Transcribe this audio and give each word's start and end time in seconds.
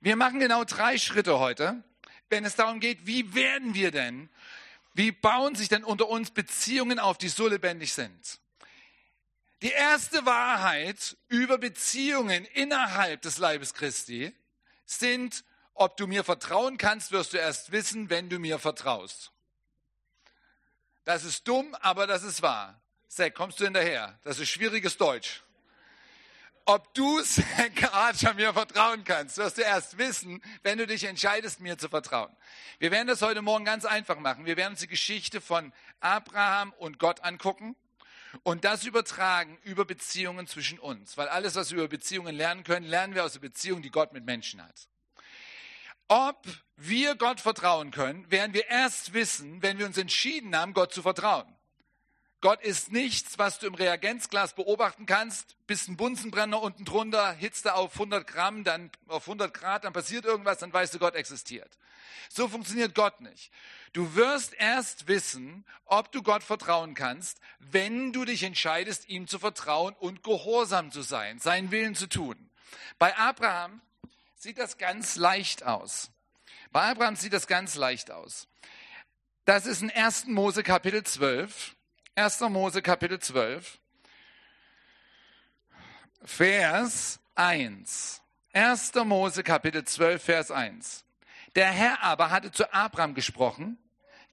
Wir 0.00 0.16
machen 0.16 0.40
genau 0.40 0.64
drei 0.64 0.98
Schritte 0.98 1.38
heute, 1.38 1.82
wenn 2.28 2.44
es 2.44 2.56
darum 2.56 2.80
geht, 2.80 3.06
wie 3.06 3.34
werden 3.34 3.74
wir 3.74 3.90
denn, 3.90 4.28
wie 4.94 5.12
bauen 5.12 5.54
sich 5.54 5.68
denn 5.68 5.84
unter 5.84 6.08
uns 6.08 6.30
Beziehungen 6.30 6.98
auf, 6.98 7.18
die 7.18 7.28
so 7.28 7.48
lebendig 7.48 7.92
sind. 7.92 8.40
Die 9.62 9.70
erste 9.70 10.26
Wahrheit 10.26 11.16
über 11.28 11.58
Beziehungen 11.58 12.44
innerhalb 12.44 13.22
des 13.22 13.38
Leibes 13.38 13.74
Christi 13.74 14.34
sind, 14.84 15.44
ob 15.74 15.96
du 15.96 16.06
mir 16.06 16.24
vertrauen 16.24 16.78
kannst, 16.78 17.12
wirst 17.12 17.32
du 17.32 17.38
erst 17.38 17.72
wissen, 17.72 18.10
wenn 18.10 18.28
du 18.28 18.38
mir 18.38 18.58
vertraust. 18.58 19.32
Das 21.04 21.24
ist 21.24 21.46
dumm, 21.46 21.74
aber 21.80 22.06
das 22.06 22.22
ist 22.22 22.42
wahr. 22.42 22.80
Zack, 23.08 23.34
kommst 23.34 23.60
du 23.60 23.64
hinterher? 23.64 24.18
Das 24.24 24.38
ist 24.38 24.50
schwieriges 24.50 24.96
Deutsch. 24.96 25.42
Ob 26.68 26.92
du, 26.94 27.20
Archer, 27.92 28.34
mir 28.34 28.52
vertrauen 28.52 29.04
kannst, 29.04 29.38
wirst 29.38 29.58
du 29.58 29.62
erst 29.62 29.98
wissen, 29.98 30.42
wenn 30.64 30.78
du 30.78 30.86
dich 30.88 31.04
entscheidest, 31.04 31.60
mir 31.60 31.78
zu 31.78 31.88
vertrauen. 31.88 32.36
Wir 32.80 32.90
werden 32.90 33.06
das 33.06 33.22
heute 33.22 33.40
Morgen 33.40 33.64
ganz 33.64 33.84
einfach 33.84 34.18
machen. 34.18 34.46
Wir 34.46 34.56
werden 34.56 34.72
uns 34.72 34.80
die 34.80 34.88
Geschichte 34.88 35.40
von 35.40 35.72
Abraham 36.00 36.72
und 36.78 36.98
Gott 36.98 37.22
angucken 37.22 37.76
und 38.42 38.64
das 38.64 38.82
übertragen 38.84 39.58
über 39.62 39.84
Beziehungen 39.84 40.48
zwischen 40.48 40.80
uns. 40.80 41.16
Weil 41.16 41.28
alles, 41.28 41.54
was 41.54 41.70
wir 41.70 41.78
über 41.78 41.88
Beziehungen 41.88 42.34
lernen 42.34 42.64
können, 42.64 42.86
lernen 42.86 43.14
wir 43.14 43.24
aus 43.24 43.34
der 43.34 43.40
Beziehung, 43.40 43.80
die 43.80 43.90
Gott 43.90 44.12
mit 44.12 44.24
Menschen 44.24 44.60
hat. 44.60 44.88
Ob 46.08 46.48
wir 46.74 47.14
Gott 47.14 47.40
vertrauen 47.40 47.92
können, 47.92 48.28
werden 48.28 48.54
wir 48.54 48.66
erst 48.66 49.12
wissen, 49.12 49.62
wenn 49.62 49.78
wir 49.78 49.86
uns 49.86 49.98
entschieden 49.98 50.56
haben, 50.56 50.74
Gott 50.74 50.92
zu 50.92 51.02
vertrauen. 51.02 51.46
Gott 52.46 52.62
ist 52.62 52.92
nichts, 52.92 53.40
was 53.40 53.58
du 53.58 53.66
im 53.66 53.74
Reagenzglas 53.74 54.54
beobachten 54.54 55.04
kannst. 55.04 55.56
Bist 55.66 55.88
ein 55.88 55.96
Bunsenbrenner 55.96 56.62
unten 56.62 56.84
drunter, 56.84 57.32
hitzt 57.32 57.66
er 57.66 57.74
auf 57.74 57.94
100 57.94 58.24
Gramm, 58.24 58.62
dann 58.62 58.92
auf 59.08 59.24
100 59.24 59.52
Grad, 59.52 59.82
dann 59.82 59.92
passiert 59.92 60.24
irgendwas, 60.24 60.58
dann 60.58 60.72
weißt 60.72 60.94
du, 60.94 61.00
Gott 61.00 61.16
existiert. 61.16 61.76
So 62.28 62.46
funktioniert 62.46 62.94
Gott 62.94 63.20
nicht. 63.20 63.50
Du 63.94 64.14
wirst 64.14 64.54
erst 64.54 65.08
wissen, 65.08 65.64
ob 65.86 66.12
du 66.12 66.22
Gott 66.22 66.44
vertrauen 66.44 66.94
kannst, 66.94 67.40
wenn 67.58 68.12
du 68.12 68.24
dich 68.24 68.44
entscheidest, 68.44 69.08
ihm 69.08 69.26
zu 69.26 69.40
vertrauen 69.40 69.96
und 69.98 70.22
gehorsam 70.22 70.92
zu 70.92 71.02
sein, 71.02 71.40
seinen 71.40 71.72
Willen 71.72 71.96
zu 71.96 72.08
tun. 72.08 72.48
Bei 73.00 73.16
Abraham 73.16 73.80
sieht 74.36 74.58
das 74.58 74.78
ganz 74.78 75.16
leicht 75.16 75.64
aus. 75.64 76.12
Bei 76.70 76.82
Abraham 76.92 77.16
sieht 77.16 77.32
das 77.32 77.48
ganz 77.48 77.74
leicht 77.74 78.12
aus. 78.12 78.46
Das 79.46 79.66
ist 79.66 79.82
in 79.82 79.90
1. 79.90 80.26
Mose 80.26 80.62
Kapitel 80.62 81.02
12. 81.02 81.75
1. 82.16 82.40
Mose 82.48 82.80
Kapitel 82.80 83.18
12. 83.18 83.78
Vers 86.24 87.20
1. 87.34 88.22
1. 88.54 88.94
Mose 89.04 89.42
Kapitel 89.42 89.84
12, 89.84 90.22
Vers 90.22 90.50
1. 90.50 91.04
Der 91.56 91.66
Herr 91.66 92.02
aber 92.02 92.30
hatte 92.30 92.50
zu 92.50 92.72
Abraham 92.72 93.12
gesprochen, 93.12 93.78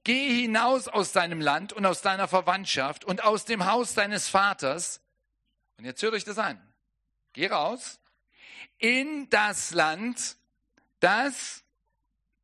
geh 0.02 0.40
hinaus 0.40 0.88
aus 0.88 1.12
deinem 1.12 1.42
Land 1.42 1.74
und 1.74 1.84
aus 1.84 2.00
deiner 2.00 2.26
Verwandtschaft 2.26 3.04
und 3.04 3.22
aus 3.22 3.44
dem 3.44 3.66
Haus 3.66 3.92
deines 3.92 4.30
Vaters. 4.30 5.02
Und 5.76 5.84
jetzt 5.84 6.02
hört 6.02 6.14
euch 6.14 6.24
das 6.24 6.38
an. 6.38 6.58
Geh 7.34 7.48
raus 7.48 8.00
in 8.78 9.28
das 9.28 9.72
Land, 9.72 10.38
das, 11.00 11.62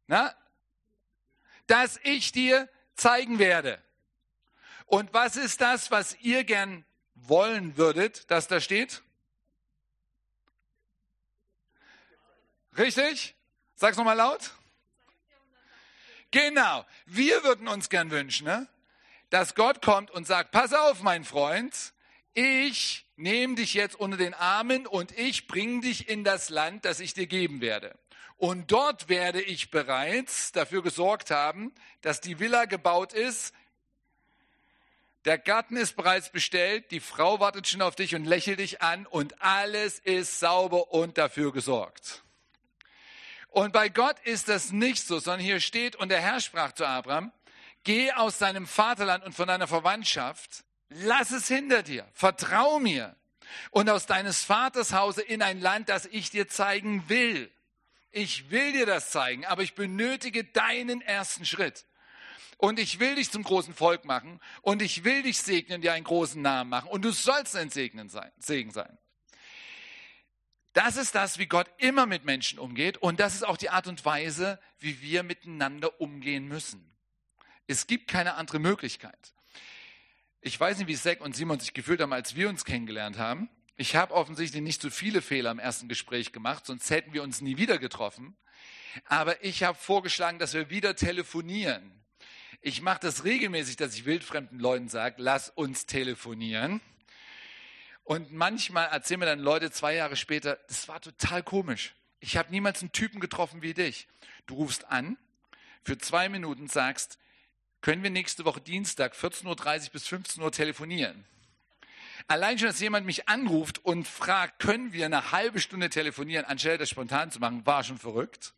na, 0.07 0.35
das 1.67 1.99
ich 2.03 2.31
dir 2.33 2.69
zeigen 2.95 3.39
werde. 3.39 3.83
Und 4.91 5.15
was 5.15 5.37
ist 5.37 5.61
das, 5.61 5.93
was 5.93 6.17
ihr 6.21 6.43
gern 6.43 6.85
wollen 7.15 7.77
würdet, 7.77 8.29
dass 8.29 8.49
da 8.49 8.61
steht? 8.61 9.03
Richtig? 12.77 13.37
Sag's 13.77 13.97
nochmal 13.97 14.17
laut. 14.17 14.51
Genau. 16.33 16.85
Wir 17.07 17.45
würden 17.45 17.69
uns 17.69 17.89
gern 17.89 18.11
wünschen, 18.11 18.47
ne? 18.47 18.67
dass 19.29 19.55
Gott 19.55 19.81
kommt 19.81 20.11
und 20.11 20.27
sagt, 20.27 20.51
pass 20.51 20.73
auf, 20.73 21.03
mein 21.03 21.23
Freund, 21.23 21.93
ich 22.35 23.07
nehme 23.15 23.55
dich 23.55 23.75
jetzt 23.75 23.95
unter 23.95 24.17
den 24.17 24.35
Armen 24.35 24.89
und 24.89 25.17
ich 25.17 25.47
bringe 25.47 25.83
dich 25.83 26.09
in 26.09 26.25
das 26.25 26.49
Land, 26.49 26.85
das 26.85 26.99
ich 26.99 27.15
dir 27.15 27.29
geben 27.29 27.61
werde. 27.61 27.97
Und 28.39 28.73
dort 28.73 29.09
werde 29.09 29.41
ich 29.41 29.71
bereits 29.71 30.51
dafür 30.51 30.83
gesorgt 30.83 31.31
haben, 31.31 31.73
dass 32.01 32.21
die 32.21 32.41
Villa 32.41 32.65
gebaut 32.65 33.13
ist. 33.13 33.55
Der 35.27 35.37
Garten 35.37 35.77
ist 35.77 35.97
bereits 35.97 36.31
bestellt, 36.31 36.91
die 36.91 37.01
Frau 37.01 37.41
wartet 37.41 37.69
schon 37.69 37.83
auf 37.83 37.95
dich 37.95 38.15
und 38.15 38.25
lächelt 38.25 38.59
dich 38.59 38.81
an 38.81 39.07
und 39.07 39.43
alles 39.43 39.99
ist 39.99 40.41
sauber 40.41 40.93
und 40.93 41.19
dafür 41.19 41.53
gesorgt. 41.53 42.23
Und 43.49 43.73
bei 43.73 43.91
Gott 43.91 44.19
ist 44.21 44.49
das 44.49 44.73
nicht 44.73 45.07
so, 45.07 45.19
sondern 45.19 45.45
hier 45.45 45.61
steht, 45.61 45.97
und 45.97 46.09
der 46.09 46.21
Herr 46.21 46.41
sprach 46.41 46.73
zu 46.73 46.87
Abraham, 46.87 47.33
geh 47.85 48.13
aus 48.13 48.39
deinem 48.39 48.67
Vaterland 48.67 49.25
und 49.25 49.35
von 49.35 49.49
deiner 49.49 49.67
Verwandtschaft, 49.67 50.65
lass 50.89 51.33
es 51.33 51.49
hinter 51.49 51.83
dir, 51.83 52.09
vertrau 52.15 52.79
mir 52.79 53.15
und 53.71 53.91
aus 53.91 54.07
deines 54.07 54.43
Vaters 54.43 54.93
Hause 54.93 55.21
in 55.21 55.43
ein 55.43 55.61
Land, 55.61 55.91
das 55.91 56.07
ich 56.07 56.31
dir 56.31 56.49
zeigen 56.49 57.09
will. 57.09 57.51
Ich 58.11 58.51
will 58.51 58.73
dir 58.73 58.87
das 58.87 59.11
zeigen, 59.11 59.45
aber 59.45 59.63
ich 59.63 59.75
benötige 59.75 60.45
deinen 60.45 61.03
ersten 61.03 61.45
Schritt. 61.45 61.85
Und 62.61 62.79
ich 62.79 63.01
will 63.01 63.15
dich 63.15 63.31
zum 63.31 63.43
großen 63.43 63.73
Volk 63.73 64.05
machen 64.05 64.39
und 64.61 64.83
ich 64.83 65.03
will 65.03 65.23
dich 65.23 65.39
segnen, 65.39 65.81
dir 65.81 65.95
einen 65.95 66.05
großen 66.05 66.43
Namen 66.43 66.69
machen 66.69 66.91
und 66.91 67.03
du 67.03 67.11
sollst 67.11 67.57
ein 67.57 67.71
Segen 67.71 68.11
sein. 68.11 68.99
Das 70.75 70.97
ist 70.99 71.15
das, 71.15 71.39
wie 71.39 71.47
Gott 71.47 71.71
immer 71.79 72.05
mit 72.05 72.27
Menschen 72.27 72.59
umgeht 72.59 72.99
und 72.99 73.19
das 73.19 73.35
ist 73.35 73.47
auch 73.47 73.57
die 73.57 73.71
Art 73.71 73.87
und 73.87 74.05
Weise, 74.05 74.61
wie 74.79 75.01
wir 75.01 75.23
miteinander 75.23 76.03
umgehen 76.03 76.49
müssen. 76.49 76.85
Es 77.67 77.87
gibt 77.87 78.09
keine 78.09 78.35
andere 78.35 78.59
Möglichkeit. 78.59 79.33
Ich 80.43 80.61
weiß 80.61 80.77
nicht, 80.77 80.89
wie 80.89 80.97
Zack 80.97 81.23
und 81.23 81.35
Simon 81.35 81.61
sich 81.61 81.73
gefühlt 81.73 82.03
haben, 82.03 82.13
als 82.13 82.37
wir 82.37 82.51
uns 82.51 82.67
kennengelernt 82.67 83.17
haben. 83.17 83.49
Ich 83.77 83.97
habe 83.97 84.13
offensichtlich 84.13 84.61
nicht 84.61 84.83
so 84.83 84.91
viele 84.91 85.23
Fehler 85.23 85.51
im 85.51 85.59
ersten 85.59 85.89
Gespräch 85.89 86.31
gemacht, 86.31 86.67
sonst 86.67 86.91
hätten 86.91 87.15
wir 87.15 87.23
uns 87.23 87.41
nie 87.41 87.57
wieder 87.57 87.79
getroffen. 87.79 88.37
Aber 89.07 89.43
ich 89.43 89.63
habe 89.63 89.79
vorgeschlagen, 89.79 90.39
dass 90.39 90.53
wir 90.53 90.69
wieder 90.69 90.95
telefonieren. 90.95 92.01
Ich 92.63 92.83
mache 92.83 93.01
das 93.01 93.25
regelmäßig, 93.25 93.77
dass 93.77 93.95
ich 93.95 94.05
wildfremden 94.05 94.59
Leuten 94.59 94.89
sage, 94.89 95.17
lass 95.19 95.49
uns 95.49 95.87
telefonieren. 95.87 96.83
Und 98.05 98.33
manchmal 98.33 98.89
erzählen 98.89 99.21
mir 99.21 99.27
dann 99.27 99.39
Leute 99.39 99.71
zwei 99.71 99.95
Jahre 99.95 100.15
später, 100.15 100.59
das 100.69 100.87
war 100.87 101.01
total 101.01 101.43
komisch. 101.43 101.95
Ich 102.19 102.37
habe 102.37 102.51
niemals 102.51 102.83
einen 102.83 102.93
Typen 102.93 103.19
getroffen 103.19 103.63
wie 103.63 103.73
dich. 103.73 104.09
Du 104.47 104.57
rufst 104.57 104.91
an, 104.91 105.17
für 105.85 105.97
zwei 105.97 106.29
Minuten 106.29 106.69
sagst, 106.69 107.19
können 107.81 108.03
wir 108.03 108.11
nächste 108.11 108.45
Woche 108.45 108.61
Dienstag 108.61 109.15
14.30 109.15 109.47
Uhr 109.87 109.91
bis 109.93 110.07
15 110.07 110.43
Uhr 110.43 110.53
telefonieren. 110.53 111.25
Allein 112.29 112.59
schon, 112.59 112.69
dass 112.69 112.81
jemand 112.81 113.07
mich 113.07 113.27
anruft 113.27 113.83
und 113.87 114.07
fragt, 114.07 114.59
können 114.59 114.93
wir 114.93 115.07
eine 115.07 115.33
halbe 115.33 115.61
Stunde 115.61 115.89
telefonieren, 115.89 116.45
anstelle 116.45 116.77
das 116.77 116.91
spontan 116.91 117.31
zu 117.31 117.41
machen, 117.41 117.65
war 117.65 117.85
schon 117.85 117.97
verrückt 117.97 118.53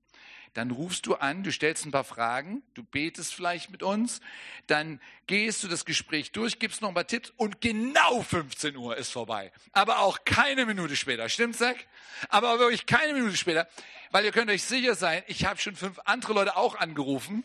dann 0.54 0.70
rufst 0.70 1.06
du 1.06 1.14
an, 1.14 1.42
du 1.42 1.50
stellst 1.50 1.86
ein 1.86 1.92
paar 1.92 2.04
Fragen, 2.04 2.62
du 2.74 2.82
betest 2.82 3.34
vielleicht 3.34 3.70
mit 3.70 3.82
uns, 3.82 4.20
dann 4.66 5.00
gehst 5.26 5.62
du 5.64 5.68
das 5.68 5.84
Gespräch 5.84 6.32
durch, 6.32 6.58
gibst 6.58 6.82
noch 6.82 6.88
ein 6.88 6.94
paar 6.94 7.06
Tipps 7.06 7.32
und 7.36 7.60
genau 7.60 8.22
15 8.22 8.76
Uhr 8.76 8.96
ist 8.96 9.10
vorbei. 9.10 9.50
Aber 9.72 10.00
auch 10.00 10.24
keine 10.24 10.66
Minute 10.66 10.94
später. 10.96 11.28
Stimmt's, 11.28 11.58
Zack? 11.58 11.86
Aber 12.28 12.58
wirklich 12.58 12.86
keine 12.86 13.14
Minute 13.14 13.36
später, 13.36 13.68
weil 14.10 14.24
ihr 14.24 14.32
könnt 14.32 14.50
euch 14.50 14.62
sicher 14.62 14.94
sein, 14.94 15.22
ich 15.26 15.46
habe 15.46 15.58
schon 15.58 15.74
fünf 15.74 15.98
andere 16.04 16.34
Leute 16.34 16.56
auch 16.56 16.74
angerufen 16.74 17.44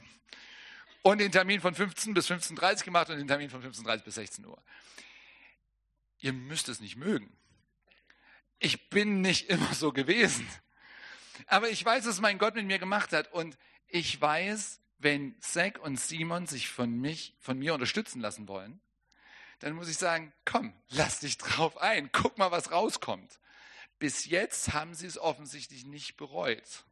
und 1.01 1.19
den 1.19 1.31
Termin 1.31 1.61
von 1.61 1.73
15 1.73 2.13
bis 2.13 2.29
15.30 2.29 2.79
Uhr 2.79 2.83
gemacht 2.85 3.09
und 3.09 3.17
den 3.17 3.27
Termin 3.27 3.49
von 3.49 3.63
15.30 3.63 4.03
bis 4.03 4.15
16 4.15 4.45
Uhr. 4.45 4.61
Ihr 6.19 6.33
müsst 6.33 6.67
es 6.67 6.81
nicht 6.81 6.97
mögen. 6.97 7.37
Ich 8.59 8.89
bin 8.89 9.21
nicht 9.21 9.49
immer 9.49 9.73
so 9.73 9.93
gewesen. 9.93 10.47
Aber 11.45 11.69
ich 11.69 11.83
weiß, 11.83 12.05
was 12.07 12.19
mein 12.19 12.37
Gott 12.37 12.55
mit 12.55 12.65
mir 12.65 12.79
gemacht 12.79 13.13
hat. 13.13 13.31
Und 13.31 13.57
ich 13.87 14.19
weiß, 14.19 14.81
wenn 14.97 15.39
Zack 15.41 15.79
und 15.79 15.99
Simon 15.99 16.47
sich 16.47 16.69
von, 16.69 16.91
mich, 16.99 17.35
von 17.39 17.59
mir 17.59 17.73
unterstützen 17.73 18.19
lassen 18.19 18.47
wollen, 18.47 18.81
dann 19.59 19.73
muss 19.73 19.89
ich 19.89 19.97
sagen, 19.97 20.33
komm, 20.45 20.73
lass 20.89 21.19
dich 21.19 21.37
drauf 21.37 21.77
ein, 21.77 22.11
guck 22.11 22.37
mal, 22.37 22.51
was 22.51 22.71
rauskommt. 22.71 23.39
Bis 23.99 24.25
jetzt 24.25 24.73
haben 24.73 24.93
sie 24.93 25.07
es 25.07 25.17
offensichtlich 25.17 25.85
nicht 25.85 26.17
bereut. 26.17 26.85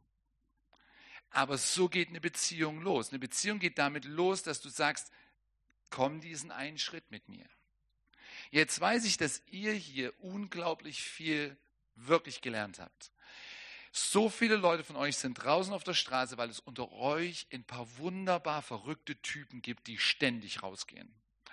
Aber 1.29 1.57
so 1.57 1.89
geht 1.89 2.09
eine 2.09 2.21
Beziehung 2.21 2.81
los. 2.81 3.09
Eine 3.09 3.19
Beziehung 3.19 3.59
geht 3.59 3.77
damit 3.77 4.05
los, 4.05 4.41
dass 4.41 4.61
du 4.61 4.69
sagst, 4.69 5.11
komm 5.89 6.21
diesen 6.21 6.51
einen 6.51 6.77
Schritt 6.77 7.11
mit 7.11 7.27
mir. 7.29 7.45
Jetzt 8.51 8.79
weiß 8.79 9.05
ich, 9.05 9.17
dass 9.17 9.41
ihr 9.47 9.73
hier 9.73 10.13
unglaublich 10.21 11.03
viel 11.03 11.57
wirklich 11.95 12.41
gelernt 12.41 12.79
habt. 12.79 13.11
So 13.97 14.27
viele 14.29 14.57
Leute 14.57 14.83
von 14.83 14.97
euch 14.97 15.15
sind 15.15 15.35
draußen 15.35 15.73
auf 15.73 15.85
der 15.85 15.93
Straße, 15.93 16.37
weil 16.37 16.49
es 16.49 16.59
unter 16.59 16.91
euch 16.91 17.47
ein 17.53 17.63
paar 17.63 17.87
wunderbar 17.97 18.61
verrückte 18.61 19.15
Typen 19.21 19.61
gibt, 19.61 19.87
die 19.87 19.97
ständig 19.97 20.61
rausgehen. 20.61 21.09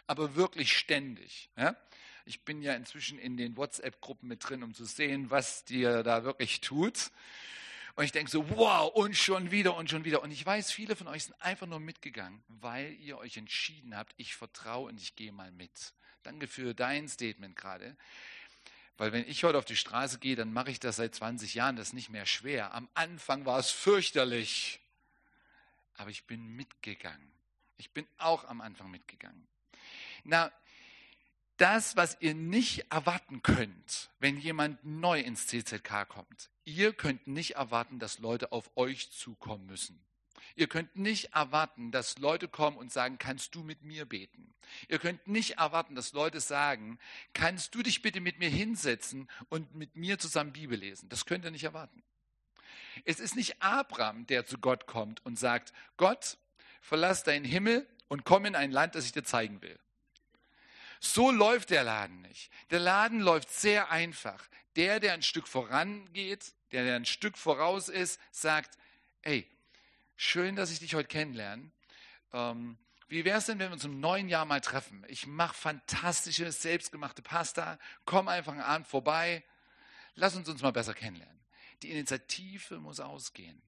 Aber 0.08 0.34
wirklich 0.34 0.76
ständig. 0.76 1.50
Ja? 1.56 1.76
Ich 2.24 2.44
bin 2.44 2.60
ja 2.60 2.74
inzwischen 2.74 3.16
in 3.20 3.36
den 3.36 3.56
WhatsApp-Gruppen 3.56 4.26
mit 4.26 4.48
drin, 4.48 4.64
um 4.64 4.74
zu 4.74 4.84
sehen, 4.84 5.30
was 5.30 5.64
dir 5.64 6.02
da 6.02 6.24
wirklich 6.24 6.60
tut. 6.60 7.12
Und 7.94 8.02
ich 8.02 8.10
denke 8.10 8.28
so, 8.28 8.50
wow, 8.50 8.92
und 8.92 9.16
schon 9.16 9.52
wieder 9.52 9.76
und 9.76 9.88
schon 9.88 10.04
wieder. 10.04 10.20
Und 10.20 10.32
ich 10.32 10.44
weiß, 10.44 10.72
viele 10.72 10.96
von 10.96 11.06
euch 11.06 11.22
sind 11.26 11.40
einfach 11.40 11.68
nur 11.68 11.78
mitgegangen, 11.78 12.42
weil 12.48 12.92
ihr 12.94 13.18
euch 13.18 13.36
entschieden 13.36 13.96
habt, 13.96 14.14
ich 14.16 14.34
vertraue 14.34 14.88
und 14.88 15.00
ich 15.00 15.14
gehe 15.14 15.30
mal 15.30 15.52
mit. 15.52 15.94
Danke 16.24 16.48
für 16.48 16.74
dein 16.74 17.08
Statement 17.08 17.54
gerade. 17.54 17.96
Weil 18.98 19.12
wenn 19.12 19.26
ich 19.26 19.44
heute 19.44 19.58
auf 19.58 19.64
die 19.64 19.76
Straße 19.76 20.18
gehe, 20.18 20.36
dann 20.36 20.52
mache 20.52 20.70
ich 20.70 20.80
das 20.80 20.96
seit 20.96 21.14
20 21.14 21.54
Jahren, 21.54 21.76
das 21.76 21.88
ist 21.88 21.94
nicht 21.94 22.10
mehr 22.10 22.26
schwer. 22.26 22.74
Am 22.74 22.88
Anfang 22.94 23.46
war 23.46 23.58
es 23.58 23.70
fürchterlich, 23.70 24.80
aber 25.94 26.10
ich 26.10 26.24
bin 26.26 26.56
mitgegangen. 26.56 27.32
Ich 27.78 27.90
bin 27.90 28.06
auch 28.18 28.44
am 28.44 28.60
Anfang 28.60 28.90
mitgegangen. 28.90 29.46
Na, 30.24 30.52
das, 31.56 31.96
was 31.96 32.16
ihr 32.20 32.34
nicht 32.34 32.90
erwarten 32.90 33.42
könnt, 33.42 34.10
wenn 34.18 34.38
jemand 34.38 34.84
neu 34.84 35.20
ins 35.20 35.46
CZK 35.46 36.08
kommt. 36.08 36.50
Ihr 36.64 36.92
könnt 36.92 37.26
nicht 37.26 37.56
erwarten, 37.56 37.98
dass 37.98 38.18
Leute 38.18 38.52
auf 38.52 38.70
euch 38.76 39.10
zukommen 39.10 39.66
müssen. 39.66 40.02
Ihr 40.54 40.68
könnt 40.68 40.96
nicht 40.96 41.34
erwarten, 41.34 41.90
dass 41.90 42.18
Leute 42.18 42.48
kommen 42.48 42.76
und 42.76 42.92
sagen, 42.92 43.18
kannst 43.18 43.54
du 43.54 43.62
mit 43.62 43.82
mir 43.82 44.04
beten? 44.04 44.54
Ihr 44.88 44.98
könnt 44.98 45.26
nicht 45.26 45.58
erwarten, 45.58 45.94
dass 45.94 46.12
Leute 46.12 46.40
sagen, 46.40 46.98
kannst 47.32 47.74
du 47.74 47.82
dich 47.82 48.02
bitte 48.02 48.20
mit 48.20 48.38
mir 48.38 48.48
hinsetzen 48.48 49.28
und 49.48 49.74
mit 49.74 49.96
mir 49.96 50.18
zusammen 50.18 50.52
Bibel 50.52 50.78
lesen? 50.78 51.08
Das 51.08 51.26
könnt 51.26 51.44
ihr 51.44 51.50
nicht 51.50 51.64
erwarten. 51.64 52.02
Es 53.04 53.20
ist 53.20 53.36
nicht 53.36 53.62
Abraham, 53.62 54.26
der 54.26 54.46
zu 54.46 54.58
Gott 54.58 54.86
kommt 54.86 55.24
und 55.24 55.38
sagt, 55.38 55.72
Gott, 55.96 56.36
verlass 56.80 57.24
deinen 57.24 57.44
Himmel 57.44 57.86
und 58.08 58.24
komm 58.24 58.44
in 58.44 58.54
ein 58.54 58.70
Land, 58.70 58.94
das 58.94 59.06
ich 59.06 59.12
dir 59.12 59.24
zeigen 59.24 59.62
will. 59.62 59.78
So 61.00 61.30
läuft 61.30 61.70
der 61.70 61.82
Laden 61.82 62.20
nicht. 62.22 62.50
Der 62.70 62.78
Laden 62.78 63.20
läuft 63.20 63.50
sehr 63.50 63.90
einfach. 63.90 64.48
Der, 64.76 65.00
der 65.00 65.14
ein 65.14 65.22
Stück 65.22 65.48
vorangeht, 65.48 66.54
der, 66.70 66.84
der 66.84 66.96
ein 66.96 67.04
Stück 67.04 67.36
voraus 67.36 67.88
ist, 67.88 68.20
sagt, 68.30 68.78
ey, 69.22 69.48
schön, 70.16 70.56
dass 70.56 70.70
ich 70.70 70.78
dich 70.78 70.94
heute 70.94 71.08
kennenlerne. 71.08 71.70
Ähm, 72.32 72.78
wie 73.08 73.24
wäre 73.24 73.38
es 73.38 73.46
denn, 73.46 73.58
wenn 73.58 73.68
wir 73.68 73.74
uns 73.74 73.84
im 73.84 74.00
neuen 74.00 74.28
Jahr 74.28 74.46
mal 74.46 74.60
treffen? 74.60 75.04
Ich 75.08 75.26
mache 75.26 75.54
fantastische, 75.54 76.50
selbstgemachte 76.50 77.20
Pasta. 77.20 77.78
Komm 78.06 78.28
einfach 78.28 78.52
einen 78.52 78.62
Abend 78.62 78.86
vorbei. 78.86 79.44
Lass 80.14 80.34
uns 80.34 80.48
uns 80.48 80.62
mal 80.62 80.72
besser 80.72 80.94
kennenlernen. 80.94 81.40
Die 81.82 81.90
Initiative 81.90 82.78
muss 82.78 83.00
ausgehen. 83.00 83.60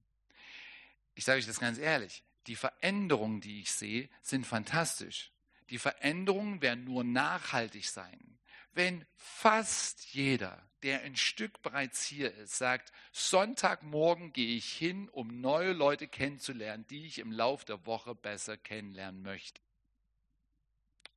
Ich 1.15 1.25
sage 1.25 1.39
euch 1.39 1.47
das 1.47 1.61
ganz 1.61 1.79
ehrlich. 1.79 2.25
Die 2.47 2.57
Veränderungen, 2.57 3.41
die 3.41 3.61
ich 3.61 3.73
sehe, 3.73 4.09
sind 4.23 4.47
fantastisch. 4.47 5.31
Die 5.71 5.79
Veränderungen 5.79 6.61
werden 6.61 6.85
nur 6.85 7.05
nachhaltig 7.05 7.87
sein, 7.89 8.39
wenn 8.75 9.07
fast 9.17 10.13
jeder, 10.13 10.61
der 10.83 11.03
ein 11.03 11.17
Stück 11.17 11.63
bereits 11.63 12.05
hier 12.05 12.35
ist, 12.35 12.57
sagt, 12.57 12.93
Sonntagmorgen 13.13 14.33
gehe 14.33 14.57
ich 14.57 14.73
hin, 14.73 15.09
um 15.09 15.41
neue 15.41 15.73
Leute 15.73 16.09
kennenzulernen, 16.09 16.87
die 16.89 17.07
ich 17.07 17.19
im 17.19 17.33
Laufe 17.33 17.65
der 17.65 17.87
Woche 17.87 18.15
besser 18.15 18.57
kennenlernen 18.57 19.23
möchte. 19.23 19.61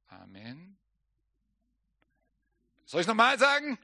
Amen. 0.08 0.78
Soll 2.86 3.02
ich 3.02 3.08
nochmal 3.08 3.38
sagen? 3.38 3.78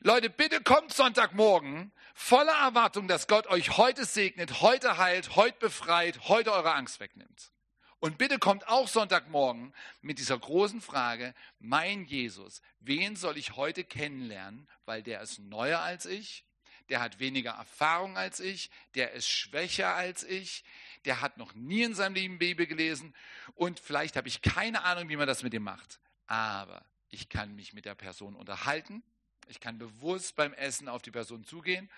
Leute, 0.00 0.30
bitte 0.30 0.62
kommt 0.62 0.92
Sonntagmorgen 0.94 1.92
voller 2.14 2.54
Erwartung, 2.54 3.08
dass 3.08 3.26
Gott 3.26 3.46
euch 3.48 3.76
heute 3.76 4.04
segnet, 4.04 4.60
heute 4.60 4.96
heilt, 4.98 5.36
heute 5.36 5.58
befreit, 5.58 6.28
heute 6.28 6.52
eure 6.52 6.74
Angst 6.74 7.00
wegnimmt. 7.00 7.52
Und 8.00 8.16
bitte 8.16 8.38
kommt 8.38 8.68
auch 8.68 8.86
Sonntagmorgen 8.86 9.74
mit 10.02 10.18
dieser 10.18 10.38
großen 10.38 10.80
Frage, 10.80 11.34
mein 11.58 12.04
Jesus, 12.04 12.62
wen 12.78 13.16
soll 13.16 13.36
ich 13.36 13.56
heute 13.56 13.82
kennenlernen, 13.82 14.68
weil 14.84 15.02
der 15.02 15.20
ist 15.20 15.40
neuer 15.40 15.80
als 15.80 16.06
ich, 16.06 16.44
der 16.90 17.00
hat 17.00 17.18
weniger 17.18 17.52
Erfahrung 17.52 18.16
als 18.16 18.38
ich, 18.38 18.70
der 18.94 19.12
ist 19.12 19.28
schwächer 19.28 19.94
als 19.94 20.22
ich, 20.22 20.64
der 21.06 21.20
hat 21.20 21.38
noch 21.38 21.54
nie 21.54 21.82
in 21.82 21.94
seinem 21.94 22.14
Leben 22.14 22.38
Bibel 22.38 22.66
gelesen 22.66 23.14
und 23.54 23.80
vielleicht 23.80 24.16
habe 24.16 24.28
ich 24.28 24.42
keine 24.42 24.84
Ahnung, 24.84 25.08
wie 25.08 25.16
man 25.16 25.26
das 25.26 25.42
mit 25.42 25.52
ihm 25.52 25.64
macht. 25.64 25.98
Aber 26.28 26.84
ich 27.10 27.28
kann 27.28 27.54
mich 27.56 27.72
mit 27.72 27.84
der 27.84 27.96
Person 27.96 28.36
unterhalten, 28.36 29.02
ich 29.48 29.58
kann 29.58 29.78
bewusst 29.78 30.36
beim 30.36 30.52
Essen 30.52 30.88
auf 30.88 31.02
die 31.02 31.10
Person 31.10 31.44
zugehen 31.44 31.90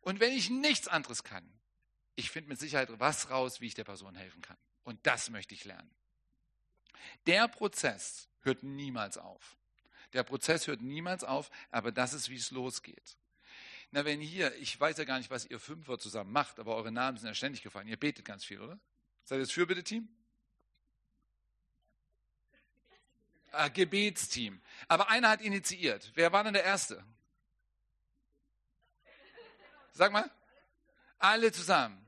und 0.00 0.18
wenn 0.18 0.32
ich 0.32 0.48
nichts 0.48 0.88
anderes 0.88 1.24
kann, 1.24 1.46
ich 2.14 2.30
finde 2.30 2.48
mit 2.48 2.58
Sicherheit 2.58 2.88
was 2.98 3.28
raus, 3.30 3.60
wie 3.60 3.66
ich 3.66 3.74
der 3.74 3.84
Person 3.84 4.14
helfen 4.14 4.40
kann. 4.40 4.56
Und 4.84 5.06
das 5.06 5.30
möchte 5.30 5.54
ich 5.54 5.64
lernen. 5.64 5.90
Der 7.26 7.48
Prozess 7.48 8.28
hört 8.40 8.62
niemals 8.62 9.18
auf. 9.18 9.56
Der 10.12 10.24
Prozess 10.24 10.66
hört 10.66 10.82
niemals 10.82 11.24
auf, 11.24 11.50
aber 11.70 11.92
das 11.92 12.12
ist, 12.12 12.28
wie 12.28 12.36
es 12.36 12.50
losgeht. 12.50 13.16
Na, 13.90 14.04
wenn 14.04 14.20
hier, 14.20 14.54
ich 14.56 14.78
weiß 14.78 14.96
ja 14.98 15.04
gar 15.04 15.18
nicht, 15.18 15.30
was 15.30 15.46
ihr 15.46 15.60
Fünfer 15.60 15.98
zusammen 15.98 16.32
macht, 16.32 16.58
aber 16.58 16.76
eure 16.76 16.92
Namen 16.92 17.18
sind 17.18 17.28
ja 17.28 17.34
ständig 17.34 17.62
gefallen. 17.62 17.88
Ihr 17.88 17.98
betet 17.98 18.24
ganz 18.24 18.44
viel, 18.44 18.60
oder? 18.60 18.78
Seid 19.24 19.36
ihr 19.36 19.42
das 19.42 19.52
Fürbitte-Team? 19.52 20.08
Ah, 23.52 23.68
Gebetsteam. 23.68 24.62
Aber 24.88 25.10
einer 25.10 25.28
hat 25.28 25.42
initiiert. 25.42 26.10
Wer 26.14 26.32
war 26.32 26.42
denn 26.42 26.54
der 26.54 26.64
Erste? 26.64 27.04
Sag 29.92 30.10
mal. 30.10 30.30
Alle 31.18 31.52
zusammen. 31.52 32.01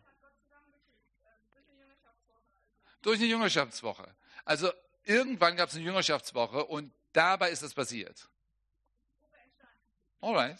Durch 3.04 3.20
eine 3.20 3.28
Jüngerschaftswoche. 3.28 4.14
Also 4.44 4.72
irgendwann 5.04 5.56
gab 5.56 5.68
es 5.68 5.74
eine 5.74 5.84
Jüngerschaftswoche 5.84 6.64
und 6.64 6.92
dabei 7.12 7.50
ist 7.50 7.62
das 7.62 7.74
passiert. 7.74 8.28
Alright. 10.20 10.58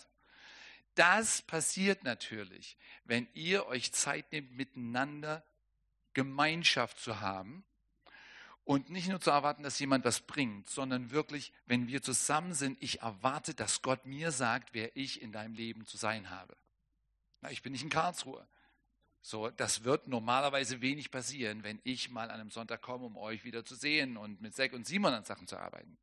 Das 0.95 1.43
passiert 1.43 2.05
natürlich, 2.05 2.77
wenn 3.05 3.27
ihr 3.35 3.67
euch 3.67 3.93
Zeit 3.93 4.31
nehmt, 4.31 4.53
miteinander 4.53 5.45
Gemeinschaft 6.13 7.01
zu 7.01 7.21
haben 7.21 7.65
und 8.65 8.91
nicht 8.91 9.09
nur 9.09 9.21
zu 9.21 9.31
erwarten, 9.31 9.63
dass 9.63 9.79
jemand 9.79 10.05
was 10.05 10.21
bringt, 10.21 10.71
sondern 10.71 11.11
wirklich, 11.11 11.53
wenn 11.67 11.89
wir 11.89 12.03
zusammen 12.03 12.55
sind, 12.55 12.81
ich 12.81 13.01
erwarte, 13.01 13.55
dass 13.55 13.83
Gott 13.83 14.07
mir 14.07 14.31
sagt, 14.31 14.73
wer 14.73 14.97
ich 14.97 15.21
in 15.21 15.33
deinem 15.33 15.55
Leben 15.55 15.87
zu 15.87 15.97
sein 15.97 16.31
habe. 16.31 16.57
Na, 17.41 17.51
ich 17.51 17.63
bin 17.63 17.73
nicht 17.73 17.83
in 17.83 17.91
Karlsruhe. 17.91 18.47
So, 19.27 19.49
das 19.49 19.85
wird 19.85 20.07
normalerweise 20.07 20.83
wenig 20.83 21.11
passieren, 21.11 21.63
wenn 21.63 21.81
ich 21.83 22.11
mal 22.11 22.31
an 22.31 22.41
einem 22.41 22.51
Sonntag 22.51 22.83
komme, 22.83 23.07
um 23.07 23.17
euch 23.17 23.43
wieder 23.43 23.65
zu 23.65 23.75
sehen 23.75 24.19
und 24.19 24.43
mit 24.43 24.55
Zack 24.55 24.75
und 24.75 24.87
Simon 24.87 25.15
an 25.15 25.25
Sachen 25.25 25.47
zu 25.47 25.57
arbeiten. 25.57 25.97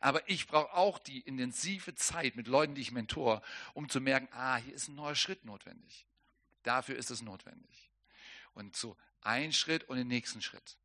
Aber 0.00 0.28
ich 0.28 0.46
brauche 0.46 0.74
auch 0.74 0.98
die 0.98 1.20
intensive 1.20 1.94
Zeit 1.94 2.36
mit 2.36 2.46
Leuten, 2.46 2.74
die 2.74 2.82
ich 2.82 2.92
mentor, 2.92 3.40
um 3.72 3.88
zu 3.88 4.02
merken, 4.02 4.28
ah, 4.32 4.58
hier 4.58 4.74
ist 4.74 4.88
ein 4.88 4.96
neuer 4.96 5.14
Schritt 5.14 5.46
notwendig. 5.46 6.04
Dafür 6.62 6.96
ist 6.96 7.10
es 7.10 7.22
notwendig. 7.22 7.90
Und 8.52 8.76
so 8.76 8.98
ein 9.22 9.54
Schritt 9.54 9.84
und 9.84 9.96
den 9.96 10.08
nächsten 10.08 10.42
Schritt. 10.42 10.76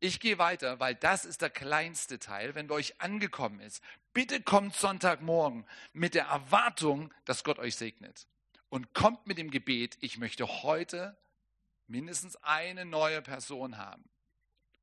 Ich 0.00 0.20
gehe 0.20 0.38
weiter, 0.38 0.80
weil 0.80 0.94
das 0.94 1.26
ist 1.26 1.42
der 1.42 1.50
kleinste 1.50 2.18
Teil, 2.18 2.54
wenn 2.54 2.68
bei 2.68 2.76
euch 2.76 2.98
angekommen 3.02 3.60
ist. 3.60 3.84
Bitte 4.14 4.40
kommt 4.40 4.74
Sonntagmorgen 4.74 5.66
mit 5.92 6.14
der 6.14 6.28
Erwartung, 6.28 7.12
dass 7.26 7.44
Gott 7.44 7.58
euch 7.58 7.76
segnet. 7.76 8.26
Und 8.70 8.94
kommt 8.94 9.26
mit 9.26 9.36
dem 9.36 9.50
Gebet, 9.50 9.98
ich 10.00 10.16
möchte 10.16 10.46
heute 10.62 11.14
mindestens 11.88 12.36
eine 12.42 12.84
neue 12.84 13.22
Person 13.22 13.78
haben, 13.78 14.04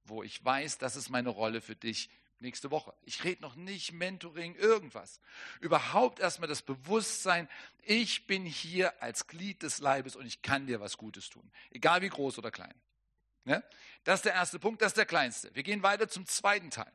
wo 0.05 0.24
ich 0.24 0.43
weiß, 0.43 0.77
das 0.77 0.95
ist 0.95 1.10
meine 1.10 1.29
Rolle 1.29 1.62
für 1.62 1.75
dich 1.75 2.10
nächste 2.39 2.72
Woche. 2.72 2.93
Ich 3.03 3.24
rede 3.24 3.41
noch 3.41 3.55
nicht 3.55 3.93
Mentoring, 3.93 4.55
irgendwas. 4.55 5.19
Überhaupt 5.62 6.19
erstmal 6.19 6.50
das 6.50 6.62
Bewusstsein, 6.62 7.50
ich 7.81 8.27
bin 8.27 8.45
hier 8.45 9.01
als 9.01 9.27
Glied 9.27 9.63
des 9.63 9.79
Leibes 9.79 10.15
und 10.15 10.25
ich 10.25 10.41
kann 10.41 10.67
dir 10.67 10.79
was 10.79 10.98
Gutes 10.98 11.29
tun. 11.29 11.50
Egal 11.72 12.01
wie 12.01 12.10
groß 12.10 12.38
oder 12.38 12.51
klein. 12.51 12.74
Ja? 13.45 13.63
Das 14.03 14.19
ist 14.19 14.25
der 14.25 14.33
erste 14.33 14.60
Punkt, 14.60 14.81
das 14.81 14.89
ist 14.89 14.98
der 14.98 15.05
kleinste. 15.05 15.53
Wir 15.55 15.63
gehen 15.63 15.83
weiter 15.83 16.07
zum 16.07 16.25
zweiten 16.27 16.69
Teil. 16.69 16.91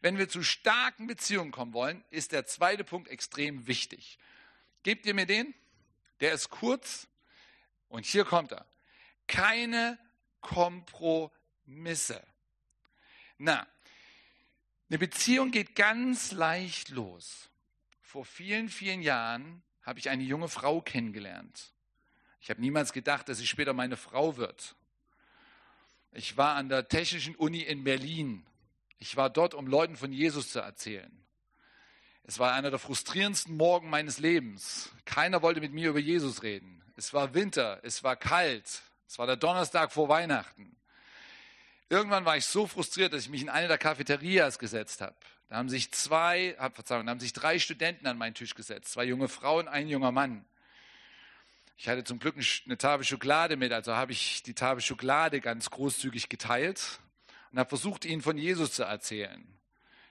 Wenn 0.00 0.18
wir 0.18 0.28
zu 0.28 0.42
starken 0.42 1.06
Beziehungen 1.06 1.52
kommen 1.52 1.72
wollen, 1.72 2.02
ist 2.10 2.32
der 2.32 2.46
zweite 2.46 2.84
Punkt 2.84 3.08
extrem 3.08 3.66
wichtig. 3.66 4.18
Gebt 4.82 5.06
ihr 5.06 5.14
mir 5.14 5.26
den? 5.26 5.54
Der 6.20 6.32
ist 6.32 6.48
kurz 6.48 7.06
und 7.88 8.06
hier 8.06 8.24
kommt 8.24 8.52
er 8.52 8.66
keine 9.26 9.98
Kompromisse. 10.40 12.22
Na, 13.38 13.66
eine 14.88 14.98
Beziehung 14.98 15.50
geht 15.50 15.74
ganz 15.74 16.32
leicht 16.32 16.90
los. 16.90 17.50
Vor 18.02 18.24
vielen, 18.24 18.68
vielen 18.68 19.02
Jahren 19.02 19.62
habe 19.82 19.98
ich 19.98 20.08
eine 20.08 20.22
junge 20.22 20.48
Frau 20.48 20.80
kennengelernt. 20.80 21.72
Ich 22.40 22.50
habe 22.50 22.60
niemals 22.60 22.92
gedacht, 22.92 23.28
dass 23.28 23.38
sie 23.38 23.46
später 23.46 23.72
meine 23.72 23.96
Frau 23.96 24.36
wird. 24.36 24.76
Ich 26.12 26.36
war 26.36 26.54
an 26.54 26.68
der 26.68 26.88
Technischen 26.88 27.34
Uni 27.34 27.60
in 27.60 27.84
Berlin. 27.84 28.46
Ich 28.98 29.16
war 29.16 29.28
dort, 29.28 29.54
um 29.54 29.66
Leuten 29.66 29.96
von 29.96 30.12
Jesus 30.12 30.50
zu 30.50 30.60
erzählen. 30.60 31.26
Es 32.22 32.38
war 32.38 32.54
einer 32.54 32.70
der 32.70 32.78
frustrierendsten 32.78 33.56
Morgen 33.56 33.90
meines 33.90 34.18
Lebens. 34.18 34.90
Keiner 35.04 35.42
wollte 35.42 35.60
mit 35.60 35.72
mir 35.72 35.90
über 35.90 35.98
Jesus 35.98 36.42
reden. 36.42 36.82
Es 36.96 37.12
war 37.12 37.34
Winter, 37.34 37.80
es 37.82 38.02
war 38.02 38.16
kalt, 38.16 38.82
es 39.06 39.18
war 39.18 39.26
der 39.26 39.36
Donnerstag 39.36 39.92
vor 39.92 40.08
Weihnachten. 40.08 40.76
Irgendwann 41.88 42.24
war 42.24 42.36
ich 42.36 42.44
so 42.44 42.66
frustriert, 42.66 43.12
dass 43.12 43.22
ich 43.22 43.28
mich 43.28 43.42
in 43.42 43.48
eine 43.48 43.68
der 43.68 43.78
Cafeterias 43.78 44.58
gesetzt 44.58 45.00
habe. 45.00 45.14
Da 45.48 45.56
haben 45.56 45.68
sich 45.68 45.92
zwei, 45.92 46.56
Verzeihung, 46.72 47.06
da 47.06 47.10
haben 47.10 47.20
sich 47.20 47.32
drei 47.32 47.58
Studenten 47.60 48.06
an 48.08 48.18
meinen 48.18 48.34
Tisch 48.34 48.54
gesetzt, 48.54 48.92
zwei 48.92 49.04
junge 49.04 49.28
Frauen, 49.28 49.68
ein 49.68 49.88
junger 49.88 50.10
Mann. 50.10 50.44
Ich 51.78 51.88
hatte 51.88 52.02
zum 52.04 52.18
Glück 52.18 52.36
eine 52.36 52.78
Tafel 52.78 53.04
Schokolade 53.04 53.56
mit, 53.56 53.72
also 53.72 53.94
habe 53.94 54.10
ich 54.10 54.42
die 54.42 54.54
Tafel 54.54 54.80
Schokolade 54.80 55.40
ganz 55.40 55.70
großzügig 55.70 56.28
geteilt 56.28 57.00
und 57.52 57.58
habe 57.58 57.68
versucht, 57.68 58.04
ihnen 58.04 58.22
von 58.22 58.38
Jesus 58.38 58.72
zu 58.72 58.82
erzählen. 58.82 59.46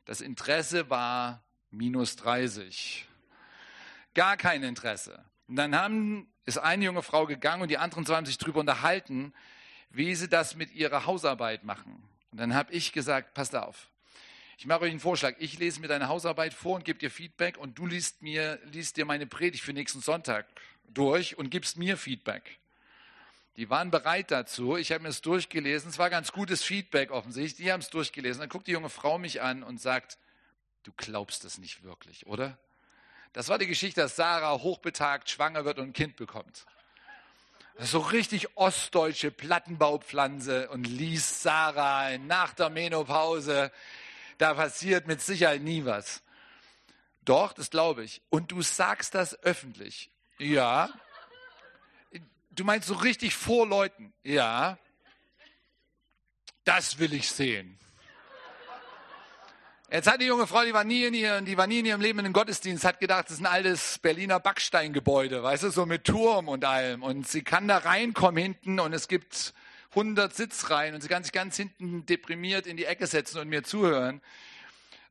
Das 0.05 0.21
Interesse 0.21 0.89
war 0.89 1.43
minus 1.71 2.15
30. 2.17 3.07
Gar 4.13 4.37
kein 4.37 4.63
Interesse. 4.63 5.25
Und 5.47 5.57
dann 5.57 5.75
haben, 5.75 6.31
ist 6.45 6.57
eine 6.57 6.85
junge 6.85 7.01
Frau 7.01 7.25
gegangen 7.25 7.63
und 7.63 7.69
die 7.69 7.77
anderen 7.77 8.05
zwei 8.05 8.15
haben 8.15 8.25
sich 8.25 8.37
darüber 8.37 8.59
unterhalten, 8.59 9.33
wie 9.89 10.13
sie 10.15 10.27
das 10.27 10.55
mit 10.55 10.73
ihrer 10.73 11.05
Hausarbeit 11.05 11.63
machen. 11.63 12.03
Und 12.31 12.39
dann 12.39 12.53
habe 12.53 12.73
ich 12.73 12.91
gesagt, 12.91 13.33
passt 13.33 13.55
auf, 13.55 13.89
ich 14.57 14.65
mache 14.65 14.81
euch 14.81 14.91
einen 14.91 14.99
Vorschlag. 14.99 15.35
Ich 15.39 15.59
lese 15.59 15.81
mir 15.81 15.87
deine 15.87 16.07
Hausarbeit 16.07 16.53
vor 16.53 16.75
und 16.75 16.85
gebe 16.85 16.99
dir 16.99 17.11
Feedback 17.11 17.57
und 17.57 17.77
du 17.77 17.85
liest, 17.85 18.21
mir, 18.21 18.59
liest 18.71 18.97
dir 18.97 19.05
meine 19.05 19.25
Predigt 19.25 19.63
für 19.63 19.73
nächsten 19.73 20.01
Sonntag 20.01 20.45
durch 20.87 21.37
und 21.37 21.49
gibst 21.49 21.77
mir 21.77 21.97
Feedback. 21.97 22.57
Die 23.57 23.69
waren 23.69 23.91
bereit 23.91 24.31
dazu. 24.31 24.77
Ich 24.77 24.91
habe 24.91 25.03
mir 25.03 25.09
es 25.09 25.21
durchgelesen. 25.21 25.89
Es 25.89 25.97
war 25.97 26.09
ganz 26.09 26.31
gutes 26.31 26.63
Feedback 26.63 27.11
offensichtlich. 27.11 27.65
Die 27.65 27.71
haben 27.71 27.81
es 27.81 27.89
durchgelesen. 27.89 28.41
Dann 28.41 28.49
guckt 28.49 28.67
die 28.67 28.71
junge 28.71 28.89
Frau 28.89 29.17
mich 29.17 29.41
an 29.41 29.63
und 29.63 29.81
sagt, 29.81 30.17
du 30.83 30.91
glaubst 30.95 31.45
es 31.45 31.57
nicht 31.57 31.83
wirklich, 31.83 32.27
oder? 32.27 32.57
Das 33.35 33.49
war 33.49 33.57
die 33.57 33.67
Geschichte, 33.67 33.99
dass 33.99 34.15
Sarah 34.15 34.61
hochbetagt 34.61 35.29
schwanger 35.29 35.65
wird 35.65 35.77
und 35.77 35.87
ein 35.89 35.93
Kind 35.93 36.15
bekommt. 36.15 36.65
So 37.77 37.99
richtig 37.99 38.55
ostdeutsche 38.55 39.29
Plattenbaupflanze 39.29 40.69
und 40.69 40.85
liest 40.85 41.43
Sarah 41.43 42.17
nach 42.17 42.53
der 42.53 42.69
Menopause 42.69 43.73
da 44.37 44.53
passiert 44.53 45.05
mit 45.05 45.21
Sicherheit 45.21 45.61
nie 45.61 45.83
was. 45.83 46.21
Doch, 47.25 47.51
das 47.51 47.69
glaube 47.69 48.05
ich. 48.05 48.21
Und 48.29 48.53
du 48.53 48.61
sagst 48.61 49.15
das 49.15 49.37
öffentlich. 49.43 50.09
Ja. 50.37 50.89
Du 52.51 52.63
meinst 52.63 52.87
so 52.87 52.93
richtig 52.93 53.35
vor 53.35 53.67
Leuten. 53.67 54.13
Ja. 54.23 54.77
Das 56.63 56.99
will 56.99 57.13
ich 57.13 57.29
sehen. 57.29 57.77
Jetzt 59.91 60.07
hat 60.07 60.19
die 60.19 60.25
junge 60.25 60.47
Frau, 60.47 60.63
die 60.63 60.73
war 60.73 60.83
nie 60.83 61.05
in, 61.05 61.13
ihr, 61.13 61.41
die 61.41 61.57
war 61.57 61.67
nie 61.67 61.79
in 61.79 61.85
ihrem 61.85 62.01
Leben 62.01 62.17
in 62.17 62.25
den 62.25 62.33
Gottesdienst, 62.33 62.83
hat 62.83 62.99
gedacht, 62.99 63.25
das 63.25 63.35
ist 63.35 63.41
ein 63.41 63.45
altes 63.45 63.99
Berliner 63.99 64.39
Backsteingebäude, 64.39 65.43
weißt 65.43 65.61
du, 65.61 65.69
so 65.69 65.85
mit 65.85 66.05
Turm 66.05 66.47
und 66.47 66.65
allem. 66.65 67.03
Und 67.03 67.27
sie 67.27 67.43
kann 67.43 67.67
da 67.67 67.77
reinkommen 67.77 68.41
hinten 68.41 68.79
und 68.79 68.93
es 68.93 69.07
gibt 69.07 69.53
100 69.91 70.35
Sitzreihen 70.35 70.95
und 70.95 71.01
sie 71.01 71.07
kann 71.07 71.21
sich 71.21 71.31
ganz 71.31 71.55
hinten 71.55 72.03
deprimiert 72.07 72.65
in 72.65 72.77
die 72.77 72.85
Ecke 72.85 73.05
setzen 73.05 73.39
und 73.39 73.47
mir 73.47 73.63
zuhören. 73.63 74.21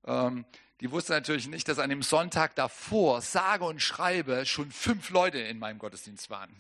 Ähm, 0.06 0.44
die 0.80 0.90
wusste 0.90 1.12
natürlich 1.12 1.46
nicht, 1.46 1.68
dass 1.68 1.78
an 1.78 1.88
dem 1.88 2.02
Sonntag 2.02 2.56
davor, 2.56 3.22
sage 3.22 3.64
und 3.64 3.80
schreibe, 3.80 4.44
schon 4.44 4.72
fünf 4.72 5.10
Leute 5.10 5.38
in 5.38 5.60
meinem 5.60 5.78
Gottesdienst 5.78 6.30
waren. 6.30 6.50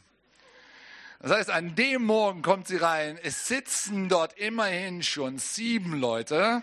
Das 1.18 1.32
heißt, 1.32 1.50
an 1.50 1.74
dem 1.74 2.04
Morgen 2.04 2.42
kommt 2.42 2.68
sie 2.68 2.76
rein, 2.76 3.18
es 3.20 3.48
sitzen 3.48 4.08
dort 4.08 4.38
immerhin 4.38 5.02
schon 5.02 5.38
sieben 5.38 5.98
Leute, 5.98 6.62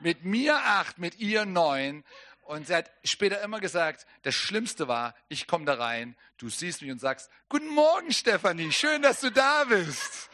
mit 0.00 0.24
mir 0.24 0.56
acht, 0.56 0.98
mit 0.98 1.18
ihr 1.18 1.44
neun. 1.44 2.04
Und 2.42 2.68
sie 2.68 2.74
hat 2.76 2.90
später 3.02 3.40
immer 3.42 3.60
gesagt, 3.60 4.06
das 4.22 4.34
Schlimmste 4.34 4.86
war, 4.86 5.14
ich 5.28 5.46
komme 5.48 5.64
da 5.64 5.74
rein, 5.74 6.16
du 6.38 6.48
siehst 6.48 6.80
mich 6.80 6.92
und 6.92 7.00
sagst, 7.00 7.28
guten 7.48 7.68
Morgen 7.68 8.12
Stefanie, 8.12 8.70
schön, 8.70 9.02
dass 9.02 9.20
du 9.20 9.30
da 9.30 9.64
bist. 9.64 10.30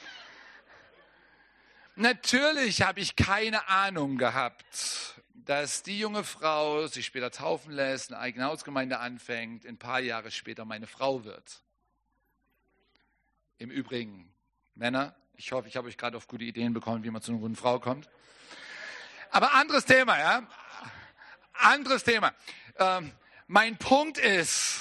Natürlich 1.97 2.83
habe 2.83 3.01
ich 3.01 3.17
keine 3.17 3.69
Ahnung 3.69 4.19
gehabt, 4.19 5.15
dass 5.35 5.83
die 5.83 5.99
junge 5.99 6.25
Frau 6.25 6.87
sich 6.87 7.07
später 7.07 7.31
taufen 7.31 7.73
lässt, 7.73 8.13
eine 8.13 8.21
eigene 8.21 8.45
Hausgemeinde 8.45 8.99
anfängt, 8.99 9.67
ein 9.67 9.79
paar 9.79 10.01
Jahre 10.01 10.31
später 10.31 10.65
meine 10.65 10.87
Frau 10.87 11.25
wird. 11.25 11.63
Im 13.59 13.71
Übrigen, 13.71 14.33
Männer, 14.75 15.15
ich 15.37 15.53
hoffe, 15.53 15.69
ich 15.69 15.77
habe 15.77 15.89
euch 15.89 15.97
gerade 15.97 16.17
auf 16.17 16.29
gute 16.29 16.45
Ideen 16.45 16.73
bekommen, 16.73 17.05
wie 17.05 17.11
man 17.11 17.23
zu 17.23 17.33
einer 17.33 17.41
guten 17.41 17.57
Frau 17.57 17.79
kommt. 17.79 18.09
Aber 19.33 19.55
anderes 19.55 19.87
Thema, 19.87 20.19
ja? 20.19 20.47
Anderes 21.55 22.05
Thema. 22.05 22.35
Ähm, 22.79 23.13
mein 23.47 23.79
Punkt 23.79 24.19
ist, 24.19 24.81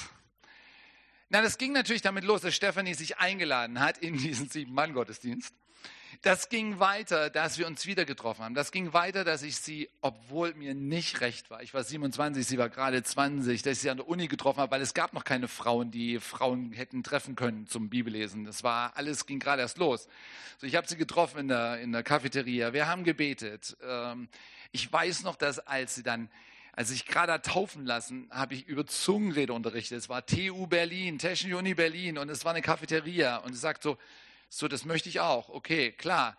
na, 1.30 1.40
das 1.40 1.56
ging 1.56 1.72
natürlich 1.72 2.02
damit 2.02 2.24
los, 2.24 2.42
dass 2.42 2.54
Stefanie 2.54 2.92
sich 2.92 3.16
eingeladen 3.16 3.80
hat 3.80 3.96
in 3.98 4.18
diesen 4.18 4.50
Sieben-Mann-Gottesdienst. 4.50 5.54
Das 6.22 6.48
ging 6.48 6.78
weiter, 6.78 7.30
dass 7.30 7.58
wir 7.58 7.66
uns 7.66 7.84
wieder 7.84 8.04
getroffen 8.04 8.44
haben. 8.44 8.54
Das 8.54 8.70
ging 8.70 8.92
weiter, 8.92 9.24
dass 9.24 9.42
ich 9.42 9.56
sie, 9.56 9.88
obwohl 10.02 10.54
mir 10.54 10.72
nicht 10.72 11.20
recht 11.20 11.50
war, 11.50 11.64
ich 11.64 11.74
war 11.74 11.82
27, 11.82 12.46
sie 12.46 12.58
war 12.58 12.68
gerade 12.68 13.02
20, 13.02 13.60
dass 13.62 13.72
ich 13.72 13.78
sie 13.80 13.90
an 13.90 13.96
der 13.96 14.06
Uni 14.06 14.28
getroffen 14.28 14.60
habe, 14.60 14.70
weil 14.70 14.82
es 14.82 14.94
gab 14.94 15.14
noch 15.14 15.24
keine 15.24 15.48
Frauen, 15.48 15.90
die 15.90 16.20
Frauen 16.20 16.70
hätten 16.70 17.02
treffen 17.02 17.34
können 17.34 17.66
zum 17.66 17.90
Bibellesen. 17.90 18.44
Das 18.44 18.62
war, 18.62 18.96
alles 18.96 19.26
ging 19.26 19.40
gerade 19.40 19.62
erst 19.62 19.78
los. 19.78 20.06
So, 20.58 20.66
ich 20.68 20.76
habe 20.76 20.86
sie 20.86 20.96
getroffen 20.96 21.40
in 21.40 21.48
der, 21.48 21.80
in 21.80 21.90
der 21.90 22.04
Cafeteria. 22.04 22.72
Wir 22.72 22.86
haben 22.86 23.02
gebetet. 23.02 23.76
Ähm, 23.82 24.28
ich 24.70 24.92
weiß 24.92 25.24
noch, 25.24 25.34
dass 25.34 25.58
als 25.58 25.96
sie 25.96 26.04
dann 26.04 26.28
als 26.74 26.90
ich 26.90 27.04
gerade 27.04 27.42
taufen 27.42 27.84
lassen, 27.84 28.28
habe 28.30 28.54
ich 28.54 28.66
über 28.66 28.86
Zungenrede 28.86 29.52
unterrichtet. 29.52 29.98
Es 29.98 30.08
war 30.08 30.24
TU 30.24 30.66
Berlin, 30.66 31.18
Technische 31.18 31.58
Uni 31.58 31.74
Berlin 31.74 32.16
und 32.16 32.30
es 32.30 32.46
war 32.46 32.52
eine 32.52 32.62
Cafeteria. 32.62 33.36
Und 33.38 33.52
sie 33.52 33.58
sagt 33.58 33.82
so, 33.82 33.98
so, 34.54 34.68
das 34.68 34.84
möchte 34.84 35.08
ich 35.08 35.18
auch. 35.18 35.48
Okay, 35.48 35.92
klar. 35.92 36.36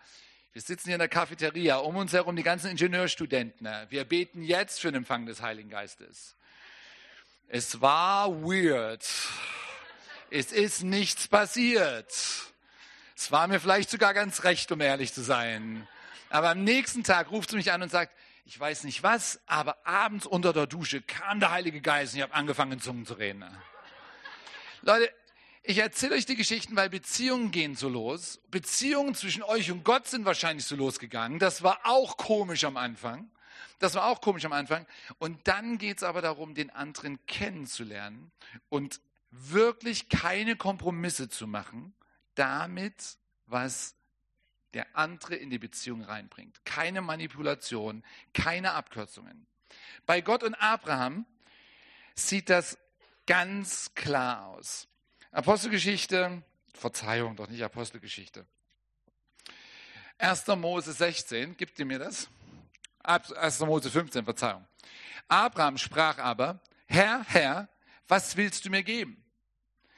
Wir 0.52 0.62
sitzen 0.62 0.90
hier 0.90 0.96
in 0.96 1.00
der 1.00 1.10
Cafeteria, 1.10 1.78
um 1.78 1.96
uns 1.96 2.14
herum 2.14 2.36
die 2.36 2.44
ganzen 2.44 2.70
Ingenieurstudenten. 2.70 3.68
Wir 3.90 4.04
beten 4.04 4.44
jetzt 4.44 4.80
für 4.80 4.90
den 4.90 4.98
Empfang 4.98 5.26
des 5.26 5.42
Heiligen 5.42 5.72
Geistes. 5.72 6.36
Es 7.48 7.82
war 7.82 8.32
weird. 8.44 9.04
Es 10.30 10.52
ist 10.52 10.84
nichts 10.84 11.28
passiert. 11.28 12.14
Es 13.16 13.32
war 13.32 13.48
mir 13.48 13.60
vielleicht 13.60 13.90
sogar 13.90 14.14
ganz 14.14 14.44
recht, 14.44 14.72
um 14.72 14.80
ehrlich 14.80 15.12
zu 15.12 15.24
sein. 15.24 15.88
Aber 16.30 16.52
am 16.52 16.64
nächsten 16.64 17.04
Tag 17.04 17.32
ruft 17.32 17.50
sie 17.50 17.56
mich 17.56 17.72
an 17.72 17.82
und 17.82 17.90
sagt, 17.90 18.16
ich 18.46 18.60
weiß 18.60 18.84
nicht 18.84 19.02
was, 19.02 19.40
aber 19.48 19.88
abends 19.88 20.28
unter 20.28 20.54
der 20.54 20.68
Dusche 20.68 21.02
kam 21.02 21.40
der 21.40 21.50
Heilige 21.50 21.82
Geist 21.82 22.14
und 22.14 22.20
ich 22.20 22.24
habe 22.24 22.36
angefangen, 22.36 22.74
in 22.74 22.80
Zungen 22.80 23.08
zu 23.08 23.16
reden. 23.16 23.44
Leute, 24.84 25.12
ich 25.64 25.78
erzähle 25.78 26.16
euch 26.16 26.26
die 26.26 26.36
Geschichten, 26.36 26.76
weil 26.76 26.90
Beziehungen 26.90 27.52
gehen 27.52 27.76
so 27.76 27.88
los. 27.88 28.42
Beziehungen 28.52 29.16
zwischen 29.16 29.44
euch 29.44 29.72
und 29.72 29.86
Gott 29.86 30.08
sind 30.08 30.26
wahrscheinlich 30.26 30.66
so 30.66 30.76
losgegangen. 30.76 31.40
Das 31.40 31.64
war 31.64 31.80
auch 31.86 32.18
komisch 32.18 32.66
am 32.66 32.76
Anfang. 32.76 33.32
Das 33.80 33.96
war 33.96 34.08
auch 34.08 34.20
komisch 34.20 34.44
am 34.44 34.52
Anfang. 34.52 34.86
Und 35.20 35.48
dann 35.48 35.78
geht 35.78 35.98
es 35.98 36.04
aber 36.04 36.22
darum, 36.22 36.54
den 36.54 36.70
anderen 36.70 37.26
kennenzulernen 37.28 38.32
und 38.68 39.00
wirklich 39.32 40.10
keine 40.10 40.58
Kompromisse 40.58 41.30
zu 41.30 41.48
machen, 41.48 41.94
damit, 42.36 43.18
was 43.46 43.96
der 44.74 44.98
andere 44.98 45.36
in 45.36 45.50
die 45.50 45.60
Beziehung 45.60 46.04
reinbringt. 46.04 46.66
Keine 46.66 47.02
Manipulation, 47.02 48.04
keine 48.34 48.74
Abkürzungen. 48.74 49.48
Bei 50.06 50.22
Gott 50.22 50.44
und 50.44 50.56
Abraham 50.56 51.26
sieht 52.16 52.50
das 52.50 52.78
ganz 53.26 53.94
klar 53.96 54.48
aus. 54.48 54.88
Apostelgeschichte, 55.34 56.44
Verzeihung, 56.76 57.36
doch 57.36 57.50
nicht 57.50 57.64
Apostelgeschichte. 57.64 58.46
1. 60.20 60.46
Mose 60.48 60.94
16, 60.94 61.58
gibt 61.58 61.80
ihr 61.80 61.86
mir 61.86 61.98
das? 61.98 62.30
1. 63.02 63.60
Mose 63.62 63.90
15, 63.90 64.26
Verzeihung. 64.26 64.64
Abraham 65.28 65.80
sprach 65.80 66.20
aber, 66.20 66.60
Herr, 66.86 67.26
Herr, 67.28 67.68
was 68.08 68.38
willst 68.38 68.64
du 68.66 68.70
mir 68.70 68.84
geben? 68.84 69.26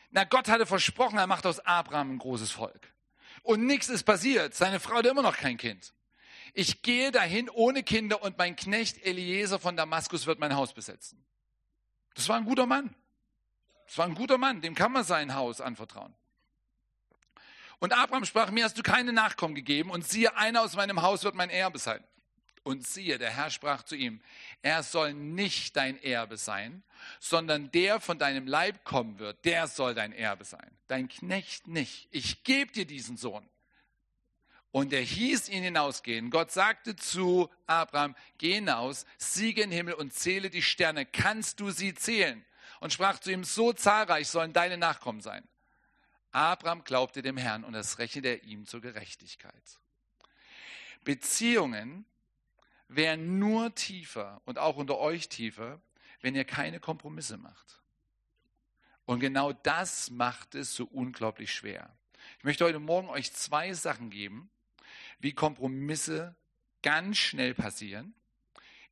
Na, 0.09 0.23
Gott 0.23 0.47
hatte 0.47 0.65
versprochen, 0.65 1.19
er 1.19 1.27
macht 1.27 1.45
aus 1.45 1.59
Abraham 1.59 2.13
ein 2.13 2.17
großes 2.17 2.51
Volk. 2.51 2.93
Und 3.43 3.65
nichts 3.65 3.89
ist 3.89 4.03
passiert. 4.03 4.55
Seine 4.55 4.79
Frau 4.79 4.95
hat 4.95 5.05
immer 5.05 5.21
noch 5.21 5.35
kein 5.35 5.57
Kind. 5.57 5.93
Ich 6.53 6.81
gehe 6.81 7.11
dahin 7.11 7.49
ohne 7.49 7.83
Kinder 7.83 8.23
und 8.23 8.37
mein 8.37 8.55
Knecht 8.55 9.05
Eliezer 9.05 9.59
von 9.59 9.75
Damaskus 9.75 10.27
wird 10.27 10.39
mein 10.39 10.55
Haus 10.55 10.73
besetzen. 10.73 11.25
Das 12.13 12.29
war 12.29 12.37
ein 12.37 12.45
guter 12.45 12.65
Mann. 12.65 12.95
Es 13.87 13.97
war 13.97 14.05
ein 14.05 14.15
guter 14.15 14.37
Mann, 14.37 14.61
dem 14.61 14.75
kann 14.75 14.91
man 14.91 15.03
sein 15.03 15.35
Haus 15.35 15.61
anvertrauen. 15.61 16.13
Und 17.79 17.93
Abraham 17.93 18.25
sprach, 18.25 18.51
mir 18.51 18.63
hast 18.63 18.77
du 18.77 18.83
keine 18.83 19.13
Nachkommen 19.13 19.55
gegeben 19.55 19.91
und 19.91 20.07
siehe, 20.07 20.35
einer 20.37 20.61
aus 20.61 20.75
meinem 20.75 21.01
Haus 21.01 21.23
wird 21.23 21.35
mein 21.35 21.49
Erbe 21.49 21.77
sein. 21.77 22.03
Und 22.63 22.87
siehe, 22.87 23.19
der 23.19 23.29
Herr 23.29 23.51
sprach 23.51 23.83
zu 23.83 23.95
ihm, 23.95 24.21
er 24.63 24.81
soll 24.81 25.13
nicht 25.13 25.75
dein 25.75 26.01
Erbe 26.01 26.37
sein, 26.37 26.81
sondern 27.19 27.69
der 27.71 27.99
von 27.99 28.17
deinem 28.17 28.47
Leib 28.47 28.83
kommen 28.85 29.19
wird, 29.19 29.45
der 29.45 29.67
soll 29.67 29.93
dein 29.93 30.13
Erbe 30.13 30.45
sein. 30.45 30.75
Dein 30.87 31.07
Knecht 31.07 31.67
nicht. 31.67 32.07
Ich 32.09 32.43
gebe 32.43 32.71
dir 32.71 32.85
diesen 32.85 33.17
Sohn. 33.17 33.47
Und 34.71 34.91
er 34.93 35.01
hieß 35.01 35.49
ihn 35.49 35.63
hinausgehen. 35.63 36.31
Gott 36.31 36.51
sagte 36.51 36.95
zu 36.95 37.49
Abraham, 37.67 38.15
geh 38.39 38.55
hinaus, 38.55 39.05
siege 39.17 39.61
in 39.61 39.69
den 39.69 39.77
Himmel 39.77 39.93
und 39.93 40.13
zähle 40.13 40.49
die 40.49 40.63
Sterne. 40.63 41.05
Kannst 41.05 41.59
du 41.59 41.69
sie 41.69 41.93
zählen? 41.93 42.43
Und 42.85 42.93
sprach 42.93 43.17
zu 43.17 43.31
ihm, 43.31 43.43
so 43.43 43.73
zahlreich 43.73 44.27
sollen 44.27 44.53
deine 44.53 44.77
Nachkommen 44.77 45.19
sein. 45.19 45.43
Abraham 46.31 46.83
glaubte 46.83 47.23
dem 47.23 47.35
Herrn 47.35 47.63
und 47.63 47.73
das 47.73 47.97
rechnete 47.97 48.27
er 48.27 48.43
ihm 48.43 48.67
zur 48.67 48.79
Gerechtigkeit. 48.79 49.79
Beziehungen 51.03 52.05
wären 52.87 53.39
nur 53.39 53.73
tiefer 53.73 54.39
und 54.45 54.59
auch 54.59 54.75
unter 54.75 54.99
euch 54.99 55.29
tiefer, 55.29 55.81
wenn 56.21 56.35
ihr 56.35 56.45
keine 56.45 56.79
Kompromisse 56.79 57.37
macht. 57.37 57.81
Und 59.07 59.19
genau 59.19 59.51
das 59.51 60.11
macht 60.11 60.53
es 60.53 60.75
so 60.75 60.85
unglaublich 60.85 61.51
schwer. 61.51 61.91
Ich 62.37 62.43
möchte 62.43 62.65
heute 62.65 62.77
Morgen 62.77 63.09
euch 63.09 63.33
zwei 63.33 63.73
Sachen 63.73 64.11
geben, 64.11 64.51
wie 65.17 65.33
Kompromisse 65.33 66.35
ganz 66.83 67.17
schnell 67.17 67.55
passieren 67.55 68.13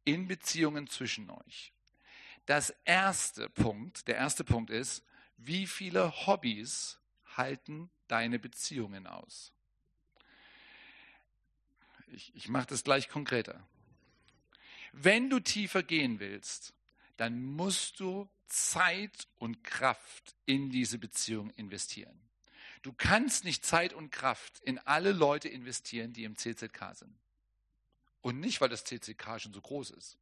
in 0.04 0.28
Beziehungen 0.28 0.88
zwischen 0.88 1.30
euch. 1.30 1.74
Das 2.46 2.72
erste 2.86 3.50
Punkt, 3.50 4.08
der 4.08 4.16
erste 4.16 4.44
Punkt 4.44 4.70
ist, 4.70 5.04
wie 5.38 5.68
viele 5.68 6.28
Hobbys 6.28 7.00
halten 7.38 7.90
deine 8.08 8.40
Beziehungen 8.40 9.08
aus? 9.08 9.52
Ich, 12.08 12.36
ich 12.36 12.48
mache 12.50 12.68
das 12.68 12.84
gleich 12.84 13.10
konkreter. 13.10 13.66
Wenn 14.92 15.30
du 15.30 15.40
tiefer 15.40 15.82
gehen 15.82 16.20
willst, 16.20 16.74
dann 17.18 17.42
musst 17.42 18.00
du 18.00 18.30
Zeit 18.48 19.28
und 19.38 19.64
Kraft 19.64 20.36
in 20.46 20.70
diese 20.70 21.00
Beziehung 21.00 21.50
investieren. 21.52 22.20
Du 22.84 22.94
kannst 22.94 23.46
nicht 23.46 23.66
Zeit 23.66 23.94
und 23.94 24.12
Kraft 24.12 24.60
in 24.60 24.78
alle 24.80 25.14
Leute 25.14 25.48
investieren, 25.48 26.14
die 26.14 26.26
im 26.26 26.36
CZK 26.36 26.94
sind. 26.94 27.16
Und 28.22 28.40
nicht, 28.40 28.62
weil 28.62 28.70
das 28.70 28.84
CCK 28.84 29.40
schon 29.40 29.54
so 29.54 29.62
groß 29.62 29.92
ist. 29.92 30.18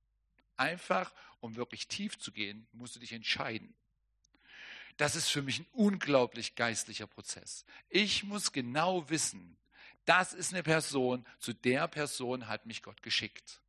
Einfach, 0.62 1.12
um 1.40 1.56
wirklich 1.56 1.88
tief 1.88 2.20
zu 2.20 2.32
gehen, 2.32 2.68
musst 2.72 2.96
du 2.96 3.00
dich 3.00 3.14
entscheiden. 3.14 3.74
Das 4.98 5.16
ist 5.16 5.30
für 5.30 5.42
mich 5.42 5.58
ein 5.58 5.66
unglaublich 5.72 6.54
geistlicher 6.54 7.08
Prozess. 7.08 7.66
Ich 7.90 8.24
muss 8.24 8.52
genau 8.52 9.10
wissen, 9.10 9.58
das 10.06 10.34
ist 10.34 10.54
eine 10.54 10.62
Person, 10.62 11.26
zu 11.40 11.54
der 11.54 11.88
Person 11.88 12.48
hat 12.48 12.68
mich 12.68 12.84
Gott 12.84 13.02
geschickt. 13.02 13.60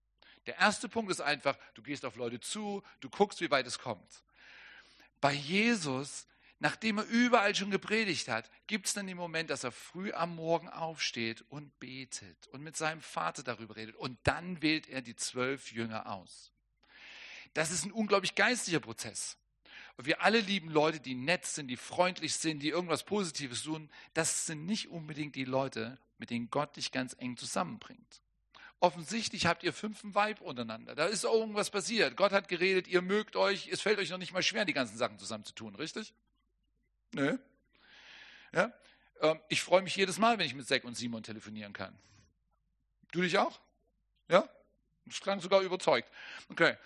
Der 0.44 0.58
erste 0.58 0.86
Punkt 0.90 1.10
ist 1.10 1.22
einfach, 1.22 1.56
du 1.72 1.82
gehst 1.82 2.04
auf 2.04 2.16
Leute 2.16 2.40
zu, 2.40 2.82
du 3.00 3.08
guckst, 3.08 3.40
wie 3.40 3.50
weit 3.50 3.66
es 3.66 3.78
kommt. 3.78 4.22
Bei 5.22 5.32
Jesus, 5.32 6.26
nachdem 6.58 6.98
er 6.98 7.06
überall 7.06 7.54
schon 7.54 7.70
gepredigt 7.70 8.28
hat, 8.28 8.50
gibt 8.66 8.84
es 8.84 8.92
dann 8.92 9.06
den 9.06 9.16
Moment, 9.16 9.48
dass 9.48 9.64
er 9.64 9.72
früh 9.72 10.12
am 10.12 10.36
Morgen 10.36 10.68
aufsteht 10.68 11.40
und 11.48 11.78
betet 11.80 12.48
und 12.48 12.62
mit 12.62 12.76
seinem 12.76 13.00
Vater 13.00 13.42
darüber 13.42 13.76
redet. 13.76 13.96
Und 13.96 14.18
dann 14.24 14.60
wählt 14.60 14.90
er 14.90 15.00
die 15.00 15.16
zwölf 15.16 15.72
Jünger 15.72 16.06
aus. 16.06 16.51
Das 17.54 17.70
ist 17.70 17.84
ein 17.84 17.92
unglaublich 17.92 18.34
geistlicher 18.34 18.80
Prozess. 18.80 19.36
Und 19.96 20.06
wir 20.06 20.22
alle 20.22 20.40
lieben 20.40 20.70
Leute, 20.70 21.00
die 21.00 21.14
nett 21.14 21.44
sind, 21.44 21.68
die 21.68 21.76
freundlich 21.76 22.34
sind, 22.34 22.60
die 22.60 22.70
irgendwas 22.70 23.04
Positives 23.04 23.62
tun. 23.62 23.90
Das 24.14 24.46
sind 24.46 24.64
nicht 24.64 24.88
unbedingt 24.88 25.34
die 25.34 25.44
Leute, 25.44 25.98
mit 26.18 26.30
denen 26.30 26.50
Gott 26.50 26.76
dich 26.76 26.92
ganz 26.92 27.14
eng 27.18 27.36
zusammenbringt. 27.36 28.22
Offensichtlich 28.80 29.46
habt 29.46 29.62
ihr 29.62 29.72
fünf 29.72 30.02
Vibe 30.02 30.42
untereinander. 30.42 30.94
Da 30.94 31.06
ist 31.06 31.24
irgendwas 31.24 31.70
passiert. 31.70 32.16
Gott 32.16 32.32
hat 32.32 32.48
geredet, 32.48 32.88
ihr 32.88 33.02
mögt 33.02 33.36
euch. 33.36 33.68
Es 33.68 33.80
fällt 33.80 33.98
euch 33.98 34.10
noch 34.10 34.18
nicht 34.18 34.32
mal 34.32 34.42
schwer, 34.42 34.64
die 34.64 34.72
ganzen 34.72 34.96
Sachen 34.96 35.18
zusammen 35.18 35.44
zu 35.44 35.54
tun, 35.54 35.76
richtig? 35.76 36.14
Nö. 37.12 37.38
Ja? 38.52 38.72
Ähm, 39.20 39.40
ich 39.48 39.62
freue 39.62 39.82
mich 39.82 39.94
jedes 39.94 40.18
Mal, 40.18 40.38
wenn 40.38 40.46
ich 40.46 40.54
mit 40.54 40.66
Zack 40.66 40.84
und 40.84 40.96
Simon 40.96 41.22
telefonieren 41.22 41.72
kann. 41.72 41.96
Du 43.12 43.20
dich 43.20 43.38
auch? 43.38 43.60
Ja? 44.28 44.48
Das 45.04 45.20
klang 45.20 45.40
sogar 45.40 45.60
überzeugt. 45.60 46.10
Okay. 46.48 46.76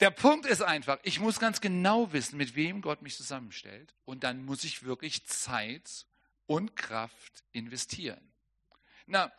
Der 0.00 0.10
Punkt 0.10 0.44
ist 0.46 0.60
einfach, 0.60 0.98
ich 1.02 1.20
muss 1.20 1.38
ganz 1.38 1.60
genau 1.60 2.12
wissen, 2.12 2.36
mit 2.36 2.56
wem 2.56 2.82
Gott 2.82 3.00
mich 3.02 3.16
zusammenstellt. 3.16 3.94
Und 4.04 4.24
dann 4.24 4.44
muss 4.44 4.64
ich 4.64 4.82
wirklich 4.82 5.24
Zeit 5.26 6.06
und 6.46 6.76
Kraft 6.76 7.44
investieren. 7.52 8.20
Na, 9.06 9.32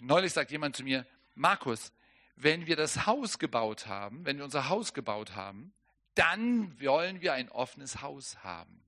neulich 0.00 0.32
sagt 0.32 0.50
jemand 0.50 0.76
zu 0.76 0.84
mir, 0.84 1.06
Markus, 1.34 1.92
wenn 2.36 2.66
wir 2.66 2.76
das 2.76 3.06
Haus 3.06 3.38
gebaut 3.38 3.86
haben, 3.86 4.24
wenn 4.24 4.38
wir 4.38 4.44
unser 4.44 4.68
Haus 4.68 4.94
gebaut 4.94 5.34
haben, 5.34 5.72
dann 6.14 6.80
wollen 6.80 7.20
wir 7.20 7.32
ein 7.32 7.48
offenes 7.48 8.00
Haus 8.00 8.42
haben. 8.42 8.84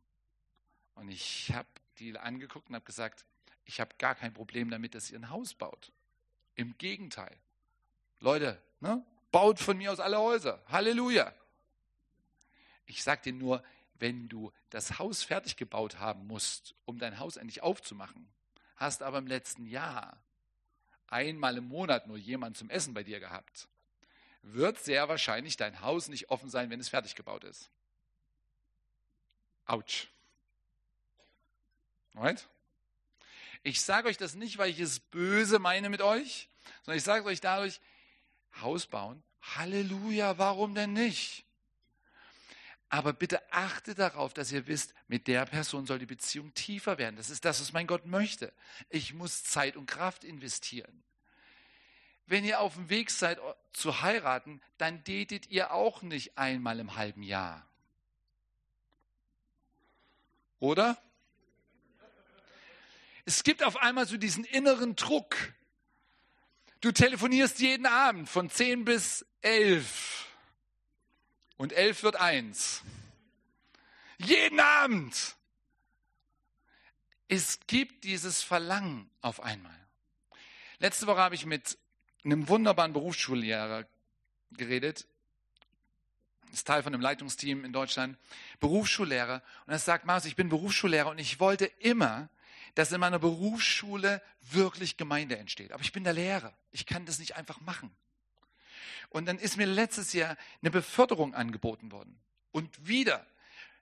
Und 0.95 1.09
ich 1.09 1.53
habe 1.53 1.69
die 1.99 2.17
angeguckt 2.19 2.69
und 2.69 2.75
habe 2.75 2.85
gesagt, 2.85 3.25
ich 3.65 3.81
habe 3.81 3.95
gar 3.99 4.15
kein 4.15 4.33
Problem 4.33 4.71
damit, 4.71 4.95
dass 4.95 5.11
ihr 5.11 5.19
ein 5.19 5.31
Haus 5.31 5.55
baut. 5.55 5.93
Im 6.55 6.77
Gegenteil. 6.79 7.37
Leute, 8.21 8.63
ne? 8.81 9.05
baut 9.31 9.59
von 9.59 9.77
mir 9.77 9.93
aus 9.93 10.01
alle 10.01 10.19
Häuser. 10.19 10.63
Halleluja. 10.69 11.35
Ich 12.87 13.03
sage 13.03 13.23
dir 13.23 13.33
nur, 13.33 13.63
wenn 13.95 14.29
du 14.29 14.53
das 14.71 14.99
Haus 14.99 15.23
fertig 15.23 15.57
gebaut 15.57 15.99
haben 15.99 16.27
musst, 16.27 16.75
um 16.85 16.99
dein 16.99 17.19
Haus 17.19 17.37
endlich 17.37 17.63
aufzumachen, 17.63 18.29
hast 18.77 19.03
aber 19.03 19.19
im 19.19 19.27
letzten 19.27 19.67
Jahr 19.67 20.23
einmal 21.07 21.57
im 21.57 21.69
Monat 21.69 22.07
nur 22.07 22.17
jemand 22.17 22.57
zum 22.57 22.71
Essen 22.71 22.95
bei 22.95 23.03
dir 23.03 23.21
gehabt, 23.21 23.69
wird 24.43 24.79
sehr 24.79 25.09
wahrscheinlich 25.09 25.57
dein 25.57 25.81
Haus 25.81 26.09
nicht 26.09 26.31
offen 26.31 26.49
sein, 26.49 26.71
wenn 26.71 26.81
es 26.81 26.89
fertig 26.89 27.15
gebaut 27.15 27.45
ist. 27.45 27.71
Autsch. 29.67 30.09
Right? 32.15 32.49
Ich 33.63 33.83
sage 33.83 34.09
euch 34.09 34.17
das 34.17 34.35
nicht, 34.35 34.59
weil 34.59 34.71
ich 34.71 34.81
es 34.81 35.01
böse 35.01 35.59
meine 35.59 35.91
mit 35.91 36.01
euch, 36.01 36.49
sondern 36.83 36.99
ich 36.99 37.05
sage 37.05 37.25
euch 37.27 37.41
dadurch, 37.41 37.81
Haus 38.61 38.87
bauen, 38.87 39.23
Halleluja, 39.43 40.39
warum 40.39 40.75
denn 40.75 40.93
nicht? 40.93 41.45
Aber 42.89 43.13
bitte 43.13 43.41
achte 43.53 43.95
darauf, 43.95 44.35
dass 44.35 44.51
ihr 44.51 44.67
wisst, 44.67 44.95
mit 45.07 45.29
der 45.29 45.47
Person 45.47 45.87
soll 45.87 46.01
die 46.01 46.07
Beziehung 46.07 46.53
tiefer 46.55 46.99
werden. 46.99 47.17
Das 47.17 47.31
ist 47.31 47.45
das, 47.45 47.61
was 47.61 47.73
mein 47.73 47.87
Gott 47.87 48.05
möchte. 48.05 48.53
Ich 48.89 49.15
muss 49.15 49.45
Zeit 49.45 49.77
und 49.77 49.87
Kraft 49.87 50.25
investieren. 50.25 51.05
Wenn 52.27 52.45
ihr 52.45 52.61
auf 52.61 52.75
dem 52.75 52.91
Weg 52.91 53.11
seid 53.11 53.39
zu 53.73 54.03
heiraten, 54.03 54.61
dann 54.77 55.05
datet 55.05 55.49
ihr 55.51 55.73
auch 55.73 56.03
nicht 56.03 56.37
einmal 56.37 56.81
im 56.81 56.97
halben 56.97 57.23
Jahr. 57.23 57.65
Oder? 60.59 61.01
Es 63.25 63.45
gibt 63.45 63.63
auf 63.63 63.77
einmal 63.77 64.07
so 64.07 64.17
diesen 64.17 64.45
inneren 64.45 64.97
Druck. 64.97 65.37
Du 66.81 66.93
telefonierst 66.93 67.59
jeden 67.61 67.85
Abend 67.85 68.29
von 68.29 68.49
10 68.49 68.87
bis 68.87 69.27
11 69.43 70.27
und 71.59 71.75
elf 71.75 72.03
wird 72.03 72.17
eins. 72.17 72.83
Jeden 74.17 74.61
Abend. 74.61 75.37
Es 77.29 77.61
gibt 77.67 78.05
dieses 78.05 78.43
Verlangen 78.43 79.11
auf 79.21 79.43
einmal. 79.43 79.77
Letzte 80.79 81.07
Woche 81.07 81.21
habe 81.21 81.35
ich 81.35 81.45
mit 81.45 81.77
einem 82.25 82.49
wunderbaren 82.49 82.95
Berufsschullehrer 82.95 83.87
geredet. 84.53 85.07
Ist 86.51 86.67
Teil 86.67 86.83
von 86.83 86.95
einem 86.95 87.03
Leitungsteam 87.03 87.67
in 87.67 87.75
Deutschland. 87.75 88.17
Berufsschullehrer. 88.59 89.43
Und 89.67 89.73
er 89.75 89.79
sagt, 89.79 90.07
Marius, 90.07 90.25
ich 90.25 90.37
bin 90.37 90.49
Berufsschullehrer 90.49 91.11
und 91.11 91.19
ich 91.19 91.41
wollte 91.41 91.67
immer, 91.67 92.31
dass 92.75 92.93
in 92.93 93.01
meiner 93.01 93.19
Berufsschule 93.19 94.23
wirklich 94.41 94.97
Gemeinde 94.97 95.39
entsteht. 95.39 95.73
Aber 95.73 95.83
ich 95.83 95.93
bin 95.93 96.05
der 96.05 96.13
Lehrer. 96.13 96.53
Ich 96.73 96.87
kann 96.87 97.07
das 97.07 97.19
nicht 97.19 97.37
einfach 97.37 97.61
machen. 97.61 97.95
Und 99.11 99.27
dann 99.27 99.39
ist 99.39 99.57
mir 99.57 99.67
letztes 99.67 100.13
Jahr 100.13 100.37
eine 100.63 100.71
Beförderung 100.71 101.35
angeboten 101.35 101.91
worden. 101.91 102.19
Und 102.53 102.87
wieder, 102.87 103.27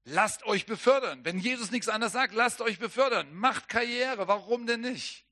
lasst 0.05 0.44
euch 0.44 0.66
befördern. 0.66 1.24
Wenn 1.24 1.38
Jesus 1.38 1.70
nichts 1.70 1.88
anderes 1.88 2.12
sagt, 2.12 2.35
lasst 2.35 2.61
euch 2.61 2.79
befördern. 2.79 3.33
Macht 3.35 3.68
Karriere. 3.68 4.27
Warum 4.27 4.66
denn 4.66 4.81
nicht? 4.81 5.24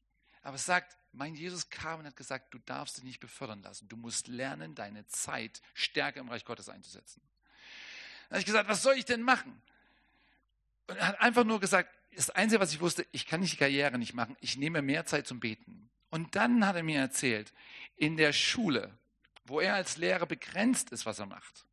Aber 0.42 0.56
es 0.56 0.66
sagt, 0.66 0.96
mein 1.12 1.34
Jesus 1.34 1.70
kam 1.70 2.00
und 2.00 2.06
hat 2.06 2.16
gesagt, 2.16 2.52
du 2.52 2.58
darfst 2.58 2.98
dich 2.98 3.04
nicht 3.04 3.20
befördern 3.20 3.62
lassen. 3.62 3.88
Du 3.88 3.96
musst 3.96 4.28
lernen, 4.28 4.74
deine 4.74 5.06
Zeit 5.06 5.62
stärker 5.72 6.20
im 6.20 6.28
Reich 6.28 6.44
Gottes 6.44 6.68
einzusetzen. 6.68 7.22
Dann 8.28 8.36
habe 8.36 8.40
ich 8.40 8.46
gesagt, 8.46 8.68
was 8.68 8.82
soll 8.82 8.94
ich 8.94 9.06
denn 9.06 9.22
machen? 9.22 9.60
Und 10.88 10.96
er 10.96 11.08
hat 11.08 11.20
einfach 11.20 11.44
nur 11.44 11.58
gesagt, 11.58 11.90
das 12.16 12.30
Einzige, 12.30 12.60
was 12.60 12.72
ich 12.72 12.80
wusste, 12.80 13.06
ich 13.12 13.26
kann 13.26 13.40
nicht 13.40 13.52
die 13.52 13.58
Karriere 13.58 13.98
nicht 13.98 14.14
machen. 14.14 14.36
Ich 14.40 14.56
nehme 14.56 14.82
mehr 14.82 15.04
Zeit 15.04 15.26
zum 15.26 15.38
Beten. 15.38 15.90
Und 16.10 16.34
dann 16.34 16.66
hat 16.66 16.76
er 16.76 16.82
mir 16.82 16.98
erzählt, 16.98 17.52
in 17.96 18.16
der 18.16 18.32
Schule, 18.32 18.96
wo 19.44 19.60
er 19.60 19.74
als 19.74 19.98
Lehrer 19.98 20.26
begrenzt 20.26 20.90
ist, 20.90 21.04
was 21.04 21.18
er 21.18 21.26
macht, 21.26 21.66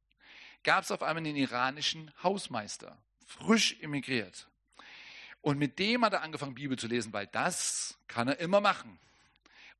gab 0.64 0.84
es 0.84 0.92
auf 0.92 1.02
einmal 1.02 1.18
einen 1.18 1.36
iranischen 1.36 2.12
Hausmeister, 2.22 2.98
frisch 3.26 3.78
emigriert. 3.82 4.48
Und 5.42 5.60
mit 5.60 5.80
dem 5.80 6.04
hat 6.04 6.14
er 6.14 6.22
angefangen, 6.22 6.56
Bibel 6.56 6.78
zu 6.78 6.88
lesen, 6.88 7.14
weil 7.14 7.28
das 7.28 7.98
kann 8.08 8.28
er 8.28 8.40
immer 8.40 8.62
machen. 8.62 9.00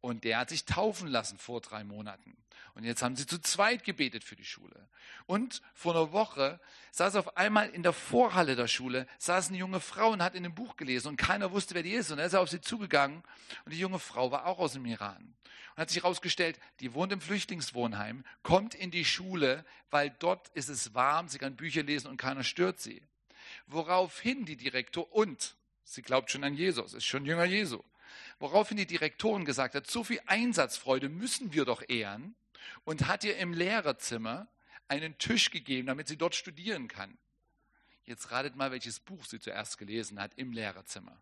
Und 0.04 0.26
der 0.26 0.38
hat 0.38 0.50
sich 0.50 0.66
taufen 0.66 1.08
lassen 1.08 1.38
vor 1.38 1.62
drei 1.62 1.86
Monaten. 1.86 2.36
Und 2.74 2.84
jetzt 2.84 3.02
haben 3.02 3.16
sie 3.16 3.26
zu 3.26 3.40
zweit 3.40 3.86
gebetet 3.86 4.26
für 4.26 4.36
die 4.36 4.44
Schule. 4.44 4.90
Und 5.28 5.62
vor 5.74 5.96
einer 5.96 6.12
Woche 6.12 6.60
saß 6.92 7.16
auf 7.16 7.38
einmal 7.38 7.70
in 7.70 7.84
der 7.84 7.94
Vorhalle 7.94 8.58
der 8.58 8.68
Schule, 8.68 9.08
saß 9.18 9.48
eine 9.48 9.60
junge 9.60 9.80
Frau 9.80 10.10
und 10.12 10.22
hat 10.22 10.36
in 10.36 10.44
einem 10.44 10.56
Buch 10.56 10.76
gelesen 10.76 11.08
und 11.08 11.16
keiner 11.16 11.54
wusste, 11.54 11.74
wer 11.74 11.84
die 11.84 11.94
ist. 11.94 12.12
Und 12.12 12.20
er 12.20 12.26
ist 12.26 12.36
auf 12.36 12.50
sie 12.50 12.60
zugegangen 12.60 13.24
und 13.64 13.74
die 13.74 13.80
junge 13.80 13.98
Frau 13.98 14.30
war 14.30 14.46
auch 14.46 14.60
aus 14.60 14.74
dem 14.74 14.86
Iran. 14.86 15.36
Und 15.72 15.78
hat 15.78 15.90
sich 15.90 16.04
herausgestellt, 16.04 16.60
die 16.82 16.94
wohnt 16.94 17.14
im 17.14 17.22
Flüchtlingswohnheim, 17.22 18.26
kommt 18.42 18.76
in 18.76 18.92
die 18.92 19.06
Schule, 19.06 19.64
weil 19.90 20.10
dort 20.20 20.50
ist 20.50 20.68
es 20.68 20.94
warm, 20.94 21.30
sie 21.30 21.38
kann 21.38 21.56
Bücher 21.56 21.84
lesen 21.84 22.10
und 22.10 22.18
keiner 22.18 22.44
stört 22.44 22.82
sie. 22.82 23.02
Woraufhin 23.68 24.44
die 24.44 24.58
Direktor, 24.58 25.14
und 25.14 25.56
sie 25.86 26.02
glaubt 26.02 26.30
schon 26.30 26.44
an 26.44 26.56
Jesus, 26.56 26.94
ist 26.94 27.06
schon 27.06 27.26
Jünger 27.26 27.46
Jesu. 27.46 27.82
Woraufhin 28.44 28.76
die 28.76 28.86
Direktorin 28.86 29.46
gesagt 29.46 29.74
hat, 29.74 29.90
so 29.90 30.04
viel 30.04 30.20
Einsatzfreude 30.26 31.08
müssen 31.08 31.54
wir 31.54 31.64
doch 31.64 31.82
ehren 31.88 32.36
und 32.84 33.08
hat 33.08 33.24
ihr 33.24 33.38
im 33.38 33.54
Lehrerzimmer 33.54 34.50
einen 34.90 35.18
Tisch 35.18 35.50
gegeben, 35.50 35.88
damit 35.88 36.10
sie 36.10 36.18
dort 36.18 36.36
studieren 36.36 36.90
kann. 36.90 37.18
Jetzt 38.04 38.32
ratet 38.32 38.58
mal, 38.58 38.70
welches 38.70 39.00
Buch 39.00 39.24
sie 39.24 39.40
zuerst 39.40 39.78
gelesen 39.78 40.20
hat 40.20 40.34
im 40.36 40.52
Lehrerzimmer. 40.52 41.18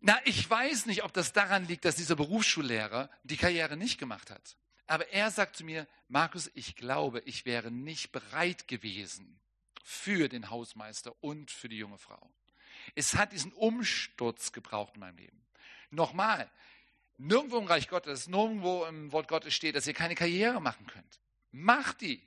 Na, 0.00 0.16
ich 0.26 0.48
weiß 0.48 0.86
nicht, 0.86 1.02
ob 1.02 1.12
das 1.12 1.32
daran 1.32 1.66
liegt, 1.66 1.86
dass 1.86 1.96
dieser 1.96 2.14
Berufsschullehrer 2.14 3.10
die 3.24 3.36
Karriere 3.36 3.76
nicht 3.76 3.98
gemacht 3.98 4.30
hat. 4.30 4.56
Aber 4.86 5.08
er 5.08 5.32
sagt 5.32 5.56
zu 5.56 5.64
mir, 5.64 5.88
Markus, 6.06 6.52
ich 6.54 6.76
glaube, 6.76 7.20
ich 7.24 7.46
wäre 7.46 7.72
nicht 7.72 8.12
bereit 8.12 8.68
gewesen 8.68 9.40
für 9.82 10.28
den 10.28 10.50
Hausmeister 10.50 11.14
und 11.20 11.50
für 11.50 11.68
die 11.68 11.78
junge 11.78 11.98
Frau. 11.98 12.30
Es 12.94 13.14
hat 13.14 13.32
diesen 13.32 13.52
Umsturz 13.52 14.52
gebraucht 14.52 14.94
in 14.94 15.00
meinem 15.00 15.16
Leben. 15.16 15.40
Nochmal, 15.90 16.50
nirgendwo 17.18 17.58
im 17.58 17.66
Reich 17.66 17.88
Gottes, 17.88 18.28
nirgendwo 18.28 18.84
im 18.86 19.12
Wort 19.12 19.28
Gottes 19.28 19.54
steht, 19.54 19.76
dass 19.76 19.86
ihr 19.86 19.94
keine 19.94 20.14
Karriere 20.14 20.60
machen 20.60 20.86
könnt. 20.86 21.20
Macht 21.52 22.00
die. 22.00 22.22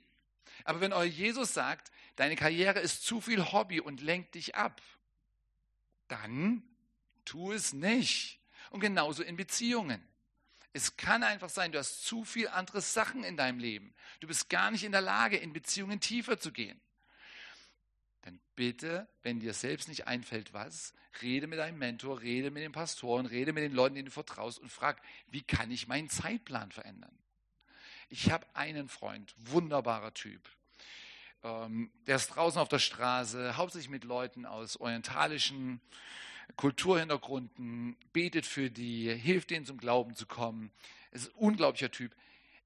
Aber 0.64 0.80
wenn 0.80 0.92
euer 0.92 1.04
Jesus 1.04 1.54
sagt, 1.54 1.90
deine 2.16 2.36
Karriere 2.36 2.80
ist 2.80 3.04
zu 3.04 3.20
viel 3.20 3.52
Hobby 3.52 3.80
und 3.80 4.00
lenkt 4.00 4.34
dich 4.34 4.54
ab, 4.54 4.80
dann 6.08 6.62
tu 7.24 7.52
es 7.52 7.72
nicht. 7.72 8.40
Und 8.70 8.80
genauso 8.80 9.22
in 9.22 9.36
Beziehungen. 9.36 10.06
Es 10.72 10.96
kann 10.96 11.22
einfach 11.22 11.50
sein, 11.50 11.70
du 11.70 11.78
hast 11.78 12.04
zu 12.04 12.24
viel 12.24 12.48
andere 12.48 12.80
Sachen 12.80 13.22
in 13.22 13.36
deinem 13.36 13.60
Leben. 13.60 13.94
Du 14.20 14.26
bist 14.26 14.50
gar 14.50 14.70
nicht 14.70 14.82
in 14.82 14.92
der 14.92 15.00
Lage, 15.00 15.36
in 15.36 15.52
Beziehungen 15.52 16.00
tiefer 16.00 16.38
zu 16.38 16.50
gehen. 16.50 16.80
Dann 18.24 18.40
bitte, 18.56 19.06
wenn 19.22 19.38
dir 19.38 19.52
selbst 19.52 19.86
nicht 19.86 20.06
einfällt, 20.06 20.54
was, 20.54 20.94
rede 21.20 21.46
mit 21.46 21.58
deinem 21.58 21.78
Mentor, 21.78 22.22
rede 22.22 22.50
mit 22.50 22.62
den 22.62 22.72
Pastoren, 22.72 23.26
rede 23.26 23.52
mit 23.52 23.62
den 23.62 23.74
Leuten, 23.74 23.96
denen 23.96 24.06
du 24.06 24.12
vertraust 24.12 24.58
und 24.58 24.70
frag, 24.70 25.00
wie 25.28 25.42
kann 25.42 25.70
ich 25.70 25.88
meinen 25.88 26.08
Zeitplan 26.08 26.72
verändern? 26.72 27.16
Ich 28.08 28.30
habe 28.30 28.46
einen 28.54 28.88
Freund, 28.88 29.34
wunderbarer 29.36 30.14
Typ. 30.14 30.40
Ähm, 31.42 31.90
der 32.06 32.16
ist 32.16 32.28
draußen 32.28 32.58
auf 32.58 32.68
der 32.68 32.78
Straße, 32.78 33.58
hauptsächlich 33.58 33.90
mit 33.90 34.04
Leuten 34.04 34.46
aus 34.46 34.78
orientalischen 34.78 35.82
Kulturhintergründen, 36.56 37.94
betet 38.14 38.46
für 38.46 38.70
die, 38.70 39.14
hilft 39.14 39.50
denen 39.50 39.66
zum 39.66 39.76
Glauben 39.76 40.14
zu 40.14 40.24
kommen. 40.24 40.72
Es 41.10 41.24
ist 41.24 41.34
ein 41.34 41.38
unglaublicher 41.38 41.90
Typ. 41.90 42.16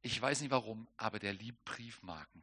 Ich 0.02 0.22
weiß 0.22 0.40
nicht 0.40 0.52
warum, 0.52 0.86
aber 0.96 1.18
der 1.18 1.32
liebt 1.32 1.64
Briefmarken. 1.64 2.42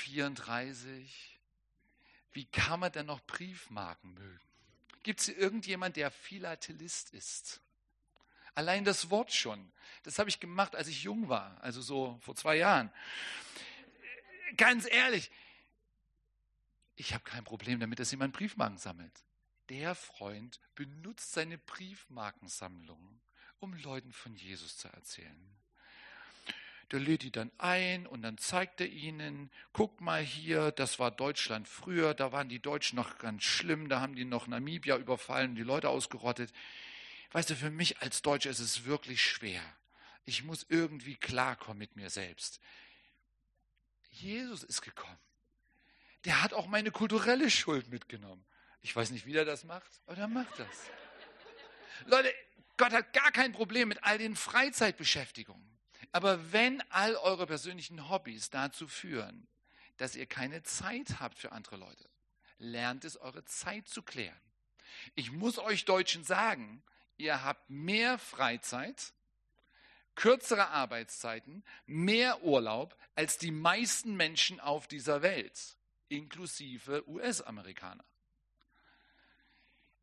34. 0.00 1.38
Wie 2.32 2.44
kann 2.46 2.80
man 2.80 2.92
denn 2.92 3.06
noch 3.06 3.20
Briefmarken 3.26 4.14
mögen? 4.14 4.40
Gibt 5.02 5.20
es 5.20 5.28
irgendjemand, 5.28 5.96
der 5.96 6.10
Philatelist 6.10 7.10
ist? 7.10 7.60
Allein 8.54 8.84
das 8.84 9.10
Wort 9.10 9.32
schon. 9.32 9.72
Das 10.02 10.18
habe 10.18 10.28
ich 10.28 10.40
gemacht, 10.40 10.76
als 10.76 10.88
ich 10.88 11.02
jung 11.02 11.28
war, 11.28 11.62
also 11.62 11.80
so 11.80 12.18
vor 12.22 12.34
zwei 12.34 12.56
Jahren. 12.56 12.90
Ganz 14.56 14.86
ehrlich, 14.90 15.30
ich 16.96 17.14
habe 17.14 17.24
kein 17.24 17.44
Problem 17.44 17.80
damit, 17.80 17.98
dass 17.98 18.10
jemand 18.10 18.34
Briefmarken 18.34 18.78
sammelt. 18.78 19.22
Der 19.68 19.94
Freund 19.94 20.60
benutzt 20.74 21.32
seine 21.32 21.58
Briefmarkensammlung, 21.58 23.20
um 23.60 23.74
Leuten 23.74 24.12
von 24.12 24.34
Jesus 24.34 24.76
zu 24.76 24.88
erzählen. 24.88 25.59
Der 26.92 27.00
lädt 27.00 27.22
die 27.22 27.30
dann 27.30 27.52
ein 27.58 28.06
und 28.06 28.22
dann 28.22 28.36
zeigt 28.38 28.80
er 28.80 28.88
ihnen, 28.88 29.50
guck 29.72 30.00
mal 30.00 30.22
hier, 30.22 30.72
das 30.72 30.98
war 30.98 31.10
Deutschland 31.10 31.68
früher, 31.68 32.14
da 32.14 32.32
waren 32.32 32.48
die 32.48 32.60
Deutschen 32.60 32.96
noch 32.96 33.18
ganz 33.18 33.44
schlimm, 33.44 33.88
da 33.88 34.00
haben 34.00 34.16
die 34.16 34.24
noch 34.24 34.46
Namibia 34.46 34.96
überfallen 34.96 35.54
die 35.54 35.62
Leute 35.62 35.88
ausgerottet. 35.88 36.52
Weißt 37.32 37.50
du, 37.50 37.54
für 37.54 37.70
mich 37.70 38.00
als 38.02 38.22
Deutscher 38.22 38.50
ist 38.50 38.58
es 38.58 38.84
wirklich 38.84 39.22
schwer. 39.22 39.62
Ich 40.24 40.42
muss 40.42 40.66
irgendwie 40.68 41.16
klarkommen 41.16 41.78
mit 41.78 41.96
mir 41.96 42.10
selbst. 42.10 42.60
Jesus 44.10 44.64
ist 44.64 44.82
gekommen 44.82 45.18
der 46.24 46.42
hat 46.42 46.52
auch 46.52 46.66
meine 46.66 46.90
kulturelle 46.90 47.50
Schuld 47.50 47.88
mitgenommen. 47.88 48.44
Ich 48.82 48.94
weiß 48.94 49.10
nicht, 49.10 49.26
wie 49.26 49.32
der 49.32 49.44
das 49.44 49.64
macht, 49.64 50.00
aber 50.06 50.16
der 50.16 50.28
macht 50.28 50.58
das. 50.58 50.68
Leute, 52.06 52.32
Gott 52.76 52.92
hat 52.92 53.12
gar 53.12 53.30
kein 53.30 53.52
Problem 53.52 53.88
mit 53.88 54.02
all 54.04 54.18
den 54.18 54.36
Freizeitbeschäftigungen. 54.36 55.59
Aber 56.12 56.52
wenn 56.52 56.82
all 56.90 57.14
eure 57.16 57.46
persönlichen 57.46 58.08
Hobbys 58.08 58.50
dazu 58.50 58.88
führen, 58.88 59.46
dass 59.96 60.16
ihr 60.16 60.26
keine 60.26 60.62
Zeit 60.62 61.20
habt 61.20 61.38
für 61.38 61.52
andere 61.52 61.76
Leute, 61.76 62.08
lernt 62.58 63.04
es, 63.04 63.16
eure 63.16 63.44
Zeit 63.44 63.88
zu 63.88 64.02
klären. 64.02 64.40
Ich 65.14 65.30
muss 65.30 65.58
euch 65.58 65.84
Deutschen 65.84 66.24
sagen, 66.24 66.82
ihr 67.16 67.44
habt 67.44 67.70
mehr 67.70 68.18
Freizeit, 68.18 69.12
kürzere 70.14 70.68
Arbeitszeiten, 70.68 71.64
mehr 71.86 72.42
Urlaub 72.42 72.96
als 73.14 73.38
die 73.38 73.52
meisten 73.52 74.16
Menschen 74.16 74.60
auf 74.60 74.88
dieser 74.88 75.22
Welt 75.22 75.76
inklusive 76.08 77.08
US-Amerikaner. 77.08 78.04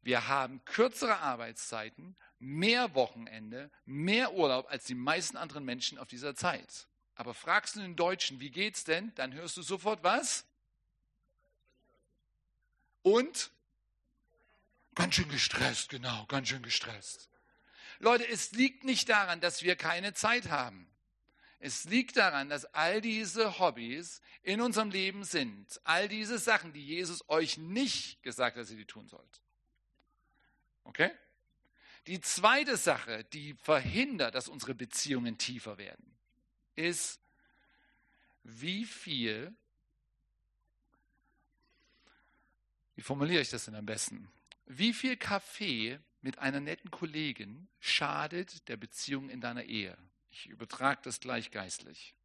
Wir 0.02 0.28
haben 0.28 0.64
kürzere 0.64 1.20
Arbeitszeiten, 1.20 2.16
mehr 2.40 2.94
Wochenende, 2.96 3.72
mehr 3.86 4.34
Urlaub 4.34 4.68
als 4.70 4.86
die 4.86 4.96
meisten 4.96 5.38
anderen 5.38 5.66
Menschen 5.66 5.98
auf 5.98 6.08
dieser 6.08 6.36
Zeit. 6.36 6.88
Aber 7.16 7.34
fragst 7.34 7.76
du 7.76 7.80
den 7.80 7.96
Deutschen, 7.96 8.40
wie 8.40 8.52
geht's 8.52 8.84
denn? 8.84 9.14
Dann 9.16 9.34
hörst 9.34 9.58
du 9.58 9.62
sofort 9.64 10.04
was? 10.04 10.46
Und? 13.02 13.52
Ganz 14.94 15.16
schön 15.16 15.30
gestresst, 15.30 15.90
genau, 15.90 16.26
ganz 16.28 16.50
schön 16.50 16.62
gestresst. 16.62 17.30
Leute, 18.00 18.28
es 18.28 18.52
liegt 18.52 18.84
nicht 18.84 19.10
daran, 19.10 19.42
dass 19.42 19.64
wir 19.64 19.76
keine 19.76 20.14
Zeit 20.14 20.50
haben. 20.50 20.88
Es 21.60 21.86
liegt 21.86 22.18
daran, 22.18 22.50
dass 22.50 22.66
all 22.66 23.02
diese 23.02 23.58
Hobbys 23.58 24.22
in 24.44 24.62
unserem 24.62 24.92
Leben 24.92 25.24
sind. 25.24 25.82
All 25.84 26.08
diese 26.08 26.38
Sachen, 26.38 26.74
die 26.74 26.86
Jesus 26.86 27.28
euch 27.30 27.58
nicht 27.58 28.22
gesagt 28.22 28.56
hat, 28.56 28.62
dass 28.62 28.70
ihr 28.70 28.78
die 28.78 28.86
tun 28.86 29.08
sollt. 29.08 29.42
Okay? 30.84 31.12
Die 32.08 32.22
zweite 32.22 32.78
Sache, 32.78 33.26
die 33.34 33.54
verhindert, 33.54 34.34
dass 34.34 34.48
unsere 34.48 34.74
Beziehungen 34.74 35.38
tiefer 35.38 35.78
werden, 35.78 36.18
ist, 36.76 37.20
wie 38.44 38.86
viel, 38.86 39.54
wie 42.96 43.02
formuliere 43.02 43.42
ich 43.42 43.50
das 43.50 43.66
denn 43.66 43.76
am 43.76 43.86
besten? 43.86 44.32
Wie 44.66 44.94
viel 44.94 45.18
Kaffee 45.18 46.00
mit 46.22 46.40
einer 46.40 46.62
netten 46.62 46.92
Kollegin 46.92 47.68
schadet 47.80 48.68
der 48.70 48.78
Beziehung 48.78 49.30
in 49.30 49.42
deiner 49.42 49.64
Ehe? 49.64 49.98
Ich 50.32 50.48
übertrage 50.48 51.02
das 51.04 51.20
gleich 51.20 51.52
geistlich. 51.52 52.16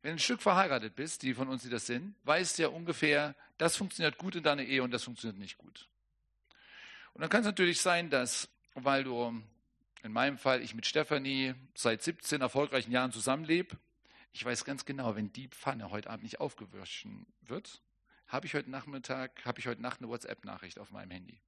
Wenn 0.00 0.12
du 0.12 0.16
ein 0.16 0.20
Stück 0.20 0.40
verheiratet 0.40 0.96
bist, 0.96 1.22
die 1.22 1.34
von 1.34 1.48
uns, 1.48 1.62
die 1.62 1.70
das 1.70 1.86
sind, 1.86 2.14
weißt 2.24 2.58
ja 2.58 2.68
ungefähr, 2.68 3.34
das 3.58 3.76
funktioniert 3.76 4.16
gut 4.16 4.36
in 4.36 4.42
deiner 4.42 4.62
Ehe 4.62 4.82
und 4.82 4.90
das 4.90 5.04
funktioniert 5.04 5.38
nicht 5.38 5.58
gut. 5.58 5.88
Und 7.14 7.20
dann 7.20 7.30
kann 7.30 7.40
es 7.40 7.46
natürlich 7.46 7.80
sein, 7.80 8.10
dass, 8.10 8.48
weil 8.74 9.04
du, 9.04 9.42
in 10.02 10.12
meinem 10.12 10.38
Fall, 10.38 10.62
ich 10.62 10.74
mit 10.74 10.86
Stefanie 10.86 11.54
seit 11.74 12.02
17 12.02 12.40
erfolgreichen 12.40 12.90
Jahren 12.90 13.12
zusammenlebe, 13.12 13.76
ich 14.32 14.44
weiß 14.44 14.64
ganz 14.64 14.84
genau, 14.84 15.14
wenn 15.14 15.32
die 15.32 15.48
Pfanne 15.48 15.90
heute 15.90 16.10
Abend 16.10 16.24
nicht 16.24 16.40
aufgewaschen 16.40 17.26
wird, 17.42 17.80
habe 18.26 18.46
ich 18.46 18.54
heute 18.54 18.70
Nachmittag, 18.70 19.44
habe 19.44 19.60
ich 19.60 19.68
heute 19.68 19.80
Nacht 19.80 20.00
eine 20.00 20.08
WhatsApp-Nachricht 20.08 20.78
auf 20.78 20.90
meinem 20.90 21.12
Handy. 21.12 21.40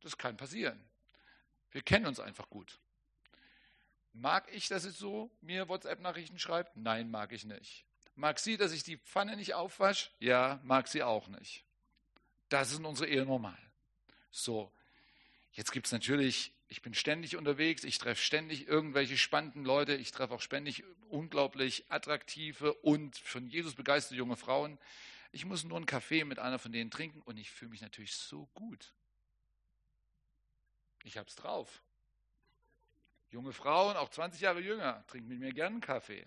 Das 0.00 0.16
kann 0.16 0.36
passieren. 0.36 0.80
Wir 1.70 1.82
kennen 1.82 2.06
uns 2.06 2.20
einfach 2.20 2.48
gut. 2.48 2.78
Mag 4.12 4.50
ich, 4.52 4.68
dass 4.68 4.84
sie 4.84 4.90
so 4.90 5.30
mir 5.40 5.68
WhatsApp-Nachrichten 5.68 6.38
schreibt? 6.38 6.76
Nein, 6.76 7.10
mag 7.10 7.32
ich 7.32 7.44
nicht. 7.44 7.84
Mag 8.14 8.38
sie, 8.38 8.56
dass 8.56 8.72
ich 8.72 8.84
die 8.84 8.96
Pfanne 8.96 9.36
nicht 9.36 9.54
aufwasche? 9.54 10.10
Ja, 10.20 10.60
mag 10.62 10.86
sie 10.88 11.02
auch 11.02 11.26
nicht. 11.28 11.64
Das 12.48 12.70
ist 12.70 12.78
in 12.78 12.84
unserer 12.84 13.08
Ehe 13.08 13.24
normal. 13.24 13.58
So, 14.30 14.72
jetzt 15.54 15.72
gibt 15.72 15.86
es 15.86 15.92
natürlich, 15.92 16.52
ich 16.68 16.82
bin 16.82 16.94
ständig 16.94 17.36
unterwegs, 17.36 17.84
ich 17.84 17.98
treffe 17.98 18.22
ständig 18.22 18.66
irgendwelche 18.68 19.16
spannenden 19.16 19.64
Leute, 19.64 19.94
ich 19.94 20.10
treffe 20.10 20.34
auch 20.34 20.40
ständig 20.40 20.84
unglaublich 21.08 21.84
attraktive 21.88 22.74
und 22.74 23.16
von 23.16 23.46
Jesus 23.46 23.74
begeisterte 23.74 24.16
junge 24.16 24.36
Frauen. 24.36 24.78
Ich 25.32 25.44
muss 25.44 25.64
nur 25.64 25.76
einen 25.76 25.86
Kaffee 25.86 26.24
mit 26.24 26.38
einer 26.38 26.58
von 26.58 26.72
denen 26.72 26.90
trinken 26.90 27.22
und 27.22 27.38
ich 27.38 27.50
fühle 27.50 27.70
mich 27.70 27.80
natürlich 27.80 28.14
so 28.14 28.46
gut. 28.54 28.92
Ich 31.04 31.16
habe 31.18 31.28
es 31.28 31.36
drauf. 31.36 31.82
Junge 33.30 33.52
Frauen, 33.52 33.96
auch 33.96 34.10
20 34.10 34.40
Jahre 34.40 34.60
jünger, 34.60 35.04
trinken 35.06 35.28
mit 35.28 35.38
mir 35.38 35.52
gern 35.52 35.74
einen 35.74 35.80
Kaffee. 35.80 36.26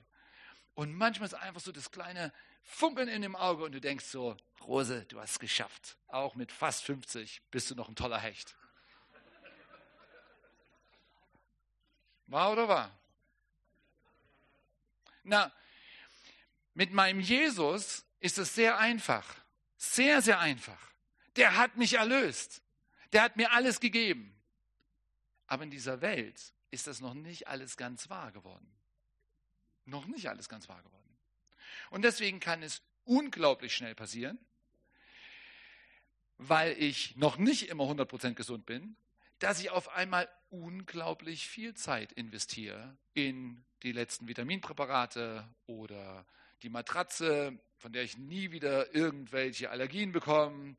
Und 0.74 0.94
manchmal 0.94 1.28
ist 1.28 1.34
einfach 1.34 1.62
so 1.62 1.72
das 1.72 1.90
kleine 1.90 2.32
Funkeln 2.64 3.08
in 3.08 3.22
dem 3.22 3.36
Auge 3.36 3.64
und 3.64 3.72
du 3.72 3.82
denkst 3.82 4.06
so, 4.06 4.38
Rose, 4.62 5.06
du 5.06 5.20
hast 5.20 5.32
es 5.32 5.40
geschafft. 5.40 5.98
Auch 6.08 6.36
mit 6.36 6.52
fast 6.52 6.84
50 6.84 7.42
bist 7.50 7.72
du 7.72 7.76
noch 7.76 7.90
ein 7.90 7.96
toller 7.96 8.20
Hecht. 8.20 8.56
War 12.28 12.52
oder 12.52 12.68
war? 12.68 12.98
Na, 15.24 15.52
mit 16.74 16.92
meinem 16.94 17.20
Jesus 17.20 18.06
ist 18.20 18.38
es 18.38 18.56
sehr 18.56 18.78
einfach. 18.78 19.36
Sehr, 19.78 20.22
sehr 20.22 20.40
einfach. 20.40 20.92
Der 21.36 21.58
hat 21.58 21.78
mich 21.78 21.94
erlöst. 21.94 22.62
Der 23.14 23.24
hat 23.24 23.36
mir 23.38 23.52
alles 23.52 23.80
gegeben. 23.80 24.34
Aber 25.48 25.64
in 25.64 25.72
dieser 25.72 26.02
Welt 26.02 26.54
ist 26.72 26.88
das 26.88 27.00
noch 27.00 27.14
nicht 27.14 27.48
alles 27.48 27.78
ganz 27.78 28.10
wahr 28.10 28.32
geworden. 28.32 28.70
Noch 29.86 30.06
nicht 30.06 30.30
alles 30.30 30.50
ganz 30.50 30.68
wahr 30.68 30.82
geworden. 30.84 31.18
Und 31.90 32.02
deswegen 32.04 32.40
kann 32.40 32.62
es 32.64 32.82
unglaublich 33.06 33.74
schnell 33.74 33.96
passieren, 33.96 34.38
weil 36.38 36.74
ich 36.78 37.16
noch 37.16 37.38
nicht 37.38 37.70
immer 37.70 37.86
100% 37.86 38.34
gesund 38.34 38.66
bin, 38.66 38.96
dass 39.40 39.60
ich 39.60 39.70
auf 39.70 39.90
einmal 39.90 40.28
unglaublich 40.50 41.48
viel 41.48 41.74
Zeit 41.74 42.12
investiere 42.14 42.98
in 43.14 43.64
die 43.84 43.92
letzten 43.92 44.28
Vitaminpräparate 44.28 45.48
oder 45.66 46.26
die 46.64 46.70
Matratze, 46.70 47.60
von 47.78 47.94
der 47.94 48.04
ich 48.04 48.18
nie 48.18 48.52
wieder 48.52 48.94
irgendwelche 48.96 49.70
Allergien 49.70 50.12
bekomme 50.12 50.76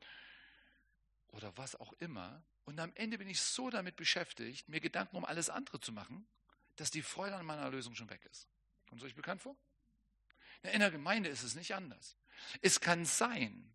oder 1.27 1.55
was 1.57 1.79
auch 1.79 1.93
immer. 1.99 2.43
Und 2.65 2.79
am 2.79 2.91
Ende 2.95 3.17
bin 3.17 3.29
ich 3.29 3.41
so 3.41 3.69
damit 3.69 3.95
beschäftigt, 3.95 4.67
mir 4.67 4.81
Gedanken 4.81 5.17
um 5.17 5.25
alles 5.25 5.49
andere 5.49 5.79
zu 5.79 5.91
machen, 5.91 6.27
dass 6.75 6.91
die 6.91 7.01
Freude 7.01 7.35
an 7.35 7.45
meiner 7.45 7.69
Lösung 7.69 7.95
schon 7.95 8.09
weg 8.09 8.25
ist. 8.29 8.47
Kommt 8.87 9.01
es 9.01 9.07
euch 9.07 9.15
bekannt 9.15 9.41
vor? 9.41 9.55
In 10.63 10.79
der 10.79 10.91
Gemeinde 10.91 11.29
ist 11.29 11.43
es 11.43 11.55
nicht 11.55 11.73
anders. 11.73 12.17
Es 12.61 12.81
kann 12.81 13.05
sein, 13.05 13.73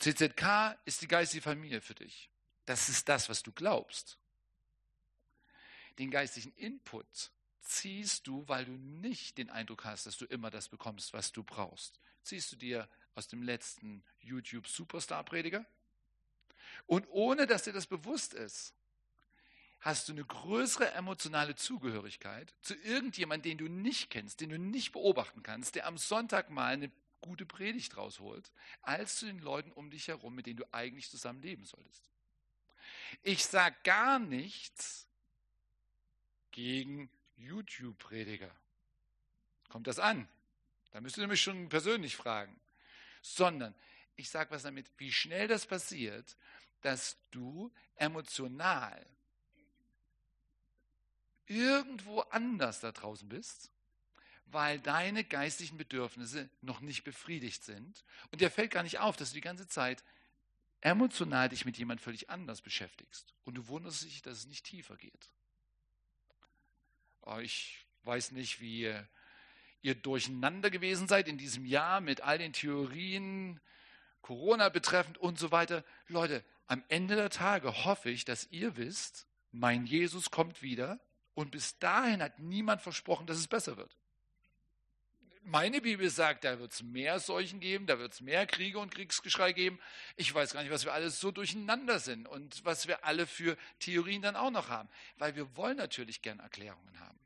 CZK 0.00 0.78
ist 0.84 1.02
die 1.02 1.08
geistige 1.08 1.42
Familie 1.42 1.80
für 1.80 1.94
dich. 1.94 2.30
Das 2.66 2.88
ist 2.88 3.08
das, 3.08 3.28
was 3.28 3.42
du 3.42 3.52
glaubst. 3.52 4.18
Den 5.98 6.10
geistigen 6.10 6.52
Input 6.56 7.30
ziehst 7.62 8.26
du, 8.26 8.46
weil 8.48 8.64
du 8.64 8.72
nicht 8.72 9.38
den 9.38 9.50
Eindruck 9.50 9.84
hast, 9.84 10.06
dass 10.06 10.18
du 10.18 10.26
immer 10.26 10.50
das 10.50 10.68
bekommst, 10.68 11.12
was 11.12 11.32
du 11.32 11.42
brauchst. 11.42 11.98
Ziehst 12.22 12.52
du 12.52 12.56
dir 12.56 12.88
aus 13.14 13.28
dem 13.28 13.42
letzten 13.42 14.04
YouTube 14.20 14.66
Superstar 14.66 15.24
Prediger? 15.24 15.64
Und 16.86 17.06
ohne 17.08 17.46
dass 17.46 17.62
dir 17.64 17.72
das 17.72 17.86
bewusst 17.86 18.34
ist, 18.34 18.74
hast 19.80 20.08
du 20.08 20.12
eine 20.12 20.24
größere 20.24 20.90
emotionale 20.92 21.54
Zugehörigkeit 21.54 22.52
zu 22.60 22.74
irgendjemandem, 22.74 23.56
den 23.56 23.66
du 23.66 23.72
nicht 23.72 24.10
kennst, 24.10 24.40
den 24.40 24.50
du 24.50 24.58
nicht 24.58 24.92
beobachten 24.92 25.42
kannst, 25.42 25.76
der 25.76 25.86
am 25.86 25.98
Sonntag 25.98 26.50
mal 26.50 26.74
eine 26.74 26.90
gute 27.20 27.46
Predigt 27.46 27.96
rausholt, 27.96 28.52
als 28.82 29.16
zu 29.16 29.26
den 29.26 29.38
Leuten 29.38 29.72
um 29.72 29.90
dich 29.90 30.08
herum, 30.08 30.34
mit 30.34 30.46
denen 30.46 30.58
du 30.58 30.64
eigentlich 30.72 31.08
zusammen 31.10 31.40
leben 31.40 31.64
solltest. 31.64 32.10
Ich 33.22 33.44
sage 33.44 33.76
gar 33.84 34.18
nichts 34.18 35.06
gegen 36.50 37.10
YouTube-Prediger. 37.36 38.54
Kommt 39.68 39.86
das 39.86 39.98
an? 39.98 40.28
Da 40.92 41.00
müsst 41.00 41.18
ihr 41.18 41.26
mich 41.26 41.42
schon 41.42 41.68
persönlich 41.68 42.16
fragen. 42.16 42.58
Sondern 43.22 43.74
ich 44.16 44.30
sage 44.30 44.50
was 44.50 44.62
damit, 44.62 44.90
wie 44.98 45.12
schnell 45.12 45.48
das 45.48 45.66
passiert, 45.66 46.36
dass 46.80 47.18
du 47.30 47.72
emotional 47.96 49.04
irgendwo 51.46 52.20
anders 52.20 52.80
da 52.80 52.92
draußen 52.92 53.28
bist, 53.28 53.70
weil 54.46 54.80
deine 54.80 55.24
geistlichen 55.24 55.76
Bedürfnisse 55.76 56.48
noch 56.60 56.80
nicht 56.80 57.04
befriedigt 57.04 57.64
sind. 57.64 58.04
Und 58.30 58.40
dir 58.40 58.50
fällt 58.50 58.70
gar 58.70 58.82
nicht 58.82 58.98
auf, 58.98 59.16
dass 59.16 59.30
du 59.30 59.34
die 59.34 59.40
ganze 59.40 59.68
Zeit 59.68 60.04
emotional 60.80 61.48
dich 61.48 61.64
mit 61.64 61.78
jemand 61.78 62.00
völlig 62.00 62.30
anders 62.30 62.60
beschäftigst. 62.60 63.34
Und 63.44 63.54
du 63.54 63.68
wunderst 63.68 64.04
dich, 64.04 64.22
dass 64.22 64.38
es 64.38 64.46
nicht 64.46 64.64
tiefer 64.64 64.96
geht. 64.96 65.30
Oh, 67.22 67.38
ich 67.38 67.86
weiß 68.04 68.32
nicht, 68.32 68.60
wie 68.60 68.92
ihr 69.82 69.94
durcheinander 69.94 70.70
gewesen 70.70 71.08
seid 71.08 71.28
in 71.28 71.38
diesem 71.38 71.64
Jahr 71.64 72.00
mit 72.00 72.20
all 72.20 72.38
den 72.38 72.52
Theorien, 72.52 73.60
Corona 74.20 74.68
betreffend 74.68 75.18
und 75.18 75.38
so 75.38 75.50
weiter. 75.52 75.84
Leute, 76.08 76.44
am 76.66 76.84
Ende 76.88 77.14
der 77.14 77.30
Tage 77.30 77.84
hoffe 77.84 78.10
ich, 78.10 78.24
dass 78.24 78.50
ihr 78.50 78.76
wisst, 78.76 79.26
mein 79.52 79.86
Jesus 79.86 80.30
kommt 80.30 80.62
wieder 80.62 81.00
und 81.34 81.52
bis 81.52 81.78
dahin 81.78 82.22
hat 82.22 82.38
niemand 82.38 82.82
versprochen, 82.82 83.26
dass 83.26 83.38
es 83.38 83.46
besser 83.46 83.76
wird. 83.76 83.96
Meine 85.48 85.80
Bibel 85.80 86.10
sagt, 86.10 86.42
da 86.42 86.58
wird 86.58 86.72
es 86.72 86.82
mehr 86.82 87.20
Seuchen 87.20 87.60
geben, 87.60 87.86
da 87.86 88.00
wird 88.00 88.12
es 88.12 88.20
mehr 88.20 88.46
Kriege 88.46 88.80
und 88.80 88.92
Kriegsgeschrei 88.92 89.52
geben. 89.52 89.78
Ich 90.16 90.34
weiß 90.34 90.52
gar 90.52 90.62
nicht, 90.62 90.72
was 90.72 90.84
wir 90.84 90.92
alles 90.92 91.20
so 91.20 91.30
durcheinander 91.30 92.00
sind 92.00 92.26
und 92.26 92.64
was 92.64 92.88
wir 92.88 93.04
alle 93.04 93.28
für 93.28 93.56
Theorien 93.78 94.22
dann 94.22 94.34
auch 94.34 94.50
noch 94.50 94.70
haben, 94.70 94.88
weil 95.18 95.36
wir 95.36 95.56
wollen 95.56 95.76
natürlich 95.76 96.20
gern 96.20 96.40
Erklärungen 96.40 96.98
haben. 96.98 97.20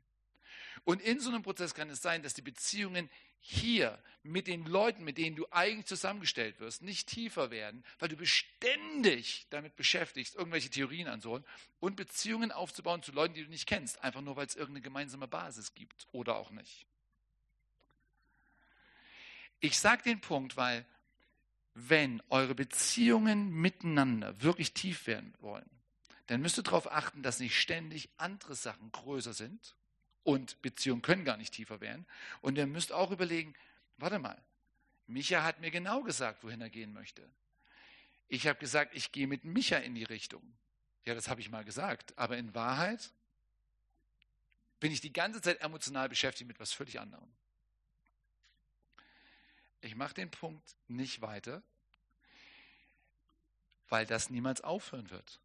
Und 0.83 1.01
in 1.01 1.19
so 1.19 1.31
einem 1.31 1.41
Prozess 1.41 1.73
kann 1.73 1.89
es 1.89 2.03
sein, 2.03 2.21
dass 2.21 2.35
die 2.35 2.43
Beziehungen 2.43 3.09
hier 3.39 3.97
mit 4.21 4.45
den 4.45 4.67
Leuten, 4.67 5.03
mit 5.03 5.17
denen 5.17 5.35
du 5.35 5.47
eigentlich 5.49 5.87
zusammengestellt 5.87 6.59
wirst, 6.59 6.83
nicht 6.83 7.09
tiefer 7.09 7.49
werden, 7.49 7.83
weil 7.97 8.09
du 8.09 8.17
beständig 8.17 9.47
damit 9.49 9.75
beschäftigst, 9.75 10.35
irgendwelche 10.35 10.69
Theorien 10.69 11.07
anzuholen 11.07 11.43
und 11.79 11.95
Beziehungen 11.95 12.51
aufzubauen 12.51 13.01
zu 13.01 13.13
Leuten, 13.13 13.33
die 13.33 13.43
du 13.43 13.49
nicht 13.49 13.65
kennst, 13.65 14.03
einfach 14.03 14.21
nur 14.21 14.35
weil 14.35 14.45
es 14.45 14.55
irgendeine 14.55 14.83
gemeinsame 14.83 15.27
Basis 15.27 15.73
gibt 15.73 16.07
oder 16.11 16.35
auch 16.35 16.51
nicht. 16.51 16.85
Ich 19.61 19.79
sage 19.79 20.03
den 20.03 20.19
Punkt, 20.19 20.57
weil 20.57 20.85
wenn 21.75 22.21
eure 22.29 22.55
Beziehungen 22.55 23.51
miteinander 23.51 24.41
wirklich 24.41 24.73
tief 24.73 25.07
werden 25.07 25.33
wollen, 25.39 25.69
dann 26.27 26.41
müsst 26.41 26.57
ihr 26.57 26.63
darauf 26.63 26.91
achten, 26.91 27.23
dass 27.23 27.39
nicht 27.39 27.59
ständig 27.59 28.09
andere 28.17 28.55
Sachen 28.55 28.91
größer 28.91 29.33
sind 29.33 29.75
und 30.23 30.61
Beziehungen 30.61 31.01
können 31.01 31.25
gar 31.25 31.37
nicht 31.37 31.53
tiefer 31.53 31.79
werden. 31.79 32.05
Und 32.41 32.57
ihr 32.57 32.65
müsst 32.65 32.91
auch 32.91 33.11
überlegen, 33.11 33.53
warte 33.97 34.19
mal, 34.19 34.41
Micha 35.07 35.43
hat 35.43 35.61
mir 35.61 35.71
genau 35.71 36.01
gesagt, 36.03 36.43
wohin 36.43 36.61
er 36.61 36.69
gehen 36.69 36.93
möchte. 36.93 37.29
Ich 38.27 38.47
habe 38.47 38.59
gesagt, 38.59 38.95
ich 38.95 39.11
gehe 39.11 39.27
mit 39.27 39.43
Micha 39.43 39.77
in 39.77 39.93
die 39.93 40.05
Richtung. 40.05 40.41
Ja, 41.05 41.13
das 41.13 41.27
habe 41.27 41.41
ich 41.41 41.49
mal 41.49 41.65
gesagt. 41.65 42.17
Aber 42.17 42.37
in 42.37 42.55
Wahrheit 42.55 43.11
bin 44.79 44.91
ich 44.91 45.01
die 45.01 45.13
ganze 45.13 45.41
Zeit 45.41 45.61
emotional 45.61 46.09
beschäftigt 46.09 46.47
mit 46.47 46.59
was 46.59 46.71
völlig 46.71 46.99
anderem. 46.99 47.27
Ich 49.81 49.95
mache 49.95 50.13
den 50.13 50.29
Punkt 50.29 50.75
nicht 50.87 51.21
weiter, 51.21 51.63
weil 53.89 54.05
das 54.05 54.29
niemals 54.29 54.61
aufhören 54.61 55.09
wird. 55.09 55.41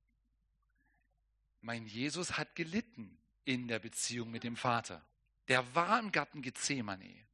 Mein 1.62 1.87
Jesus 1.87 2.37
hat 2.38 2.55
gelitten 2.55 3.18
in 3.44 3.66
der 3.66 3.79
Beziehung 3.79 4.31
mit 4.31 4.44
dem 4.44 4.57
Vater. 4.57 5.05
Der 5.49 5.75
war 5.75 5.99
im 5.99 6.12
Garten 6.12 6.42
Gethsemane. 6.42 7.27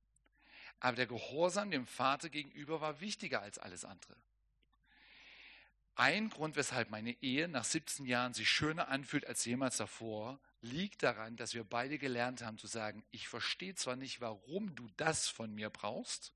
Aber 0.81 0.97
der 0.97 1.07
Gehorsam 1.07 1.71
dem 1.71 1.87
Vater 1.87 2.29
gegenüber 2.29 2.81
war 2.81 3.01
wichtiger 3.01 3.43
als 3.43 3.59
alles 3.59 3.85
andere. 3.85 4.17
Ein 5.95 6.31
Grund, 6.31 6.57
weshalb 6.57 6.91
meine 6.91 7.13
Ehe 7.23 7.49
nach 7.49 7.65
17 7.65 8.07
Jahren 8.07 8.33
sich 8.33 8.49
schöner 8.49 8.89
anfühlt 8.89 9.27
als 9.27 9.45
jemals 9.45 9.77
davor, 9.77 10.41
liegt 10.63 11.03
daran, 11.03 11.37
dass 11.37 11.55
wir 11.55 11.65
beide 11.65 11.99
gelernt 11.99 12.43
haben 12.43 12.57
zu 12.57 12.67
sagen, 12.67 13.05
ich 13.11 13.29
verstehe 13.29 13.75
zwar 13.75 13.97
nicht, 13.97 14.21
warum 14.21 14.75
du 14.75 14.89
das 14.97 15.29
von 15.29 15.55
mir 15.55 15.69
brauchst, 15.69 16.33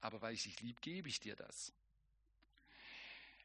aber 0.00 0.20
weil 0.20 0.34
ich 0.34 0.44
dich 0.44 0.60
lieb, 0.60 0.80
gebe 0.80 1.08
ich 1.08 1.20
dir 1.20 1.36
das. 1.36 1.72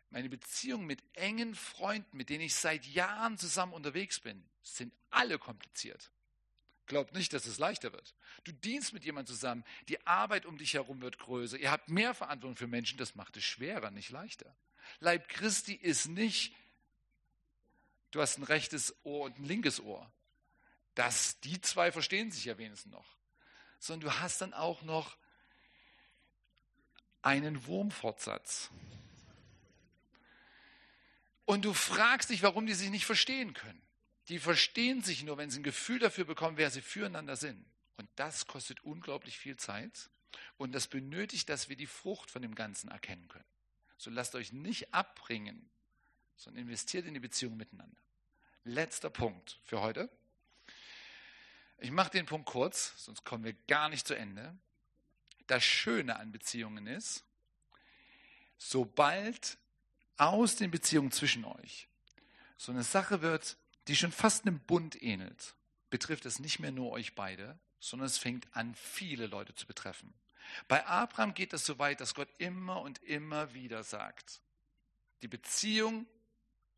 Meine 0.09 0.29
Beziehungen 0.29 0.85
mit 0.85 1.03
engen 1.13 1.55
Freunden, 1.55 2.15
mit 2.15 2.29
denen 2.29 2.43
ich 2.43 2.53
seit 2.53 2.85
Jahren 2.85 3.37
zusammen 3.37 3.73
unterwegs 3.73 4.19
bin, 4.19 4.43
sind 4.61 4.93
alle 5.09 5.39
kompliziert. 5.39 6.11
Glaubt 6.85 7.13
nicht, 7.13 7.33
dass 7.33 7.47
es 7.47 7.57
leichter 7.57 7.93
wird. 7.93 8.13
Du 8.43 8.51
dienst 8.51 8.93
mit 8.93 9.05
jemandem 9.05 9.33
zusammen, 9.33 9.63
die 9.87 10.05
Arbeit 10.05 10.45
um 10.45 10.57
dich 10.57 10.73
herum 10.73 11.01
wird 11.01 11.17
größer, 11.17 11.57
ihr 11.57 11.71
habt 11.71 11.89
mehr 11.89 12.13
Verantwortung 12.13 12.55
für 12.55 12.67
Menschen, 12.67 12.97
das 12.97 13.15
macht 13.15 13.37
es 13.37 13.43
schwerer, 13.43 13.89
nicht 13.89 14.11
leichter. 14.11 14.55
Leib 14.99 15.29
Christi 15.29 15.73
ist 15.73 16.07
nicht, 16.07 16.53
du 18.11 18.21
hast 18.21 18.37
ein 18.37 18.43
rechtes 18.43 18.95
Ohr 19.03 19.25
und 19.25 19.39
ein 19.39 19.45
linkes 19.45 19.79
Ohr. 19.79 20.11
Das, 20.93 21.39
die 21.39 21.59
zwei 21.61 21.91
verstehen 21.91 22.31
sich 22.31 22.45
ja 22.45 22.57
wenigstens 22.57 22.91
noch. 22.91 23.17
Sondern 23.79 24.11
du 24.11 24.19
hast 24.19 24.41
dann 24.41 24.53
auch 24.53 24.83
noch 24.83 25.17
einen 27.23 27.65
Wurmfortsatz. 27.65 28.69
Und 31.45 31.65
du 31.65 31.73
fragst 31.73 32.29
dich, 32.29 32.43
warum 32.43 32.65
die 32.65 32.73
sich 32.73 32.89
nicht 32.89 33.05
verstehen 33.05 33.53
können. 33.53 33.81
Die 34.29 34.39
verstehen 34.39 35.01
sich 35.01 35.23
nur, 35.23 35.37
wenn 35.37 35.49
sie 35.49 35.59
ein 35.59 35.63
Gefühl 35.63 35.99
dafür 35.99 36.25
bekommen, 36.25 36.57
wer 36.57 36.69
sie 36.69 36.81
füreinander 36.81 37.35
sind. 37.35 37.65
Und 37.97 38.09
das 38.15 38.47
kostet 38.47 38.83
unglaublich 38.83 39.37
viel 39.37 39.57
Zeit. 39.57 40.09
Und 40.57 40.73
das 40.73 40.87
benötigt, 40.87 41.49
dass 41.49 41.69
wir 41.69 41.75
die 41.75 41.87
Frucht 41.87 42.31
von 42.31 42.41
dem 42.41 42.55
Ganzen 42.55 42.89
erkennen 42.89 43.27
können. 43.27 43.45
So 43.97 44.09
lasst 44.09 44.35
euch 44.35 44.51
nicht 44.51 44.93
abbringen, 44.93 45.69
sondern 46.35 46.63
investiert 46.63 47.05
in 47.05 47.13
die 47.13 47.19
Beziehung 47.19 47.57
miteinander. 47.57 48.01
Letzter 48.63 49.09
Punkt 49.09 49.59
für 49.63 49.81
heute. 49.81 50.09
Ich 51.77 51.91
mache 51.91 52.11
den 52.11 52.25
Punkt 52.25 52.47
kurz, 52.47 52.93
sonst 53.03 53.25
kommen 53.25 53.43
wir 53.43 53.53
gar 53.67 53.89
nicht 53.89 54.07
zu 54.07 54.15
Ende 54.15 54.57
das 55.47 55.63
Schöne 55.63 56.17
an 56.17 56.31
Beziehungen 56.31 56.87
ist, 56.87 57.23
sobald 58.57 59.57
aus 60.17 60.55
den 60.55 60.71
Beziehungen 60.71 61.11
zwischen 61.11 61.45
euch 61.45 61.87
so 62.57 62.71
eine 62.71 62.83
Sache 62.83 63.21
wird, 63.21 63.57
die 63.87 63.95
schon 63.95 64.11
fast 64.11 64.45
einem 64.45 64.59
Bund 64.59 65.01
ähnelt, 65.01 65.55
betrifft 65.89 66.25
es 66.25 66.39
nicht 66.39 66.59
mehr 66.59 66.71
nur 66.71 66.91
euch 66.91 67.13
beide, 67.15 67.59
sondern 67.79 68.05
es 68.05 68.17
fängt 68.17 68.47
an, 68.55 68.73
viele 68.75 69.27
Leute 69.27 69.53
zu 69.53 69.67
betreffen. 69.67 70.13
Bei 70.67 70.85
Abraham 70.85 71.33
geht 71.33 71.53
es 71.53 71.65
so 71.65 71.79
weit, 71.79 71.99
dass 71.99 72.15
Gott 72.15 72.29
immer 72.37 72.81
und 72.81 73.03
immer 73.03 73.53
wieder 73.53 73.83
sagt, 73.83 74.41
die 75.21 75.27
Beziehung 75.27 76.05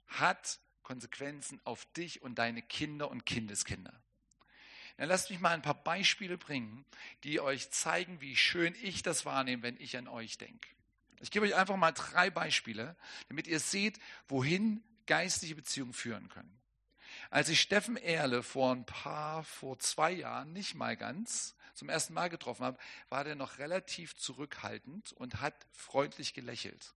hat 0.08 0.60
Konsequenzen 0.84 1.60
auf 1.64 1.86
dich 1.94 2.22
und 2.22 2.36
deine 2.36 2.62
Kinder 2.62 3.10
und 3.10 3.26
Kindeskinder. 3.26 3.94
Dann 4.98 5.10
lasst 5.10 5.30
mich 5.30 5.40
mal 5.40 5.52
ein 5.52 5.62
paar 5.62 5.84
Beispiele 5.84 6.38
bringen, 6.38 6.86
die 7.24 7.40
euch 7.40 7.70
zeigen, 7.72 8.22
wie 8.22 8.36
schön 8.36 8.76
ich 8.82 9.04
das 9.04 9.26
wahrnehme, 9.26 9.64
wenn 9.64 9.80
ich 9.80 9.98
an 9.98 10.08
euch 10.08 10.38
denke. 10.38 10.70
Ich 11.22 11.32
gebe 11.32 11.46
euch 11.46 11.56
einfach 11.56 11.76
mal 11.76 11.92
drei 11.92 12.30
Beispiele, 12.30 12.96
damit 13.28 13.48
ihr 13.48 13.60
seht, 13.60 14.00
wohin 14.28 14.84
geistliche 15.06 15.56
Beziehungen 15.56 15.94
führen 15.94 16.30
können. 16.30 16.62
Als 17.30 17.50
ich 17.50 17.60
Steffen 17.62 17.98
Erle 17.98 18.44
vor 18.44 18.74
ein 18.74 18.86
paar, 18.86 19.44
vor 19.44 19.80
zwei 19.80 20.12
Jahren, 20.12 20.54
nicht 20.54 20.76
mal 20.76 20.96
ganz, 20.96 21.56
zum 21.74 21.90
ersten 21.90 22.14
Mal 22.14 22.30
getroffen 22.30 22.66
habe, 22.66 22.78
war 23.10 23.24
der 23.24 23.36
noch 23.36 23.58
relativ 23.58 24.16
zurückhaltend 24.16 25.12
und 25.14 25.42
hat 25.42 25.56
freundlich 25.72 26.34
gelächelt. 26.34 26.94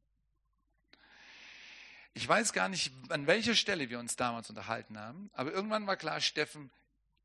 Ich 2.14 2.28
weiß 2.28 2.54
gar 2.54 2.70
nicht, 2.70 2.92
an 3.10 3.28
welcher 3.28 3.56
Stelle 3.56 3.90
wir 3.90 4.00
uns 4.00 4.16
damals 4.16 4.50
unterhalten 4.50 4.98
haben, 4.98 5.30
aber 5.34 5.52
irgendwann 5.52 5.86
war 5.88 5.98
klar, 5.98 6.22
Steffen 6.22 6.72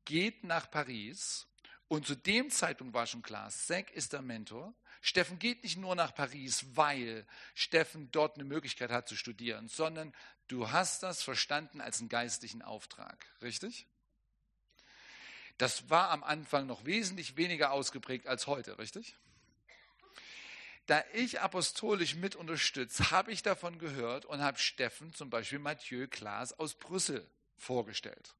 geht 0.05 0.43
nach 0.43 0.69
Paris 0.69 1.47
und 1.87 2.07
zu 2.07 2.15
dem 2.15 2.49
Zeitpunkt 2.49 2.93
war 2.93 3.05
schon 3.05 3.21
klar, 3.21 3.49
Zack 3.49 3.91
ist 3.91 4.13
der 4.13 4.21
Mentor. 4.21 4.73
Steffen 5.01 5.37
geht 5.37 5.63
nicht 5.63 5.77
nur 5.77 5.95
nach 5.95 6.15
Paris, 6.15 6.65
weil 6.73 7.27
Steffen 7.53 8.09
dort 8.11 8.35
eine 8.35 8.43
Möglichkeit 8.43 8.89
hat 8.89 9.07
zu 9.07 9.15
studieren, 9.15 9.67
sondern 9.67 10.15
du 10.47 10.71
hast 10.71 11.03
das 11.03 11.21
verstanden 11.21 11.81
als 11.81 11.99
einen 11.99 12.09
geistlichen 12.09 12.63
Auftrag. 12.63 13.25
Richtig? 13.41 13.87
Das 15.57 15.89
war 15.89 16.09
am 16.09 16.23
Anfang 16.23 16.65
noch 16.65 16.85
wesentlich 16.85 17.37
weniger 17.37 17.71
ausgeprägt 17.71 18.27
als 18.27 18.47
heute, 18.47 18.77
richtig? 18.79 19.15
Da 20.87 21.03
ich 21.13 21.39
apostolisch 21.39 22.15
mit 22.15 22.35
unterstütze, 22.35 23.11
habe 23.11 23.31
ich 23.31 23.41
davon 23.41 23.79
gehört 23.79 24.25
und 24.25 24.41
habe 24.41 24.57
Steffen, 24.57 25.13
zum 25.13 25.29
Beispiel 25.29 25.59
Mathieu 25.59 26.07
Klaas 26.07 26.53
aus 26.53 26.75
Brüssel, 26.75 27.29
vorgestellt. 27.57 28.35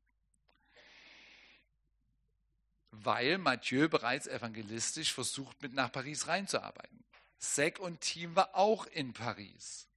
Weil 3.03 3.37
Mathieu 3.37 3.87
bereits 3.87 4.27
evangelistisch 4.27 5.13
versucht, 5.13 5.61
mit 5.61 5.73
nach 5.73 5.91
Paris 5.91 6.27
reinzuarbeiten. 6.27 7.03
Sek 7.37 7.79
und 7.79 8.01
Team 8.01 8.35
war 8.35 8.55
auch 8.55 8.85
in 8.87 9.13
Paris 9.13 9.87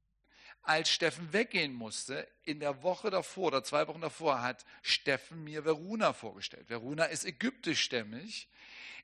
als 0.68 0.90
Steffen 0.90 1.32
weggehen 1.32 1.72
musste, 1.72 2.28
in 2.44 2.60
der 2.60 2.82
Woche 2.82 3.08
davor 3.08 3.46
oder 3.46 3.64
zwei 3.64 3.88
Wochen 3.88 4.02
davor, 4.02 4.42
hat 4.42 4.66
Steffen 4.82 5.42
mir 5.42 5.64
Veruna 5.64 6.12
vorgestellt. 6.12 6.68
Veruna 6.68 7.06
ist 7.06 7.24
ägyptischstämmig, 7.24 8.48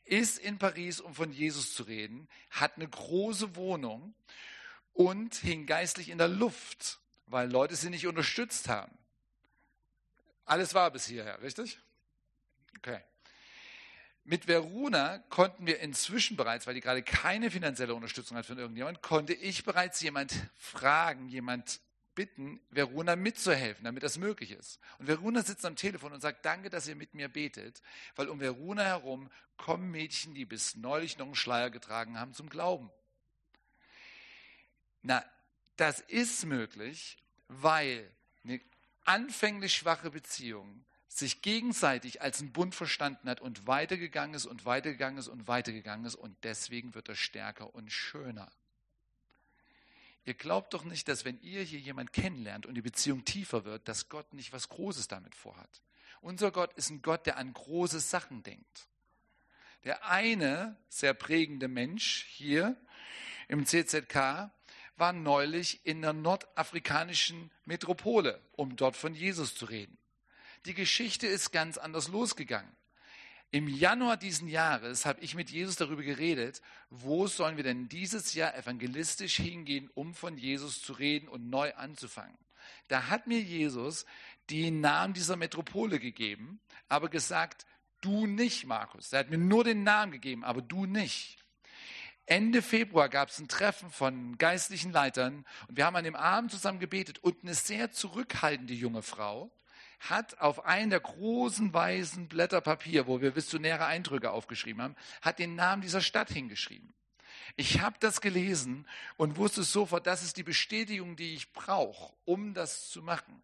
ist 0.04 0.38
in 0.38 0.58
Paris, 0.58 1.00
um 1.00 1.14
von 1.14 1.32
Jesus 1.32 1.72
zu 1.74 1.84
reden, 1.84 2.28
hat 2.50 2.76
eine 2.76 2.86
große 2.86 3.56
Wohnung 3.56 4.14
und 4.92 5.36
hing 5.36 5.64
geistlich 5.64 6.10
in 6.10 6.18
der 6.18 6.28
Luft, 6.28 7.00
weil 7.26 7.50
Leute 7.50 7.76
sie 7.76 7.88
nicht 7.88 8.06
unterstützt 8.06 8.68
haben. 8.68 8.96
Alles 10.44 10.74
war 10.74 10.90
bis 10.90 11.06
hierher, 11.06 11.40
richtig? 11.40 11.78
Okay. 12.76 13.00
Mit 14.24 14.48
Veruna 14.48 15.18
konnten 15.28 15.66
wir 15.66 15.80
inzwischen 15.80 16.36
bereits, 16.36 16.66
weil 16.66 16.74
die 16.74 16.80
gerade 16.80 17.02
keine 17.02 17.50
finanzielle 17.50 17.94
Unterstützung 17.94 18.38
hat 18.38 18.46
von 18.46 18.58
irgendjemand, 18.58 19.02
konnte 19.02 19.34
ich 19.34 19.64
bereits 19.64 20.00
jemand 20.00 20.34
fragen, 20.56 21.28
jemand 21.28 21.80
bitten, 22.14 22.60
Veruna 22.70 23.16
mitzuhelfen, 23.16 23.84
damit 23.84 24.02
das 24.02 24.16
möglich 24.16 24.52
ist. 24.52 24.80
Und 24.98 25.08
Veruna 25.08 25.42
sitzt 25.42 25.66
am 25.66 25.76
Telefon 25.76 26.12
und 26.12 26.20
sagt, 26.20 26.44
danke, 26.44 26.70
dass 26.70 26.86
ihr 26.86 26.96
mit 26.96 27.12
mir 27.14 27.28
betet, 27.28 27.82
weil 28.16 28.28
um 28.28 28.40
Veruna 28.40 28.84
herum 28.84 29.30
kommen 29.56 29.90
Mädchen, 29.90 30.34
die 30.34 30.46
bis 30.46 30.76
neulich 30.76 31.18
noch 31.18 31.26
einen 31.26 31.34
Schleier 31.34 31.70
getragen 31.70 32.18
haben, 32.18 32.32
zum 32.32 32.48
Glauben. 32.48 32.90
Na, 35.02 35.24
das 35.76 36.00
ist 36.00 36.46
möglich, 36.46 37.18
weil 37.48 38.10
eine 38.44 38.60
anfänglich 39.04 39.74
schwache 39.74 40.10
Beziehung 40.10 40.84
sich 41.18 41.42
gegenseitig 41.42 42.22
als 42.22 42.40
ein 42.40 42.50
Bund 42.52 42.74
verstanden 42.74 43.28
hat 43.28 43.40
und 43.40 43.68
weitergegangen 43.68 44.34
ist 44.34 44.46
und 44.46 44.66
weitergegangen 44.66 45.18
ist 45.18 45.28
und 45.28 45.46
weitergegangen 45.46 46.04
ist 46.06 46.16
und 46.16 46.36
deswegen 46.42 46.94
wird 46.94 47.08
er 47.08 47.14
stärker 47.14 47.72
und 47.72 47.92
schöner. 47.92 48.50
Ihr 50.24 50.34
glaubt 50.34 50.74
doch 50.74 50.82
nicht, 50.84 51.06
dass 51.06 51.24
wenn 51.24 51.40
ihr 51.40 51.62
hier 51.62 51.78
jemand 51.78 52.12
kennenlernt 52.12 52.66
und 52.66 52.74
die 52.74 52.82
Beziehung 52.82 53.24
tiefer 53.24 53.64
wird, 53.64 53.86
dass 53.86 54.08
Gott 54.08 54.34
nicht 54.34 54.52
was 54.52 54.68
Großes 54.68 55.06
damit 55.06 55.36
vorhat. 55.36 55.82
Unser 56.20 56.50
Gott 56.50 56.72
ist 56.72 56.90
ein 56.90 57.02
Gott, 57.02 57.26
der 57.26 57.36
an 57.36 57.52
große 57.52 58.00
Sachen 58.00 58.42
denkt. 58.42 58.88
Der 59.84 60.08
eine 60.08 60.76
sehr 60.88 61.14
prägende 61.14 61.68
Mensch 61.68 62.24
hier 62.24 62.76
im 63.46 63.66
CZK 63.66 64.50
war 64.96 65.12
neulich 65.12 65.86
in 65.86 66.02
der 66.02 66.12
nordafrikanischen 66.12 67.52
Metropole, 67.66 68.40
um 68.52 68.74
dort 68.74 68.96
von 68.96 69.14
Jesus 69.14 69.54
zu 69.54 69.66
reden. 69.66 69.96
Die 70.66 70.74
Geschichte 70.74 71.26
ist 71.26 71.52
ganz 71.52 71.76
anders 71.76 72.08
losgegangen. 72.08 72.74
Im 73.50 73.68
Januar 73.68 74.16
diesen 74.16 74.48
Jahres 74.48 75.06
habe 75.06 75.20
ich 75.20 75.34
mit 75.34 75.50
Jesus 75.50 75.76
darüber 75.76 76.02
geredet, 76.02 76.60
wo 76.90 77.26
sollen 77.26 77.56
wir 77.56 77.62
denn 77.62 77.88
dieses 77.88 78.34
Jahr 78.34 78.56
evangelistisch 78.56 79.36
hingehen, 79.36 79.88
um 79.94 80.14
von 80.14 80.36
Jesus 80.36 80.82
zu 80.82 80.92
reden 80.92 81.28
und 81.28 81.50
neu 81.50 81.72
anzufangen. 81.74 82.36
Da 82.88 83.08
hat 83.08 83.26
mir 83.26 83.40
Jesus 83.40 84.06
den 84.50 84.80
Namen 84.80 85.14
dieser 85.14 85.36
Metropole 85.36 86.00
gegeben, 86.00 86.60
aber 86.88 87.08
gesagt, 87.08 87.66
du 88.00 88.26
nicht, 88.26 88.66
Markus. 88.66 89.12
Er 89.12 89.20
hat 89.20 89.30
mir 89.30 89.38
nur 89.38 89.64
den 89.64 89.84
Namen 89.84 90.12
gegeben, 90.12 90.44
aber 90.44 90.62
du 90.62 90.86
nicht. 90.86 91.38
Ende 92.26 92.62
Februar 92.62 93.08
gab 93.08 93.28
es 93.28 93.38
ein 93.38 93.48
Treffen 93.48 93.90
von 93.90 94.38
geistlichen 94.38 94.92
Leitern 94.92 95.44
und 95.68 95.76
wir 95.76 95.84
haben 95.84 95.96
an 95.96 96.04
dem 96.04 96.16
Abend 96.16 96.50
zusammen 96.50 96.80
gebetet 96.80 97.18
und 97.18 97.42
eine 97.42 97.54
sehr 97.54 97.92
zurückhaltende 97.92 98.72
junge 98.72 99.02
Frau, 99.02 99.52
hat 100.00 100.40
auf 100.40 100.64
einen 100.64 100.90
der 100.90 101.00
großen 101.00 101.72
weißen 101.72 102.28
Blätter 102.28 102.60
Papier, 102.60 103.06
wo 103.06 103.20
wir 103.20 103.36
visionäre 103.36 103.86
Eindrücke 103.86 104.30
aufgeschrieben 104.30 104.82
haben, 104.82 104.96
hat 105.22 105.38
den 105.38 105.54
Namen 105.54 105.82
dieser 105.82 106.00
Stadt 106.00 106.30
hingeschrieben. 106.30 106.92
Ich 107.56 107.80
habe 107.80 107.96
das 108.00 108.20
gelesen 108.20 108.86
und 109.16 109.36
wusste 109.36 109.62
sofort, 109.62 110.06
das 110.06 110.22
ist 110.22 110.36
die 110.36 110.42
Bestätigung, 110.42 111.16
die 111.16 111.34
ich 111.34 111.52
brauche, 111.52 112.12
um 112.24 112.54
das 112.54 112.90
zu 112.90 113.02
machen. 113.02 113.42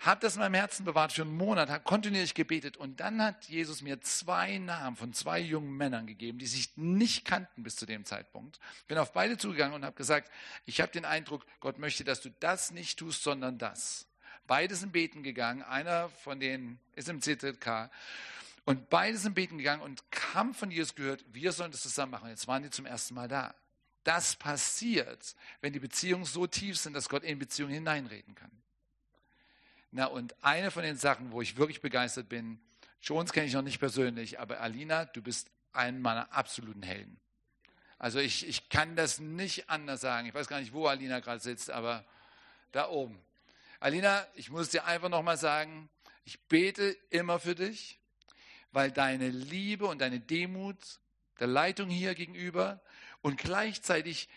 Habe 0.00 0.20
das 0.20 0.34
in 0.34 0.40
meinem 0.40 0.54
Herzen 0.54 0.84
bewahrt 0.84 1.12
für 1.12 1.22
einen 1.22 1.36
Monat, 1.36 1.70
habe 1.70 1.82
kontinuierlich 1.82 2.34
gebetet 2.34 2.76
und 2.76 3.00
dann 3.00 3.22
hat 3.22 3.46
Jesus 3.46 3.80
mir 3.80 4.00
zwei 4.02 4.58
Namen 4.58 4.94
von 4.94 5.14
zwei 5.14 5.40
jungen 5.40 5.74
Männern 5.74 6.06
gegeben, 6.06 6.38
die 6.38 6.46
sich 6.46 6.76
nicht 6.76 7.24
kannten 7.24 7.62
bis 7.62 7.76
zu 7.76 7.86
dem 7.86 8.04
Zeitpunkt. 8.04 8.60
Bin 8.88 8.98
auf 8.98 9.12
beide 9.12 9.38
zugegangen 9.38 9.74
und 9.74 9.84
habe 9.84 9.96
gesagt, 9.96 10.30
ich 10.66 10.82
habe 10.82 10.92
den 10.92 11.06
Eindruck, 11.06 11.46
Gott 11.60 11.78
möchte, 11.78 12.04
dass 12.04 12.20
du 12.20 12.30
das 12.40 12.72
nicht 12.72 12.98
tust, 12.98 13.22
sondern 13.22 13.56
das. 13.56 14.06
Beide 14.46 14.74
sind 14.76 14.92
beten 14.92 15.22
gegangen. 15.22 15.62
Einer 15.62 16.08
von 16.08 16.40
denen 16.40 16.78
ist 16.94 17.08
im 17.08 17.20
CZK. 17.20 17.90
Und 18.64 18.90
beide 18.90 19.16
sind 19.16 19.34
beten 19.34 19.58
gegangen 19.58 19.82
und 19.82 20.02
haben 20.34 20.52
von 20.52 20.70
Jesus 20.70 20.94
gehört, 20.94 21.24
wir 21.32 21.52
sollen 21.52 21.70
das 21.70 21.82
zusammen 21.82 22.12
machen. 22.12 22.28
Jetzt 22.28 22.48
waren 22.48 22.62
die 22.62 22.70
zum 22.70 22.86
ersten 22.86 23.14
Mal 23.14 23.28
da. 23.28 23.54
Das 24.02 24.36
passiert, 24.36 25.34
wenn 25.60 25.72
die 25.72 25.78
Beziehungen 25.80 26.24
so 26.24 26.46
tief 26.46 26.78
sind, 26.78 26.94
dass 26.94 27.08
Gott 27.08 27.24
in 27.24 27.38
Beziehungen 27.38 27.74
hineinreden 27.74 28.34
kann. 28.34 28.50
Na, 29.92 30.06
und 30.06 30.34
eine 30.44 30.70
von 30.70 30.82
den 30.82 30.96
Sachen, 30.96 31.32
wo 31.32 31.40
ich 31.40 31.56
wirklich 31.56 31.80
begeistert 31.80 32.28
bin, 32.28 32.60
Jones 33.00 33.32
kenne 33.32 33.46
ich 33.46 33.52
noch 33.52 33.62
nicht 33.62 33.78
persönlich, 33.78 34.40
aber 34.40 34.60
Alina, 34.60 35.04
du 35.04 35.22
bist 35.22 35.50
ein 35.72 36.02
meiner 36.02 36.32
absoluten 36.32 36.82
Helden. 36.82 37.20
Also 37.98 38.18
ich, 38.18 38.46
ich 38.46 38.68
kann 38.68 38.96
das 38.96 39.20
nicht 39.20 39.70
anders 39.70 40.00
sagen. 40.00 40.26
Ich 40.26 40.34
weiß 40.34 40.48
gar 40.48 40.60
nicht, 40.60 40.72
wo 40.72 40.86
Alina 40.86 41.20
gerade 41.20 41.40
sitzt, 41.40 41.70
aber 41.70 42.04
da 42.72 42.88
oben. 42.88 43.18
Alina, 43.80 44.26
ich 44.34 44.50
muss 44.50 44.70
dir 44.70 44.84
einfach 44.84 45.08
nochmal 45.08 45.36
sagen, 45.36 45.90
ich 46.24 46.40
bete 46.48 46.96
immer 47.10 47.38
für 47.38 47.54
dich, 47.54 48.00
weil 48.72 48.90
deine 48.90 49.28
Liebe 49.28 49.86
und 49.86 50.00
deine 50.00 50.20
Demut 50.20 50.76
der 51.38 51.46
Leitung 51.46 51.88
hier 51.88 52.14
gegenüber 52.14 52.82
und 53.22 53.38
gleichzeitig 53.38 54.28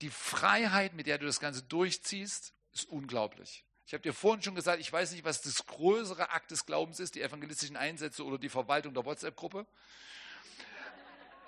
die 0.00 0.10
Freiheit, 0.10 0.94
mit 0.94 1.06
der 1.06 1.18
du 1.18 1.26
das 1.26 1.40
Ganze 1.40 1.62
durchziehst, 1.62 2.52
ist 2.72 2.88
unglaublich. 2.88 3.64
Ich 3.86 3.94
habe 3.94 4.02
dir 4.02 4.12
vorhin 4.12 4.42
schon 4.42 4.54
gesagt, 4.54 4.80
ich 4.80 4.92
weiß 4.92 5.12
nicht, 5.12 5.24
was 5.24 5.40
das 5.40 5.64
größere 5.66 6.30
Akt 6.30 6.50
des 6.50 6.66
Glaubens 6.66 7.00
ist, 7.00 7.14
die 7.14 7.22
evangelistischen 7.22 7.76
Einsätze 7.76 8.24
oder 8.24 8.36
die 8.36 8.50
Verwaltung 8.50 8.92
der 8.94 9.04
WhatsApp-Gruppe. 9.04 9.66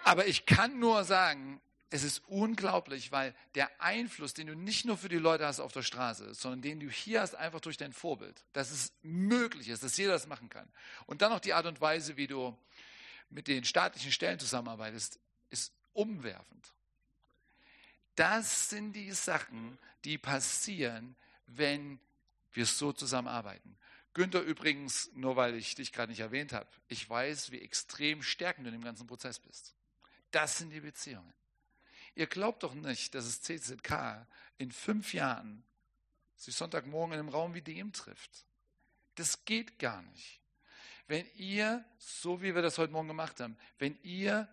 Aber 0.04 0.26
ich 0.26 0.46
kann 0.46 0.78
nur 0.78 1.04
sagen, 1.04 1.60
es 1.90 2.04
ist 2.04 2.22
unglaublich, 2.28 3.10
weil 3.10 3.34
der 3.56 3.68
Einfluss, 3.80 4.32
den 4.32 4.46
du 4.46 4.54
nicht 4.54 4.84
nur 4.84 4.96
für 4.96 5.08
die 5.08 5.16
Leute 5.16 5.44
hast 5.44 5.58
auf 5.58 5.72
der 5.72 5.82
Straße, 5.82 6.34
sondern 6.34 6.62
den 6.62 6.78
du 6.78 6.88
hier 6.88 7.20
hast, 7.20 7.34
einfach 7.34 7.60
durch 7.60 7.76
dein 7.76 7.92
Vorbild, 7.92 8.44
dass 8.52 8.70
es 8.70 8.92
möglich 9.02 9.68
ist, 9.68 9.82
dass 9.82 9.96
jeder 9.96 10.12
das 10.12 10.28
machen 10.28 10.48
kann. 10.48 10.68
Und 11.06 11.20
dann 11.20 11.32
noch 11.32 11.40
die 11.40 11.52
Art 11.52 11.66
und 11.66 11.80
Weise, 11.80 12.16
wie 12.16 12.28
du 12.28 12.56
mit 13.28 13.48
den 13.48 13.64
staatlichen 13.64 14.12
Stellen 14.12 14.38
zusammenarbeitest, 14.38 15.18
ist 15.50 15.72
umwerfend. 15.92 16.72
Das 18.14 18.70
sind 18.70 18.92
die 18.92 19.10
Sachen, 19.10 19.76
die 20.04 20.16
passieren, 20.16 21.16
wenn 21.46 21.98
wir 22.52 22.66
so 22.66 22.92
zusammenarbeiten. 22.92 23.76
Günther 24.14 24.42
übrigens, 24.42 25.10
nur 25.14 25.34
weil 25.34 25.54
ich 25.56 25.74
dich 25.74 25.92
gerade 25.92 26.10
nicht 26.10 26.20
erwähnt 26.20 26.52
habe, 26.52 26.68
ich 26.88 27.08
weiß, 27.08 27.50
wie 27.50 27.60
extrem 27.60 28.22
stärkend 28.22 28.66
du 28.66 28.70
in 28.70 28.78
dem 28.78 28.84
ganzen 28.84 29.06
Prozess 29.06 29.40
bist. 29.40 29.74
Das 30.30 30.58
sind 30.58 30.70
die 30.70 30.80
Beziehungen. 30.80 31.32
Ihr 32.14 32.26
glaubt 32.26 32.62
doch 32.62 32.74
nicht, 32.74 33.14
dass 33.14 33.24
es 33.24 33.42
CZK 33.42 34.26
in 34.58 34.72
fünf 34.72 35.14
Jahren 35.14 35.64
sich 36.36 36.54
Sonntagmorgen 36.54 37.14
in 37.14 37.20
einem 37.20 37.28
Raum 37.28 37.54
wie 37.54 37.62
dem 37.62 37.92
trifft. 37.92 38.44
Das 39.16 39.44
geht 39.44 39.78
gar 39.78 40.02
nicht. 40.02 40.40
Wenn 41.06 41.26
ihr, 41.34 41.84
so 41.98 42.40
wie 42.42 42.54
wir 42.54 42.62
das 42.62 42.78
heute 42.78 42.92
Morgen 42.92 43.08
gemacht 43.08 43.40
haben, 43.40 43.56
wenn 43.78 43.98
ihr 44.02 44.48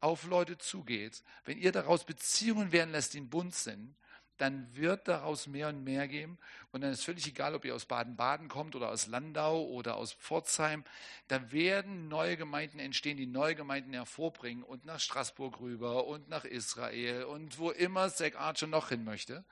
auf 0.00 0.24
Leute 0.24 0.56
zugeht, 0.58 1.22
wenn 1.44 1.58
ihr 1.58 1.72
daraus 1.72 2.04
Beziehungen 2.04 2.72
werden 2.72 2.90
lässt, 2.90 3.14
die 3.14 3.18
in 3.18 3.28
Bund 3.28 3.54
sind, 3.54 3.94
dann 4.40 4.74
wird 4.74 5.06
daraus 5.06 5.46
mehr 5.46 5.68
und 5.68 5.84
mehr 5.84 6.08
geben. 6.08 6.38
Und 6.72 6.80
dann 6.80 6.92
ist 6.92 7.04
völlig 7.04 7.26
egal, 7.26 7.54
ob 7.54 7.64
ihr 7.64 7.74
aus 7.74 7.84
Baden-Baden 7.84 8.48
kommt 8.48 8.74
oder 8.74 8.88
aus 8.88 9.06
Landau 9.06 9.66
oder 9.66 9.96
aus 9.96 10.12
Pforzheim. 10.12 10.84
Da 11.28 11.52
werden 11.52 12.08
neue 12.08 12.36
Gemeinden 12.36 12.78
entstehen, 12.78 13.16
die 13.16 13.26
neue 13.26 13.54
Gemeinden 13.54 13.92
hervorbringen 13.92 14.62
und 14.62 14.86
nach 14.86 14.98
Straßburg 14.98 15.60
rüber 15.60 16.06
und 16.06 16.28
nach 16.28 16.44
Israel 16.44 17.24
und 17.24 17.58
wo 17.58 17.70
immer 17.70 18.08
Zach 18.08 18.34
Archer 18.36 18.66
noch 18.66 18.88
hin 18.88 19.04
möchte. 19.04 19.44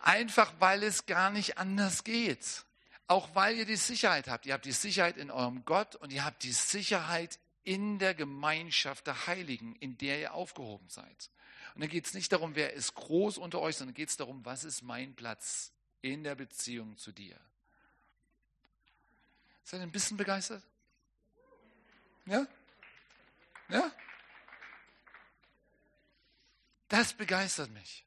Einfach 0.00 0.52
weil 0.58 0.82
es 0.82 1.06
gar 1.06 1.30
nicht 1.30 1.56
anders 1.56 2.04
geht. 2.04 2.64
Auch 3.06 3.34
weil 3.34 3.56
ihr 3.56 3.66
die 3.66 3.76
Sicherheit 3.76 4.28
habt. 4.28 4.46
Ihr 4.46 4.54
habt 4.54 4.64
die 4.64 4.72
Sicherheit 4.72 5.16
in 5.18 5.30
eurem 5.30 5.64
Gott 5.64 5.94
und 5.94 6.12
ihr 6.12 6.24
habt 6.24 6.42
die 6.42 6.52
Sicherheit 6.52 7.38
in 7.64 7.98
der 7.98 8.14
Gemeinschaft 8.14 9.06
der 9.06 9.26
Heiligen, 9.26 9.74
in 9.76 9.96
der 9.98 10.20
ihr 10.20 10.34
aufgehoben 10.34 10.88
seid. 10.88 11.30
Und 11.74 11.80
dann 11.80 11.90
geht 11.90 12.06
es 12.06 12.14
nicht 12.14 12.30
darum, 12.30 12.54
wer 12.54 12.72
ist 12.74 12.94
groß 12.94 13.38
unter 13.38 13.60
euch, 13.60 13.76
sondern 13.76 13.94
geht 13.94 14.10
es 14.10 14.16
darum, 14.16 14.44
was 14.44 14.64
ist 14.64 14.82
mein 14.82 15.14
Platz 15.14 15.72
in 16.02 16.22
der 16.22 16.34
Beziehung 16.34 16.96
zu 16.96 17.10
dir. 17.10 17.38
Seid 19.64 19.80
ihr 19.80 19.84
ein 19.84 19.92
bisschen 19.92 20.16
begeistert? 20.16 20.62
Ja? 22.26 22.46
Ja? 23.68 23.90
Das 26.88 27.14
begeistert 27.14 27.70
mich. 27.70 28.04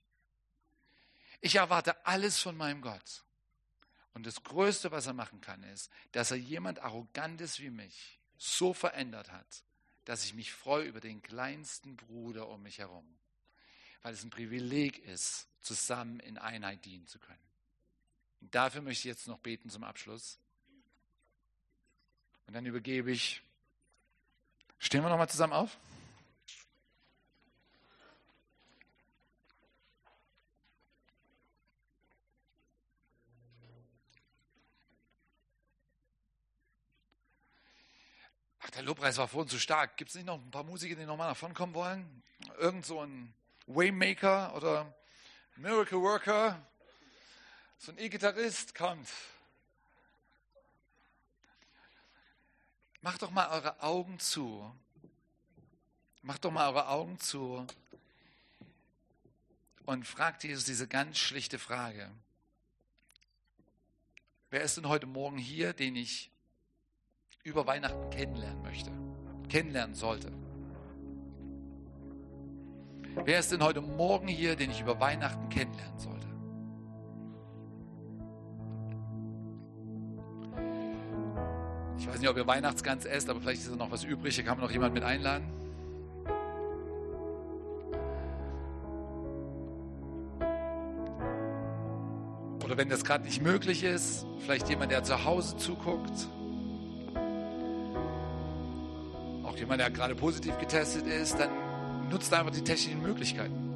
Ich 1.41 1.55
erwarte 1.55 2.05
alles 2.05 2.39
von 2.39 2.55
meinem 2.55 2.82
Gott. 2.82 3.24
Und 4.14 4.26
das 4.26 4.43
Größte, 4.43 4.91
was 4.91 5.08
er 5.08 5.14
machen 5.14 5.41
kann, 5.41 5.62
ist, 5.64 5.91
dass 6.12 6.32
er 6.32 6.38
jemand 6.38 6.80
Arrogantes 6.80 7.60
wie 7.60 7.70
mich 7.70 8.18
so 8.38 8.74
verändert 8.74 9.32
hat, 9.32 9.64
dass 10.06 10.24
ich 10.24 10.34
mich 10.34 10.54
freue 10.54 10.86
über 10.86 11.00
den 11.00 11.22
kleinsten 11.22 11.98
Bruder 11.98 12.48
um 12.48 12.64
mich 12.64 12.78
herum 12.78 13.18
weil 14.08 14.14
es 14.14 14.24
ein 14.24 14.30
Privileg 14.30 15.00
ist, 15.00 15.50
zusammen 15.60 16.22
in 16.22 16.38
Einheit 16.38 16.86
dienen 16.86 17.06
zu 17.08 17.20
können. 17.20 17.42
Und 18.40 18.56
dafür 18.56 18.82
möchte 18.82 19.00
ich 19.02 19.14
jetzt 19.14 19.28
noch 19.28 19.40
beten 19.40 19.70
zum 19.70 19.84
Abschluss. 19.84 20.40
Und 22.46 22.54
dann 22.54 22.66
übergebe 22.66 23.12
ich. 23.12 23.42
Stehen 24.80 25.04
wir 25.04 25.10
nochmal 25.10 25.28
zusammen 25.28 25.52
auf? 25.52 25.78
Der 38.78 38.84
Lobpreis 38.84 39.18
war 39.18 39.28
vorhin 39.28 39.50
zu 39.50 39.60
stark. 39.60 39.98
Gibt 39.98 40.10
es 40.10 40.16
nicht 40.16 40.28
noch 40.28 40.36
ein 40.36 40.52
paar 40.52 40.64
Musiker, 40.64 40.96
die 40.96 41.06
nochmal 41.06 41.34
vorne 41.34 41.56
kommen 41.56 41.74
wollen? 41.74 42.22
Irgend 42.60 42.86
so 42.86 43.02
ein 43.02 43.34
Waymaker 43.66 44.56
oder 44.56 44.94
Miracle 45.56 46.00
Worker, 46.00 46.64
so 47.80 47.92
ein 47.92 47.98
E-Gitarrist 47.98 48.76
kommt. 48.76 49.10
Macht 53.02 53.24
doch 53.24 53.32
mal 53.32 53.50
eure 53.50 53.82
Augen 53.82 54.20
zu. 54.20 54.72
Macht 56.22 56.46
doch 56.46 56.52
mal 56.52 56.70
eure 56.70 56.88
Augen 56.90 57.20
zu 57.20 57.66
und 59.86 60.06
fragt 60.06 60.44
Jesus 60.44 60.66
diese 60.66 60.88
ganz 60.88 61.18
schlichte 61.18 61.58
Frage. 61.58 62.12
Wer 64.52 64.62
ist 64.62 64.78
denn 64.78 64.88
heute 64.88 65.08
Morgen 65.08 65.40
hier, 65.40 65.74
den 65.74 65.96
ich 65.96 66.30
über 67.48 67.66
Weihnachten 67.66 68.10
kennenlernen 68.10 68.62
möchte, 68.62 68.91
kennenlernen 69.48 69.95
sollte? 69.95 70.30
Wer 73.24 73.39
ist 73.39 73.54
denn 73.54 73.64
heute 73.64 73.80
Morgen 73.80 74.28
hier, 74.28 74.58
den 74.58 74.70
ich 74.70 74.82
über 74.82 75.00
Weihnachten 75.00 75.48
kennenlernen 75.48 75.98
sollte? 75.98 76.28
Ich 81.98 82.08
weiß 82.08 82.20
nicht, 82.20 82.30
ob 82.30 82.36
ihr 82.36 82.45
Weihnachtsgans 82.45 83.06
esst, 83.06 83.30
aber 83.30 83.39
vielleicht 83.39 83.62
ist 83.62 83.72
da 83.72 83.76
noch 83.78 83.91
was 83.91 84.04
übrig. 84.04 84.36
Hier 84.36 84.43
kann 84.43 84.58
man 84.58 84.66
noch 84.66 84.72
jemand 84.72 84.93
mit 84.93 85.04
einladen. 85.04 85.45
Oder 92.64 92.76
wenn 92.76 92.89
das 92.89 93.06
gerade 93.06 93.24
nicht 93.24 93.41
möglich 93.41 93.86
ist, 93.86 94.26
vielleicht 94.39 94.68
jemand, 94.68 94.91
der 94.91 95.04
zu 95.04 95.24
Hause 95.24 95.56
zuguckt. 95.56 96.28
Auch 99.58 99.62
jemand, 99.62 99.82
der 99.82 99.89
gerade 99.89 100.14
positiv 100.14 100.55
getestet 100.60 101.08
ist, 101.08 101.39
dann 101.39 101.49
nutzt 102.12 102.32
einfach 102.32 102.51
die 102.51 102.64
technischen 102.64 103.01
Möglichkeiten. 103.01 103.74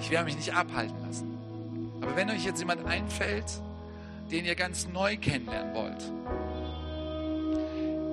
Ich 0.00 0.10
werde 0.10 0.24
mich 0.24 0.36
nicht 0.36 0.54
abhalten 0.54 0.96
lassen. 1.06 1.38
Aber 2.00 2.16
wenn 2.16 2.30
euch 2.30 2.46
jetzt 2.46 2.58
jemand 2.58 2.86
einfällt, 2.86 3.44
den 4.30 4.46
ihr 4.46 4.54
ganz 4.54 4.88
neu 4.88 5.18
kennenlernen 5.18 5.74
wollt, 5.74 6.12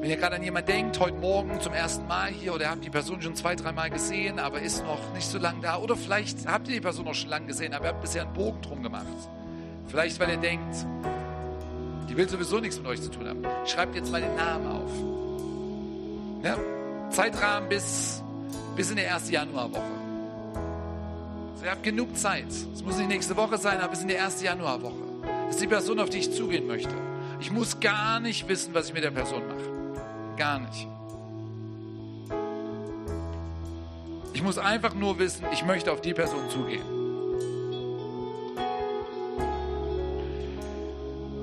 wenn 0.01 0.09
ihr 0.09 0.17
gerade 0.17 0.35
an 0.35 0.43
jemanden 0.43 0.69
denkt, 0.69 0.99
heute 0.99 1.15
Morgen 1.15 1.61
zum 1.61 1.73
ersten 1.73 2.05
Mal 2.05 2.31
hier 2.31 2.53
oder 2.53 2.69
habt 2.69 2.83
die 2.83 2.89
Person 2.89 3.21
schon 3.21 3.35
zwei, 3.35 3.55
dreimal 3.55 3.89
gesehen, 3.89 4.37
aber 4.37 4.59
ist 4.59 4.83
noch 4.83 5.13
nicht 5.13 5.29
so 5.29 5.37
lange 5.37 5.61
da, 5.61 5.77
oder 5.77 5.95
vielleicht 5.95 6.45
habt 6.47 6.67
ihr 6.67 6.73
die 6.73 6.81
Person 6.81 7.05
noch 7.05 7.15
schon 7.15 7.29
lange 7.29 7.45
gesehen, 7.45 7.73
aber 7.73 7.85
ihr 7.85 7.91
habt 7.91 8.01
bisher 8.01 8.23
einen 8.23 8.33
Bogen 8.33 8.61
drum 8.61 8.83
gemacht. 8.83 9.05
Vielleicht, 9.87 10.19
weil 10.19 10.31
ihr 10.31 10.37
denkt, 10.37 10.85
die 12.09 12.17
will 12.17 12.27
sowieso 12.27 12.59
nichts 12.59 12.77
mit 12.77 12.87
euch 12.87 13.01
zu 13.01 13.09
tun 13.09 13.25
haben. 13.25 13.41
Schreibt 13.65 13.95
jetzt 13.95 14.11
mal 14.11 14.19
den 14.19 14.35
Namen 14.35 14.67
auf. 14.67 15.14
Ja? 16.45 16.57
Zeitrahmen 17.09 17.67
bis 17.67 18.21
bis 18.75 18.89
in 18.89 18.97
die 18.97 19.03
erste 19.03 19.31
Januarwoche. 19.31 19.81
Also 21.53 21.65
ihr 21.65 21.71
habt 21.71 21.83
genug 21.83 22.15
Zeit. 22.17 22.47
Es 22.49 22.83
muss 22.83 22.97
nicht 22.97 23.07
nächste 23.07 23.35
Woche 23.37 23.57
sein, 23.57 23.79
aber 23.79 23.89
bis 23.89 24.01
in 24.01 24.09
die 24.09 24.15
erste 24.15 24.45
Januarwoche. 24.45 24.93
Das 25.45 25.55
ist 25.55 25.61
die 25.61 25.67
Person, 25.67 25.99
auf 25.99 26.09
die 26.09 26.19
ich 26.19 26.31
zugehen 26.31 26.67
möchte. 26.67 26.93
Ich 27.39 27.51
muss 27.51 27.79
gar 27.79 28.19
nicht 28.19 28.47
wissen, 28.47 28.73
was 28.73 28.87
ich 28.87 28.93
mit 28.93 29.03
der 29.03 29.11
Person 29.11 29.41
mache. 29.47 30.35
Gar 30.37 30.59
nicht. 30.59 30.87
Ich 34.33 34.43
muss 34.43 34.57
einfach 34.57 34.93
nur 34.93 35.17
wissen, 35.17 35.45
ich 35.53 35.63
möchte 35.63 35.91
auf 35.91 36.01
die 36.01 36.13
Person 36.13 36.49
zugehen. 36.49 36.83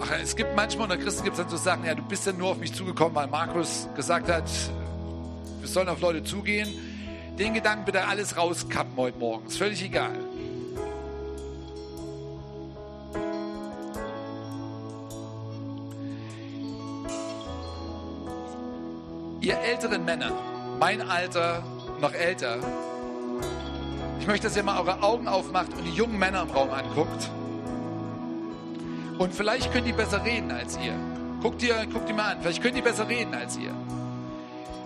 Ach, 0.00 0.10
es 0.22 0.36
gibt 0.36 0.54
manchmal 0.54 0.90
unter 0.90 1.02
Christen 1.02 1.24
gibt 1.24 1.38
es 1.38 1.42
dann 1.42 1.50
so 1.50 1.56
Sachen, 1.56 1.84
ja, 1.86 1.94
du 1.94 2.02
bist 2.02 2.26
ja 2.26 2.32
nur 2.32 2.50
auf 2.50 2.58
mich 2.58 2.74
zugekommen, 2.74 3.14
weil 3.14 3.28
Markus 3.28 3.88
gesagt 3.96 4.30
hat, 4.30 4.50
wir 5.62 5.68
sollen 5.68 5.88
auf 5.88 6.02
Leute 6.02 6.22
zugehen 6.22 6.68
den 7.38 7.54
Gedanken 7.54 7.84
bitte 7.84 8.06
alles 8.06 8.36
rauskappen 8.36 8.94
heute 8.96 9.18
Morgen. 9.18 9.46
Ist 9.46 9.58
völlig 9.58 9.82
egal. 9.82 10.12
Ihr 19.40 19.58
älteren 19.58 20.04
Männer, 20.04 20.30
mein 20.78 21.00
Alter, 21.00 21.64
noch 22.00 22.12
älter, 22.12 22.58
ich 24.20 24.26
möchte, 24.28 24.46
dass 24.46 24.56
ihr 24.56 24.62
mal 24.62 24.78
eure 24.78 25.02
Augen 25.02 25.26
aufmacht 25.26 25.74
und 25.76 25.84
die 25.84 25.90
jungen 25.90 26.16
Männer 26.16 26.42
im 26.42 26.50
Raum 26.50 26.70
anguckt. 26.70 27.28
Und 29.18 29.34
vielleicht 29.34 29.72
könnt 29.72 29.88
ihr 29.88 29.96
besser 29.96 30.24
reden 30.24 30.52
als 30.52 30.78
ihr. 30.78 30.94
Guckt 31.42 31.60
ihr, 31.64 31.74
guckt 31.92 32.08
ihr 32.08 32.14
mal 32.14 32.34
an. 32.34 32.38
Vielleicht 32.40 32.62
könnt 32.62 32.76
ihr 32.76 32.84
besser 32.84 33.08
reden 33.08 33.34
als 33.34 33.56
ihr. 33.56 33.74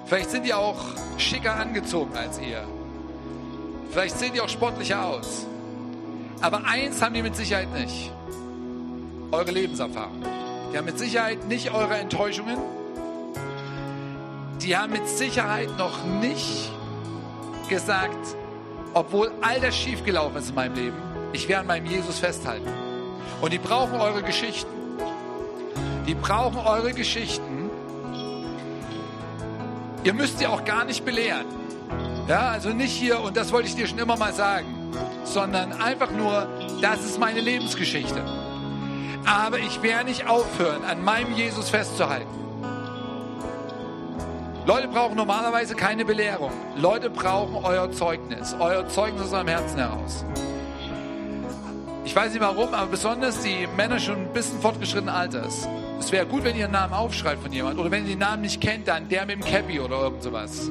Vielleicht 0.07 0.31
sind 0.31 0.47
die 0.47 0.55
auch 0.55 0.77
schicker 1.19 1.57
angezogen 1.57 2.17
als 2.17 2.39
ihr. 2.39 2.65
Vielleicht 3.91 4.19
sehen 4.19 4.33
die 4.35 4.41
auch 4.41 4.49
sportlicher 4.49 5.05
aus. 5.05 5.47
Aber 6.41 6.65
eins 6.65 7.03
haben 7.03 7.15
die 7.15 7.23
mit 7.23 7.35
Sicherheit 7.35 7.73
nicht. 7.73 8.13
Eure 9.33 9.51
Lebenserfahrung. 9.51 10.23
Die 10.73 10.79
haben 10.79 10.85
mit 10.85 10.99
Sicherheit 10.99 11.49
nicht 11.49 11.73
eure 11.73 11.97
Enttäuschungen. 11.97 12.59
Die 14.63 14.77
haben 14.77 14.93
mit 14.93 15.09
Sicherheit 15.09 15.77
noch 15.77 16.05
nicht 16.05 16.71
gesagt, 17.69 18.37
obwohl 18.95 19.33
all 19.43 19.61
das 19.61 19.77
schiefgelaufen 19.77 20.39
ist 20.39 20.51
in 20.51 20.55
meinem 20.55 20.75
Leben, 20.75 20.97
ich 21.33 21.49
werde 21.49 21.63
an 21.63 21.67
meinem 21.67 21.87
Jesus 21.87 22.21
festhalten. 22.21 22.69
Und 23.41 23.53
die 23.53 23.59
brauchen 23.59 24.01
eure 24.01 24.23
Geschichten. 24.23 24.71
Die 26.07 26.15
brauchen 26.15 26.59
eure 26.59 26.93
Geschichten, 26.93 27.56
Ihr 30.07 30.15
müsst 30.15 30.39
sie 30.39 30.47
auch 30.47 30.65
gar 30.65 30.85
nicht 30.85 31.05
belehren. 31.05 31.47
Ja, 32.29 32.51
also 32.51 32.69
nicht 32.69 32.93
hier, 32.93 33.21
und 33.21 33.37
das 33.37 33.51
wollte 33.51 33.67
ich 33.67 33.75
dir 33.75 33.89
schon 33.89 33.99
immer 33.99 34.17
mal 34.17 34.33
sagen, 34.33 34.93
sondern 35.25 35.73
einfach 35.73 36.13
nur, 36.13 36.47
das 36.81 37.05
ist 37.05 37.19
meine 37.19 37.41
Lebensgeschichte. 37.41 38.23
Aber 39.25 39.59
ich 39.59 39.83
werde 39.83 40.05
nicht 40.05 40.29
aufhören, 40.29 40.85
an 40.85 41.03
meinem 41.03 41.35
Jesus 41.35 41.71
festzuhalten. 41.71 42.31
Leute 44.65 44.87
brauchen 44.87 45.17
normalerweise 45.17 45.75
keine 45.75 46.05
Belehrung. 46.05 46.53
Leute 46.77 47.11
brauchen 47.11 47.57
euer 47.65 47.91
Zeugnis, 47.91 48.55
euer 48.61 48.87
Zeugnis 48.87 49.23
aus 49.23 49.33
eurem 49.33 49.49
Herzen 49.49 49.79
heraus. 49.79 50.25
Ich 52.05 52.15
weiß 52.15 52.31
nicht 52.33 52.43
warum, 52.43 52.75
aber 52.75 52.93
besonders 52.93 53.41
die 53.41 53.67
Männer 53.77 53.99
schon 53.99 54.19
ein 54.19 54.33
bisschen 54.33 54.61
fortgeschrittenen 54.61 55.13
Alters. 55.13 55.67
Es 55.99 56.13
wäre 56.13 56.27
gut, 56.27 56.45
wenn 56.45 56.57
ihr 56.57 56.65
einen 56.65 56.73
Namen 56.73 56.93
aufschreibt 56.93 57.43
von 57.43 57.53
jemandem. 57.53 57.81
Oder 57.81 57.91
wenn 57.91 58.05
ihr 58.05 58.11
den 58.11 58.19
Namen 58.19 58.43
nicht 58.43 58.61
kennt, 58.61 58.87
dann 58.89 59.09
der 59.09 59.27
mit 59.27 59.37
dem 59.37 59.45
Cappy 59.45 59.81
oder 59.81 60.03
irgend 60.03 60.23
sowas. 60.23 60.71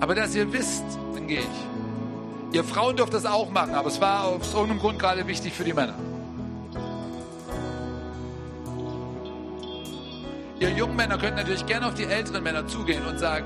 Aber 0.00 0.14
dass 0.14 0.34
ihr 0.34 0.52
wisst, 0.52 0.84
dann 1.14 1.26
gehe 1.26 1.40
ich. 1.40 2.54
Ihr 2.54 2.62
Frauen 2.62 2.96
dürft 2.96 3.12
das 3.12 3.26
auch 3.26 3.50
machen, 3.50 3.74
aber 3.74 3.88
es 3.88 4.00
war 4.00 4.24
aus 4.24 4.52
irgendeinem 4.52 4.78
Grund 4.78 4.98
gerade 4.98 5.26
wichtig 5.26 5.52
für 5.52 5.64
die 5.64 5.72
Männer. 5.72 5.94
Ihr 10.60 10.70
jungen 10.70 10.94
Männer 10.94 11.18
könnt 11.18 11.36
natürlich 11.36 11.66
gerne 11.66 11.86
auf 11.86 11.94
die 11.94 12.04
älteren 12.04 12.44
Männer 12.44 12.66
zugehen 12.68 13.04
und 13.04 13.18
sagen, 13.18 13.44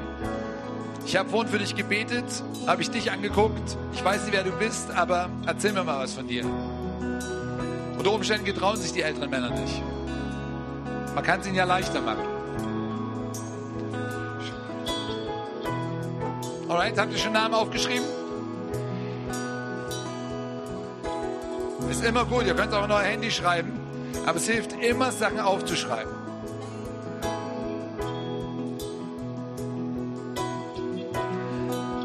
ich 1.07 1.17
habe 1.17 1.31
vorhin 1.31 1.51
für 1.51 1.59
dich 1.59 1.75
gebetet, 1.75 2.27
habe 2.67 2.83
ich 2.83 2.91
dich 2.91 3.11
angeguckt, 3.11 3.79
ich 3.95 4.05
weiß 4.05 4.25
nicht, 4.25 4.35
wer 4.35 4.45
du 4.45 4.53
bist, 4.53 4.91
aber 4.91 5.31
erzähl 5.47 5.73
mir 5.73 5.85
mal 5.85 6.01
was 6.01 6.13
von 6.13 6.29
dir. 6.29 6.45
Unter 7.99 8.13
Umständen 8.13 8.45
getrauen 8.45 8.77
sich 8.77 8.93
die 8.93 9.03
älteren 9.03 9.29
Männer 9.29 9.51
nicht. 9.51 9.83
Man 11.15 11.25
kann 11.25 11.41
es 11.41 11.47
ihnen 11.47 11.57
ja 11.57 11.65
leichter 11.65 12.01
machen. 12.01 12.23
Alright, 16.69 16.97
habt 16.97 17.13
ihr 17.13 17.19
schon 17.19 17.33
Namen 17.33 17.55
aufgeschrieben? 17.55 18.07
Ist 21.91 22.05
immer 22.05 22.25
gut, 22.25 22.47
ihr 22.47 22.55
könnt 22.55 22.73
auch 22.73 22.85
in 22.85 22.93
euer 22.93 23.01
Handy 23.01 23.31
schreiben, 23.31 23.73
aber 24.27 24.37
es 24.37 24.47
hilft 24.47 24.75
immer, 24.75 25.11
Sachen 25.11 25.41
aufzuschreiben. 25.41 26.13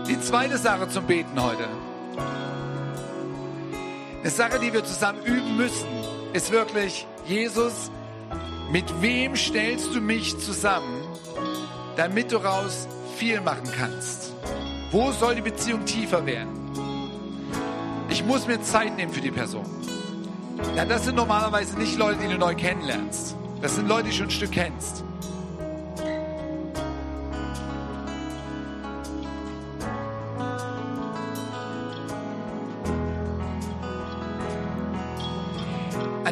Die 0.07 0.19
zweite 0.21 0.57
Sache 0.57 0.87
zum 0.89 1.05
Beten 1.05 1.39
heute. 1.39 1.67
Eine 4.23 4.31
Sache, 4.31 4.57
die 4.57 4.71
wir 4.71 4.85
zusammen 4.85 5.21
üben 5.25 5.57
müssen, 5.57 5.85
ist 6.31 6.49
wirklich, 6.49 7.05
Jesus, 7.25 7.91
mit 8.71 8.85
wem 9.01 9.35
stellst 9.35 9.93
du 9.93 9.99
mich 9.99 10.39
zusammen, 10.39 11.03
damit 11.97 12.31
du 12.31 12.39
daraus 12.39 12.87
viel 13.17 13.41
machen 13.41 13.69
kannst? 13.77 14.31
Wo 14.91 15.11
soll 15.11 15.35
die 15.35 15.41
Beziehung 15.41 15.83
tiefer 15.83 16.25
werden? 16.25 16.53
Ich 18.07 18.23
muss 18.23 18.47
mir 18.47 18.61
Zeit 18.61 18.95
nehmen 18.95 19.11
für 19.11 19.19
die 19.19 19.29
Person. 19.29 19.65
Ja, 20.73 20.85
das 20.85 21.03
sind 21.03 21.15
normalerweise 21.15 21.77
nicht 21.77 21.97
Leute, 21.97 22.19
die 22.23 22.29
du 22.29 22.37
neu 22.37 22.55
kennenlernst. 22.55 23.35
Das 23.61 23.75
sind 23.75 23.89
Leute, 23.89 24.03
die 24.03 24.11
du 24.11 24.15
schon 24.15 24.27
ein 24.27 24.31
Stück 24.31 24.53
kennst. 24.53 25.03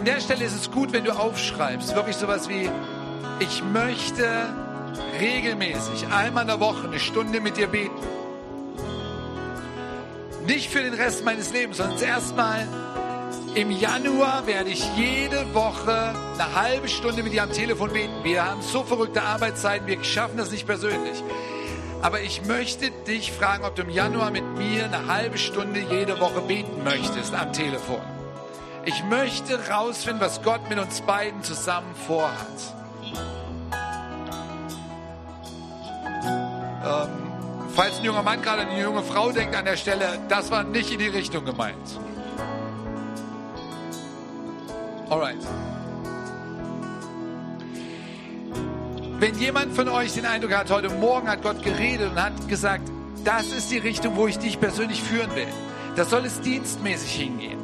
An 0.02 0.06
der 0.06 0.20
Stelle 0.20 0.45
ist 0.45 0.56
es 0.56 0.72
gut, 0.72 0.93
wenn 0.93 1.04
du 1.04 1.12
aufschreibst, 1.12 1.93
wirklich 1.95 2.16
sowas 2.16 2.49
wie, 2.49 2.68
ich 3.39 3.64
möchte 3.64 4.49
regelmäßig, 5.20 6.08
einmal 6.08 6.41
in 6.41 6.47
der 6.47 6.60
Woche, 6.60 6.88
eine 6.88 6.99
Stunde 6.99 7.39
mit 7.39 7.56
dir 7.56 7.68
beten. 7.68 7.93
Nicht 10.47 10.72
für 10.72 10.82
den 10.82 10.95
Rest 10.95 11.24
meines 11.24 11.54
Lebens, 11.54 11.78
sondern 11.78 11.99
zuerst 11.99 12.36
mal 12.36 12.68
im 13.54 13.70
Januar 13.70 14.47
werde 14.47 14.72
ich 14.72 14.84
jede 14.97 15.54
Woche 15.54 16.16
eine 16.34 16.56
halbe 16.56 16.88
Stunde 16.88 17.22
mit 17.22 17.34
dir 17.34 17.43
am 17.43 17.52
Telefon 17.52 17.93
beten. 17.93 18.24
Wir 18.24 18.43
haben 18.43 18.64
so 18.64 18.82
verrückte 18.82 19.22
Arbeitszeiten, 19.22 19.86
wir 19.86 20.04
schaffen 20.04 20.38
das 20.38 20.49
nicht 20.49 20.66
persönlich. 20.66 21.24
Aber 22.02 22.22
ich 22.22 22.43
möchte 22.47 22.89
dich 23.06 23.32
fragen, 23.32 23.66
ob 23.66 23.76
du 23.76 23.84
im 23.84 23.91
Januar 23.91 24.32
mit 24.32 24.58
mir 24.58 24.86
eine 24.86 25.06
halbe 25.06 25.38
Stunde 25.38 25.80
jede 25.91 26.20
Woche 26.20 26.41
beten 26.41 26.84
möchtest 26.84 27.36
am 27.36 27.54
Telefon. 27.54 28.02
Ich 28.84 29.04
möchte 29.04 29.70
rausfinden, 29.70 30.22
was 30.22 30.42
Gott 30.42 30.68
mit 30.70 30.80
uns 30.80 31.02
beiden 31.02 31.44
zusammen 31.44 31.94
vorhat. 32.08 32.48
Ähm, 36.84 37.10
falls 37.76 38.00
ein 38.00 38.04
junger 38.04 38.24
Mann 38.24 38.42
gerade 38.42 38.64
an 38.64 38.70
eine 38.70 38.82
junge 38.82 39.04
Frau 39.04 39.32
denkt 39.32 39.56
an 39.56 39.66
der 39.66 39.78
Stelle, 39.78 40.18
das 40.30 40.50
war 40.50 40.64
nicht 40.64 40.92
in 40.92 40.98
die 40.98 41.08
Richtung 41.08 41.46
gemeint. 41.46 42.00
Alright. 45.10 45.38
Wenn 49.20 49.38
jemand 49.38 49.76
von 49.76 49.90
euch 49.90 50.14
den 50.14 50.26
Eindruck 50.26 50.56
hat, 50.56 50.72
heute 50.72 50.90
Morgen 50.90 51.30
hat 51.30 51.44
Gott 51.44 51.62
geredet 51.62 52.10
und 52.12 52.24
hat 52.24 52.48
gesagt, 52.48 52.90
das 53.24 53.48
ist 53.52 53.70
die 53.70 53.78
Richtung, 53.78 54.16
wo 54.16 54.26
ich 54.26 54.40
dich 54.40 54.60
persönlich 54.60 55.04
führen 55.04 55.36
will. 55.36 55.48
Da 55.96 56.06
soll 56.06 56.26
es 56.26 56.42
dienstmäßig 56.42 57.12
hingehen. 57.12 57.61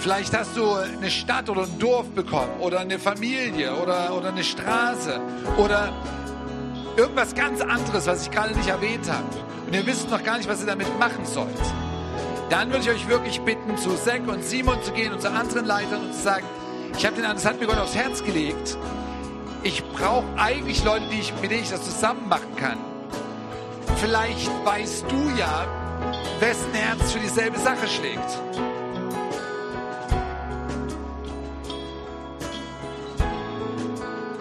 Vielleicht 0.00 0.34
hast 0.34 0.56
du 0.56 0.72
eine 0.72 1.10
Stadt 1.10 1.50
oder 1.50 1.64
ein 1.64 1.78
Dorf 1.78 2.08
bekommen 2.12 2.58
oder 2.60 2.80
eine 2.80 2.98
Familie 2.98 3.74
oder, 3.74 4.16
oder 4.16 4.28
eine 4.30 4.42
Straße 4.42 5.20
oder 5.58 5.92
irgendwas 6.96 7.34
ganz 7.34 7.60
anderes, 7.60 8.06
was 8.06 8.22
ich 8.22 8.30
gerade 8.30 8.56
nicht 8.56 8.70
erwähnt 8.70 9.10
habe. 9.12 9.26
Und 9.66 9.74
ihr 9.74 9.84
wisst 9.84 10.10
noch 10.10 10.24
gar 10.24 10.38
nicht, 10.38 10.48
was 10.48 10.62
ihr 10.62 10.66
damit 10.66 10.98
machen 10.98 11.26
sollt. 11.26 11.48
Dann 12.48 12.70
würde 12.70 12.84
ich 12.84 12.90
euch 12.90 13.08
wirklich 13.08 13.42
bitten, 13.42 13.76
zu 13.76 13.94
Zack 13.94 14.26
und 14.26 14.42
Simon 14.42 14.82
zu 14.82 14.92
gehen 14.92 15.12
und 15.12 15.20
zu 15.20 15.30
anderen 15.30 15.66
Leitern 15.66 16.00
und 16.06 16.14
zu 16.14 16.22
sagen, 16.22 16.46
ich 16.96 17.04
habe 17.04 17.16
den 17.16 17.24
das 17.24 17.44
hat 17.44 17.60
mir 17.60 17.66
Gott 17.66 17.78
aufs 17.78 17.94
Herz 17.94 18.24
gelegt. 18.24 18.78
Ich 19.62 19.84
brauche 19.84 20.24
eigentlich 20.38 20.82
Leute, 20.82 21.04
die 21.12 21.20
ich, 21.20 21.34
mit 21.42 21.50
denen 21.50 21.62
ich 21.62 21.70
das 21.70 21.84
zusammen 21.84 22.26
machen 22.26 22.56
kann. 22.56 22.78
Vielleicht 23.96 24.50
weißt 24.64 25.04
du 25.10 25.38
ja, 25.38 25.66
wessen 26.40 26.72
Herz 26.72 27.12
für 27.12 27.18
dieselbe 27.18 27.58
Sache 27.58 27.86
schlägt. 27.86 28.40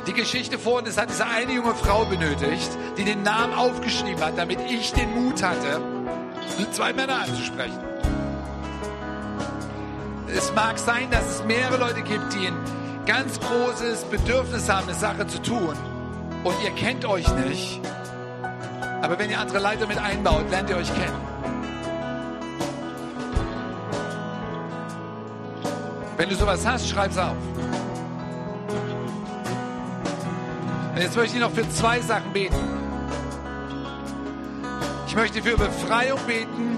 Die 0.10 0.16
Geschichte 0.16 0.58
vorhin, 0.58 0.88
es 0.88 0.98
hat 0.98 1.12
diese 1.12 1.28
eine 1.28 1.54
junge 1.54 1.76
Frau 1.76 2.04
benötigt, 2.04 2.68
die 2.98 3.04
den 3.04 3.22
Namen 3.22 3.54
aufgeschrieben 3.54 4.20
hat, 4.24 4.40
damit 4.40 4.60
ich 4.68 4.92
den 4.92 5.14
Mut 5.14 5.44
hatte, 5.44 5.80
zwei 6.72 6.94
Männer 6.94 7.22
anzusprechen. 7.22 7.78
Es 10.36 10.52
mag 10.56 10.80
sein, 10.80 11.12
dass 11.12 11.30
es 11.30 11.44
mehrere 11.44 11.78
Leute 11.78 12.02
gibt, 12.02 12.34
die 12.34 12.48
ein 12.48 12.58
ganz 13.06 13.40
großes 13.40 14.06
Bedürfnis 14.06 14.68
haben, 14.68 14.88
eine 14.88 14.98
Sache 14.98 15.28
zu 15.28 15.44
tun. 15.44 15.78
Und 16.44 16.56
ihr 16.64 16.72
kennt 16.72 17.06
euch 17.06 17.28
nicht. 17.46 17.80
Aber 19.04 19.20
wenn 19.20 19.30
ihr 19.30 19.40
andere 19.40 19.60
Leiter 19.60 19.86
mit 19.86 20.00
einbaut, 20.00 20.50
lernt 20.50 20.72
ihr 20.72 20.78
euch 20.78 20.92
kennen. 20.92 21.22
Wenn 26.18 26.30
du 26.30 26.36
sowas 26.36 26.66
hast, 26.66 26.90
schreib's 26.90 27.18
auf. 27.20 27.38
Und 31.00 31.06
jetzt 31.06 31.16
möchte 31.16 31.38
ich 31.38 31.42
noch 31.42 31.54
für 31.54 31.70
zwei 31.70 32.02
Sachen 32.02 32.34
beten. 32.34 32.58
Ich 35.08 35.16
möchte 35.16 35.42
für 35.42 35.56
Befreiung 35.56 36.20
beten 36.28 36.78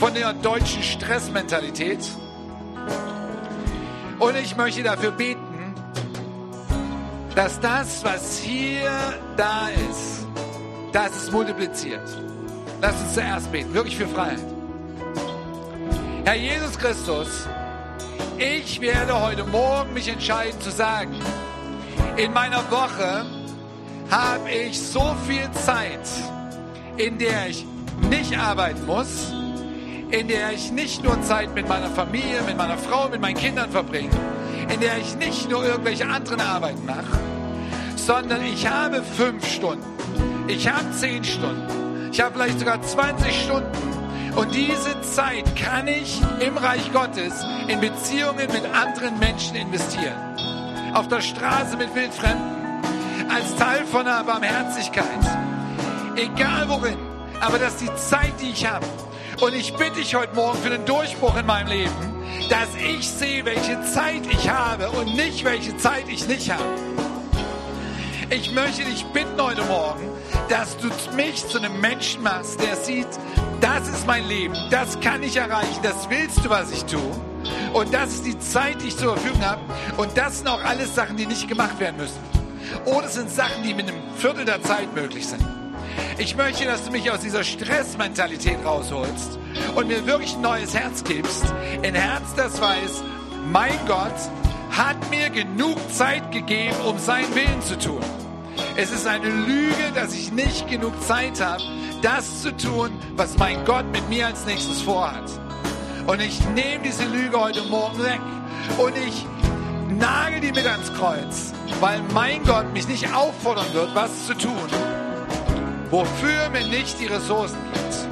von 0.00 0.14
der 0.14 0.32
deutschen 0.32 0.82
Stressmentalität. 0.82 2.00
Und 4.18 4.36
ich 4.36 4.56
möchte 4.56 4.82
dafür 4.82 5.12
beten, 5.12 5.76
dass 7.36 7.60
das, 7.60 8.02
was 8.02 8.40
hier 8.40 8.90
da 9.36 9.68
ist, 9.88 10.26
dass 10.92 11.14
es 11.22 11.30
multipliziert. 11.30 12.02
Lass 12.82 13.00
uns 13.00 13.14
zuerst 13.14 13.52
beten, 13.52 13.72
wirklich 13.74 13.96
für 13.96 14.08
Freiheit. 14.08 14.42
Herr 16.24 16.34
Jesus 16.34 16.76
Christus, 16.76 17.46
ich 18.38 18.80
werde 18.80 19.20
heute 19.20 19.44
Morgen 19.44 19.94
mich 19.94 20.08
entscheiden 20.08 20.60
zu 20.60 20.72
sagen, 20.72 21.14
in 22.18 22.32
meiner 22.32 22.68
Woche 22.70 23.24
habe 24.10 24.50
ich 24.50 24.78
so 24.80 25.14
viel 25.26 25.48
Zeit, 25.52 26.00
in 26.96 27.16
der 27.18 27.48
ich 27.48 27.64
nicht 28.10 28.36
arbeiten 28.36 28.84
muss, 28.86 29.32
in 30.10 30.26
der 30.26 30.52
ich 30.52 30.72
nicht 30.72 31.04
nur 31.04 31.20
Zeit 31.22 31.54
mit 31.54 31.68
meiner 31.68 31.90
Familie, 31.90 32.42
mit 32.42 32.56
meiner 32.56 32.76
Frau, 32.76 33.08
mit 33.08 33.20
meinen 33.20 33.36
Kindern 33.36 33.70
verbringe, 33.70 34.10
in 34.72 34.80
der 34.80 34.98
ich 34.98 35.14
nicht 35.16 35.48
nur 35.48 35.64
irgendwelche 35.64 36.08
anderen 36.08 36.40
Arbeiten 36.40 36.84
mache, 36.84 37.18
sondern 37.94 38.44
ich 38.44 38.66
habe 38.66 39.02
fünf 39.02 39.46
Stunden, 39.46 39.84
ich 40.48 40.68
habe 40.68 40.90
zehn 40.92 41.22
Stunden, 41.22 42.10
ich 42.10 42.20
habe 42.20 42.34
vielleicht 42.34 42.58
sogar 42.58 42.82
20 42.82 43.42
Stunden. 43.42 43.88
Und 44.34 44.54
diese 44.54 45.00
Zeit 45.02 45.44
kann 45.56 45.88
ich 45.88 46.20
im 46.40 46.56
Reich 46.56 46.92
Gottes 46.92 47.44
in 47.66 47.80
Beziehungen 47.80 48.46
mit 48.52 48.64
anderen 48.72 49.18
Menschen 49.18 49.56
investieren 49.56 50.27
auf 50.94 51.08
der 51.08 51.20
Straße 51.20 51.76
mit 51.76 51.94
Wildfremden, 51.94 52.82
als 53.28 53.54
Teil 53.56 53.84
von 53.86 54.06
einer 54.06 54.24
Barmherzigkeit. 54.24 55.04
Egal 56.16 56.68
worin, 56.68 56.98
aber 57.40 57.58
das 57.58 57.74
ist 57.74 57.82
die 57.82 57.96
Zeit, 57.96 58.32
die 58.40 58.50
ich 58.50 58.66
habe. 58.66 58.86
Und 59.40 59.54
ich 59.54 59.72
bitte 59.74 59.96
dich 59.96 60.14
heute 60.14 60.34
Morgen 60.34 60.58
für 60.58 60.70
den 60.70 60.84
Durchbruch 60.84 61.36
in 61.36 61.46
meinem 61.46 61.68
Leben, 61.68 61.92
dass 62.50 62.68
ich 62.74 63.08
sehe, 63.08 63.44
welche 63.44 63.82
Zeit 63.84 64.22
ich 64.30 64.48
habe 64.48 64.90
und 64.90 65.14
nicht, 65.14 65.44
welche 65.44 65.76
Zeit 65.76 66.08
ich 66.08 66.26
nicht 66.26 66.50
habe. 66.50 66.64
Ich 68.30 68.52
möchte 68.52 68.84
dich 68.84 69.04
bitten 69.06 69.40
heute 69.40 69.62
Morgen, 69.62 70.08
dass 70.48 70.76
du 70.78 70.88
mich 71.14 71.46
zu 71.46 71.58
einem 71.58 71.80
Menschen 71.80 72.22
machst, 72.22 72.60
der 72.60 72.76
sieht, 72.76 73.08
das 73.60 73.88
ist 73.88 74.06
mein 74.06 74.26
Leben, 74.26 74.54
das 74.70 74.98
kann 75.00 75.22
ich 75.22 75.36
erreichen, 75.36 75.80
das 75.82 76.10
willst 76.10 76.44
du, 76.44 76.50
was 76.50 76.70
ich 76.70 76.84
tue. 76.84 77.27
Und 77.72 77.92
das 77.92 78.14
ist 78.14 78.26
die 78.26 78.38
Zeit, 78.38 78.82
die 78.82 78.88
ich 78.88 78.96
zur 78.96 79.16
Verfügung 79.16 79.44
habe. 79.44 79.60
Und 79.96 80.16
das 80.16 80.38
sind 80.38 80.48
auch 80.48 80.62
alles 80.64 80.94
Sachen, 80.94 81.16
die 81.16 81.26
nicht 81.26 81.48
gemacht 81.48 81.78
werden 81.78 81.96
müssen. 81.96 82.18
Oder 82.84 83.08
sind 83.08 83.30
Sachen, 83.30 83.62
die 83.62 83.74
mit 83.74 83.88
einem 83.88 84.00
Viertel 84.16 84.44
der 84.44 84.62
Zeit 84.62 84.94
möglich 84.94 85.26
sind. 85.26 85.44
Ich 86.18 86.36
möchte, 86.36 86.64
dass 86.64 86.84
du 86.84 86.90
mich 86.90 87.10
aus 87.10 87.20
dieser 87.20 87.44
Stressmentalität 87.44 88.58
rausholst 88.64 89.38
und 89.74 89.88
mir 89.88 90.04
wirklich 90.06 90.34
ein 90.34 90.40
neues 90.40 90.74
Herz 90.74 91.04
gibst. 91.04 91.44
Ein 91.82 91.94
Herz, 91.94 92.34
das 92.36 92.60
weiß, 92.60 93.02
mein 93.52 93.78
Gott 93.86 94.14
hat 94.70 94.96
mir 95.10 95.30
genug 95.30 95.76
Zeit 95.92 96.30
gegeben, 96.32 96.76
um 96.86 96.98
seinen 96.98 97.34
Willen 97.34 97.62
zu 97.62 97.78
tun. 97.78 98.00
Es 98.76 98.90
ist 98.90 99.06
eine 99.06 99.28
Lüge, 99.28 99.92
dass 99.94 100.12
ich 100.14 100.32
nicht 100.32 100.68
genug 100.68 100.92
Zeit 101.02 101.40
habe, 101.40 101.62
das 102.02 102.42
zu 102.42 102.56
tun, 102.56 102.90
was 103.16 103.36
mein 103.38 103.64
Gott 103.64 103.86
mit 103.92 104.08
mir 104.08 104.26
als 104.26 104.44
nächstes 104.46 104.82
vorhat. 104.82 105.30
Und 106.08 106.22
ich 106.22 106.40
nehme 106.54 106.82
diese 106.82 107.04
Lüge 107.04 107.38
heute 107.38 107.60
Morgen 107.64 108.02
weg 108.02 108.18
und 108.78 108.96
ich 108.96 109.26
nagel 109.90 110.40
die 110.40 110.52
mit 110.52 110.66
ans 110.66 110.90
Kreuz, 110.94 111.52
weil 111.80 112.00
mein 112.14 112.42
Gott 112.44 112.72
mich 112.72 112.88
nicht 112.88 113.14
auffordern 113.14 113.66
wird, 113.74 113.94
was 113.94 114.26
zu 114.26 114.32
tun, 114.32 114.56
wofür 115.90 116.48
mir 116.48 116.66
nicht 116.66 116.98
die 116.98 117.08
Ressourcen 117.08 117.58
gibt. 117.74 118.08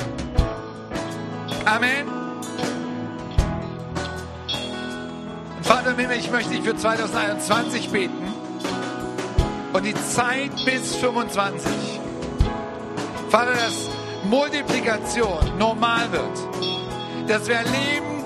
Amen. 1.67 2.07
Und 5.57 5.65
Vater 5.65 5.93
im 5.93 5.99
Himmel, 5.99 6.19
ich 6.19 6.31
möchte 6.31 6.51
dich 6.51 6.61
für 6.61 6.77
2021 6.77 7.89
beten 7.89 8.35
und 9.73 9.87
die 9.87 9.95
Zeit 9.95 10.51
bis 10.67 10.97
25. 10.97 11.73
Vater, 13.31 13.55
dass 13.55 13.89
Multiplikation 14.29 15.57
normal 15.59 16.13
wird. 16.13 16.76
Dass 17.29 17.49
wir 17.49 17.57
erleben, 17.57 18.25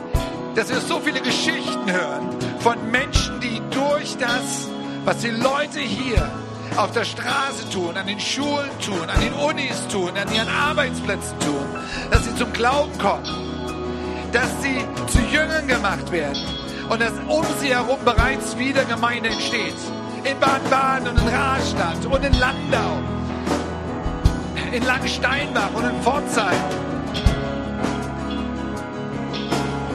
dass 0.55 0.68
wir 0.68 0.80
so 0.80 1.01
viele 1.01 1.20
Geschichten 1.20 1.90
hören 1.90 2.28
von 2.61 2.90
Menschen, 2.90 3.40
die 3.40 3.61
durch 3.70 4.16
das, 4.18 4.68
was 5.05 5.18
die 5.18 5.30
Leute 5.30 5.80
hier 5.80 6.30
auf 6.76 6.92
der 6.92 7.05
Straße 7.05 7.70
tun, 7.72 7.96
an 7.96 8.07
den 8.07 8.20
Schulen 8.20 8.70
tun, 8.84 9.09
an 9.09 9.20
den 9.20 9.32
Unis 9.32 9.88
tun, 9.88 10.11
an 10.16 10.32
ihren 10.34 10.48
Arbeitsplätzen 10.48 11.38
tun, 11.40 11.66
dass 12.11 12.24
sie 12.24 12.34
zum 12.36 12.53
Glauben 12.53 12.96
kommen, 12.98 13.24
dass 14.32 14.51
sie 14.62 14.84
zu 15.07 15.18
Jüngern 15.32 15.66
gemacht 15.66 16.12
werden 16.12 16.42
und 16.90 17.01
dass 17.01 17.12
um 17.26 17.44
sie 17.59 17.68
herum 17.68 17.98
bereits 18.05 18.59
wieder 18.59 18.84
Gemeinde 18.84 19.30
entsteht. 19.30 19.74
In 20.24 20.38
Baden-Baden 20.38 21.09
und 21.09 21.18
in 21.18 21.28
Rastatt 21.28 22.05
und 22.05 22.22
in 22.22 22.38
Landau, 22.38 22.98
in 24.70 24.84
Langsteinbach 24.84 25.70
und 25.74 25.84
in 25.84 26.03
Pforzheim. 26.03 26.89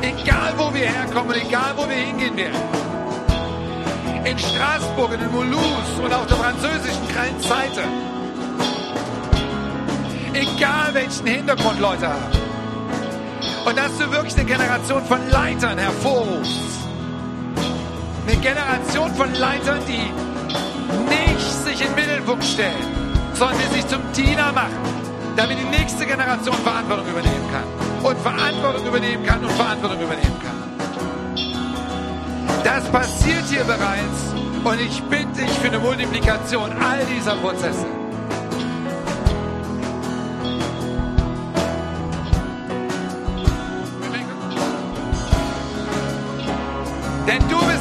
Egal 0.05 0.53
wo 0.57 0.73
wir 0.73 0.87
herkommen, 0.87 1.35
egal 1.35 1.73
wo 1.75 1.87
wir 1.89 1.95
hingehen 1.95 2.37
werden 2.37 2.85
in 4.25 4.39
Straßburg, 4.39 5.13
in 5.13 5.31
Mulhouse 5.31 5.99
und 6.03 6.13
auf 6.13 6.25
der 6.25 6.37
französischen 6.37 7.07
Grenzseite. 7.13 7.83
Egal 10.33 10.93
welchen 10.93 11.27
Hintergrund 11.27 11.79
Leute 11.79 12.07
haben. 12.07 12.31
Und 13.65 13.77
dass 13.77 13.97
du 13.97 14.11
wirklich 14.11 14.35
eine 14.35 14.45
Generation 14.45 15.03
von 15.05 15.29
Leitern 15.29 15.77
hervorrufst. 15.77 16.59
Eine 18.27 18.37
Generation 18.37 19.13
von 19.13 19.33
Leitern, 19.35 19.79
die 19.87 20.11
nicht 21.09 21.51
sich 21.63 21.81
in 21.81 21.87
den 21.87 21.95
Mittelpunkt 21.95 22.43
stellen, 22.43 22.73
sondern 23.33 23.57
die 23.59 23.75
sich 23.75 23.87
zum 23.87 24.01
Diener 24.13 24.51
machen, 24.51 24.73
damit 25.35 25.57
die 25.59 25.77
nächste 25.77 26.05
Generation 26.05 26.55
Verantwortung 26.55 27.07
übernehmen 27.07 27.51
kann. 27.51 27.84
Und 28.05 28.19
Verantwortung 28.19 28.85
übernehmen 28.85 29.25
kann 29.25 29.43
und 29.43 29.51
Verantwortung 29.53 29.99
übernehmen 29.99 30.39
kann. 30.43 30.53
Das 32.63 32.83
passiert 32.91 33.45
hier 33.49 33.63
bereits 33.63 34.35
und 34.63 34.79
ich 34.79 35.01
bitte 35.05 35.41
dich 35.41 35.49
für 35.57 35.69
eine 35.69 35.79
Multiplikation 35.79 36.71
all 36.83 37.03
dieser 37.05 37.35
Prozesse. 37.37 37.87
Denn 47.27 47.39
du 47.49 47.57
bist 47.57 47.74